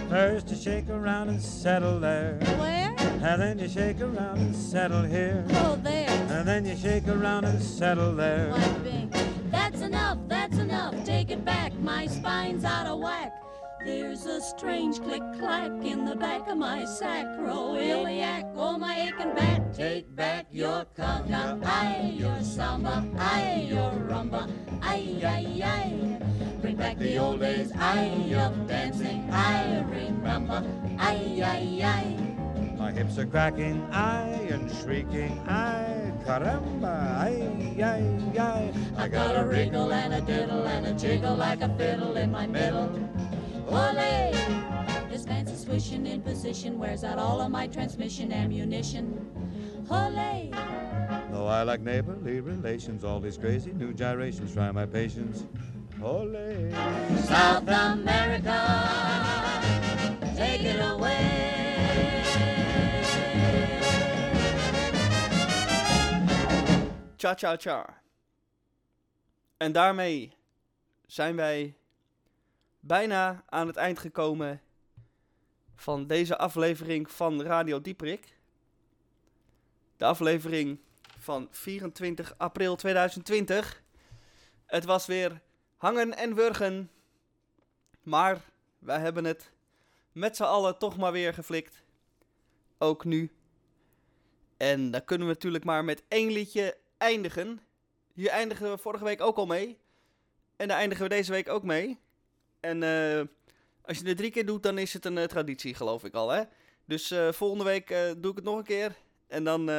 First 0.09 0.51
you 0.51 0.57
shake 0.57 0.89
around 0.89 1.28
and 1.28 1.43
settle 1.43 1.99
there. 1.99 2.39
Where? 2.59 2.95
And 2.99 3.43
then 3.43 3.59
you 3.59 3.68
shake 3.68 4.01
around 4.01 4.39
and 4.39 4.55
settle 4.55 5.03
here. 5.03 5.45
Oh, 5.51 5.76
there. 5.82 6.05
And 6.37 6.47
then 6.47 6.66
you 6.66 6.76
shake 6.76 7.09
around 7.09 7.47
and 7.47 7.62
settle 7.62 8.14
there. 8.14 8.53
That's 9.51 9.80
enough, 9.80 10.18
that's 10.28 10.59
enough. 10.59 10.95
Take 11.03 11.30
it 11.30 11.47
back, 11.47 11.72
my 11.78 12.07
spine's 12.07 12.62
out 12.62 12.87
of 12.87 13.01
whack. 13.01 13.32
There's 13.87 14.26
a 14.26 14.43
strange 14.43 15.01
click 15.01 15.22
clack 15.39 15.70
in 15.82 16.05
the 16.05 16.14
back 16.14 16.47
of 16.47 16.59
my 16.59 16.82
sacroiliac. 16.82 18.53
Oh, 18.55 18.76
my 18.76 19.01
aching 19.01 19.34
back. 19.34 19.74
Take 19.74 20.14
back 20.14 20.47
your 20.51 20.84
conga, 20.95 21.64
aye, 21.64 22.12
your 22.14 22.43
samba, 22.43 23.03
aye, 23.18 23.66
your 23.70 23.93
rumba, 23.93 24.47
aye, 24.82 25.18
aye, 25.24 25.62
aye. 25.64 26.18
Bring 26.61 26.76
back 26.76 26.99
the 26.99 27.16
old 27.16 27.41
days, 27.41 27.72
aye, 27.76 28.34
of 28.37 28.68
dancing, 28.68 29.26
I 29.32 29.80
remember, 29.89 30.62
aye, 30.99 31.41
aye, 31.43 31.80
aye. 31.82 32.36
My 32.87 32.93
hips 32.93 33.18
are 33.18 33.26
cracking, 33.26 33.82
I 33.91 34.28
and 34.49 34.70
shrieking, 34.70 35.41
I 35.49 36.12
caramba, 36.24 37.18
ay, 37.18 37.82
ay, 37.82 38.39
ay. 38.39 38.72
I 38.97 39.09
got 39.09 39.34
a 39.34 39.45
wriggle 39.45 39.93
and 39.93 40.14
a 40.14 40.20
diddle 40.20 40.68
and 40.68 40.87
a 40.87 40.93
jiggle 40.93 41.34
like 41.34 41.62
a 41.62 41.68
fiddle 41.76 42.16
in 42.16 42.30
my 42.30 42.47
middle. 42.47 42.89
Ole! 43.66 44.30
This 45.11 45.26
fancy 45.26 45.57
swishing 45.57 46.07
in 46.07 46.22
position 46.22 46.78
wears 46.78 47.03
out 47.03 47.18
all 47.18 47.41
of 47.41 47.51
my 47.51 47.66
transmission 47.66 48.32
ammunition. 48.32 49.18
Ole! 49.91 50.53
Though 51.32 51.49
I 51.49 51.64
like 51.64 51.80
neighborly 51.80 52.39
relations, 52.39 53.03
all 53.03 53.18
these 53.18 53.37
crazy 53.37 53.72
new 53.72 53.95
gyrations 53.95 54.55
try 54.55 54.70
my 54.70 54.87
patience. 54.87 55.45
Ole. 56.01 56.70
South 57.24 57.66
America, 57.66 58.61
take 60.37 60.62
it 60.62 60.78
away. 60.78 61.65
Cha 67.26 67.34
cha 67.34 67.56
cha. 67.56 68.02
En 69.56 69.72
daarmee 69.72 70.32
zijn 71.06 71.36
wij 71.36 71.76
bijna 72.80 73.44
aan 73.48 73.66
het 73.66 73.76
eind 73.76 73.98
gekomen 73.98 74.60
van 75.74 76.06
deze 76.06 76.38
aflevering 76.38 77.10
van 77.10 77.42
Radio 77.42 77.80
Dieprik. 77.80 78.38
De 79.96 80.04
aflevering 80.04 80.80
van 81.18 81.48
24 81.50 82.34
april 82.36 82.76
2020. 82.76 83.82
Het 84.66 84.84
was 84.84 85.06
weer 85.06 85.40
hangen 85.76 86.16
en 86.16 86.34
wurgen. 86.34 86.90
Maar 88.02 88.40
wij 88.78 89.00
hebben 89.00 89.24
het 89.24 89.52
met 90.12 90.36
z'n 90.36 90.42
allen 90.42 90.78
toch 90.78 90.96
maar 90.96 91.12
weer 91.12 91.34
geflikt. 91.34 91.82
Ook 92.78 93.04
nu. 93.04 93.30
En 94.56 94.90
dan 94.90 95.04
kunnen 95.04 95.26
we 95.26 95.32
natuurlijk 95.32 95.64
maar 95.64 95.84
met 95.84 96.02
één 96.08 96.32
liedje 96.32 96.84
eindigen. 96.99 97.61
Hier 98.12 98.30
eindigen 98.30 98.70
we 98.70 98.78
vorige 98.78 99.05
week 99.05 99.20
ook 99.20 99.36
al 99.36 99.47
mee. 99.47 99.78
En 100.57 100.68
daar 100.68 100.78
eindigen 100.78 101.03
we 101.03 101.09
deze 101.09 101.32
week 101.32 101.49
ook 101.49 101.62
mee. 101.62 101.99
En 102.61 102.82
uh, 102.82 103.20
als 103.82 103.99
je 103.99 104.09
het 104.09 104.16
drie 104.16 104.30
keer 104.30 104.47
doet, 104.47 104.62
dan 104.62 104.78
is 104.78 104.92
het 104.92 105.05
een 105.05 105.16
uh, 105.16 105.24
traditie, 105.24 105.74
geloof 105.74 106.05
ik 106.05 106.14
al. 106.14 106.28
Hè? 106.28 106.42
Dus 106.84 107.12
uh, 107.12 107.32
volgende 107.32 107.64
week 107.64 107.88
doe 108.18 108.30
ik 108.30 108.36
het 108.36 108.44
nog 108.44 108.57
een 108.57 108.64
keer. 108.64 108.97
En 109.26 109.44
dan 109.44 109.70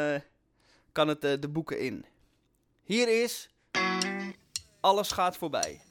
kan 0.92 1.08
het 1.08 1.22
de 1.22 1.50
boeken 1.50 1.80
in. 1.80 2.06
Hier 2.84 3.24
is 3.24 3.50
Alles 4.80 5.12
gaat 5.12 5.38
voorbij. 5.38 5.87